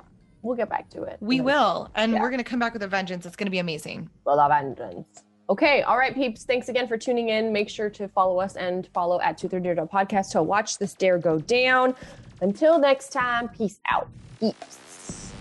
We'll 0.44 0.56
get 0.56 0.70
back 0.70 0.90
to 0.92 1.04
it. 1.04 1.18
We 1.20 1.42
will. 1.42 1.90
And 1.96 2.14
Yeah. 2.14 2.22
we're 2.22 2.30
going 2.30 2.38
to 2.40 2.50
come 2.50 2.60
back 2.60 2.74
with 2.74 2.84
a 2.84 2.88
vengeance. 2.88 3.26
It's 3.26 3.36
going 3.36 3.48
to 3.48 3.52
be 3.52 3.60
amazing. 3.60 4.10
Will 4.26 4.40
of 4.40 4.50
vengeance. 4.52 5.24
Okay, 5.50 5.82
all 5.84 5.98
right, 5.98 6.14
peeps. 6.14 6.44
Thanks 6.44 6.68
again 6.68 6.90
for 6.90 6.98
tuning 6.98 7.30
in. 7.30 7.54
Make 7.54 7.70
sure 7.70 7.90
to 7.92 8.10
follow 8.10 8.38
us 8.40 8.58
and 8.58 8.86
follow 8.88 9.22
at 9.22 9.38
230 9.38 9.88
Podcast 9.90 10.32
to 10.32 10.44
watch 10.44 10.78
this 10.78 10.94
dare 10.94 11.18
go 11.18 11.40
down. 11.40 11.96
Until 12.42 12.78
next 12.78 13.14
time, 13.14 13.48
peace 13.48 13.80
out. 13.90 14.10
Peeps. 14.42 15.32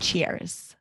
Cheers. 0.00 0.74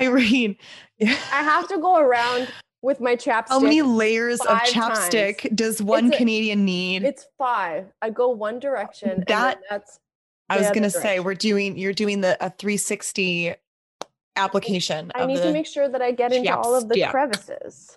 Irene, 0.00 0.56
I 1.00 1.04
have 1.42 1.68
to 1.68 1.78
go 1.78 1.98
around 1.98 2.48
with 2.82 3.00
my 3.00 3.14
chapstick. 3.16 3.48
how 3.48 3.60
many 3.60 3.82
layers 3.82 4.40
of 4.40 4.46
five 4.58 4.68
chapstick 4.68 5.54
does 5.54 5.82
one 5.82 6.12
a- 6.12 6.16
Canadian 6.16 6.64
need? 6.64 7.04
It's 7.04 7.26
five. 7.38 7.86
I 8.00 8.10
go 8.10 8.28
one 8.30 8.58
direction. 8.58 9.10
and 9.10 9.24
That- 9.26 9.60
that's 9.68 9.98
I 10.48 10.56
was 10.58 10.66
going 10.68 10.82
to 10.82 10.88
other 10.88 11.00
say 11.00 11.20
we're 11.20 11.34
doing 11.34 11.78
you're 11.78 11.92
doing 11.92 12.20
the 12.22 12.36
a 12.44 12.50
360 12.50 13.54
application 14.36 15.12
I 15.14 15.20
of 15.22 15.28
need 15.28 15.38
the 15.38 15.42
to 15.44 15.52
make 15.52 15.66
sure 15.66 15.88
that 15.88 16.02
I 16.02 16.10
get 16.12 16.32
into 16.32 16.56
all 16.56 16.74
of 16.74 16.88
the 16.88 16.94
chapstick. 16.96 17.10
crevices. 17.10 17.94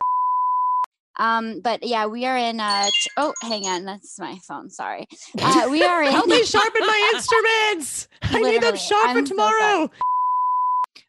Um, 1.19 1.61
but 1.61 1.83
yeah, 1.83 2.07
we 2.07 2.25
are 2.25 2.35
in 2.37 2.59
uh 2.59 2.87
ch- 2.89 3.07
oh 3.17 3.33
hang 3.41 3.65
on, 3.65 3.85
that's 3.85 4.19
my 4.19 4.37
phone, 4.47 4.69
sorry. 4.69 5.07
Uh 5.41 5.67
we 5.69 5.83
are 5.83 6.03
in 6.03 6.11
Help 6.11 6.27
me 6.27 6.43
sharpen 6.43 6.81
my 6.85 7.11
instruments. 7.15 8.07
I 8.23 8.33
need 8.39 8.43
them 8.61 8.73
Literally, 8.73 8.77
sharpened 8.77 9.17
I'm 9.19 9.25
so 9.27 9.33
tomorrow. 9.33 9.91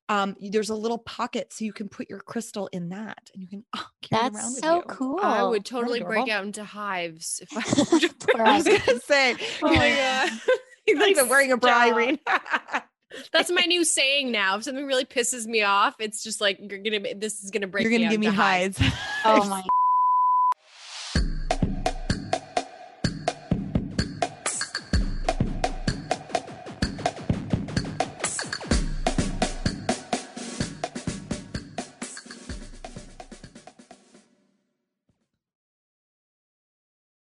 Um, 0.09 0.37
there's 0.41 0.71
a 0.71 0.75
little 0.75 0.99
pocket 0.99 1.53
so 1.53 1.65
you 1.65 1.73
can 1.73 1.89
put 1.89 2.11
your 2.11 2.21
crystal 2.21 2.69
in 2.73 2.91
that, 2.91 3.31
and 3.33 3.43
you 3.43 3.49
can 3.49 3.65
oh, 3.77 3.87
carry 4.03 4.21
it 4.21 4.25
around 4.25 4.33
That's 4.35 4.55
with 4.57 4.65
so 4.65 4.77
you. 4.77 4.83
cool. 4.83 5.21
I 5.23 5.43
would 5.43 5.65
totally 5.65 6.03
break 6.03 6.29
out 6.29 6.45
into 6.45 6.65
hives 6.65 7.41
if 7.43 7.49
I 7.53 8.39
were 8.39 8.47
I 8.47 8.57
was 8.57 8.65
gonna 8.65 9.01
say, 9.01 9.37
Oh 9.63 9.75
my 9.75 9.91
god. 9.91 10.41
You're 10.87 10.99
not 10.99 11.09
even 11.09 11.29
wearing 11.31 11.53
a 11.53 11.57
bra, 11.57 11.71
Stop. 11.71 11.95
Irene. 11.95 12.19
That's 13.33 13.51
my 13.51 13.63
new 13.63 13.85
saying 13.85 14.31
now. 14.31 14.57
If 14.57 14.65
something 14.65 14.85
really 14.85 15.07
pisses 15.07 15.47
me 15.47 15.63
off, 15.63 15.95
it's 15.99 16.23
just 16.23 16.41
like 16.41 16.59
you're 16.61 16.81
gonna. 16.81 17.15
This 17.15 17.43
is 17.43 17.51
gonna 17.51 17.67
break. 17.67 17.85
You're 17.85 17.93
gonna 17.93 18.11
give 18.11 18.21
me 18.21 18.27
into 18.27 18.37
hives. 18.39 18.79
Oh 19.25 19.49
my 19.49 19.63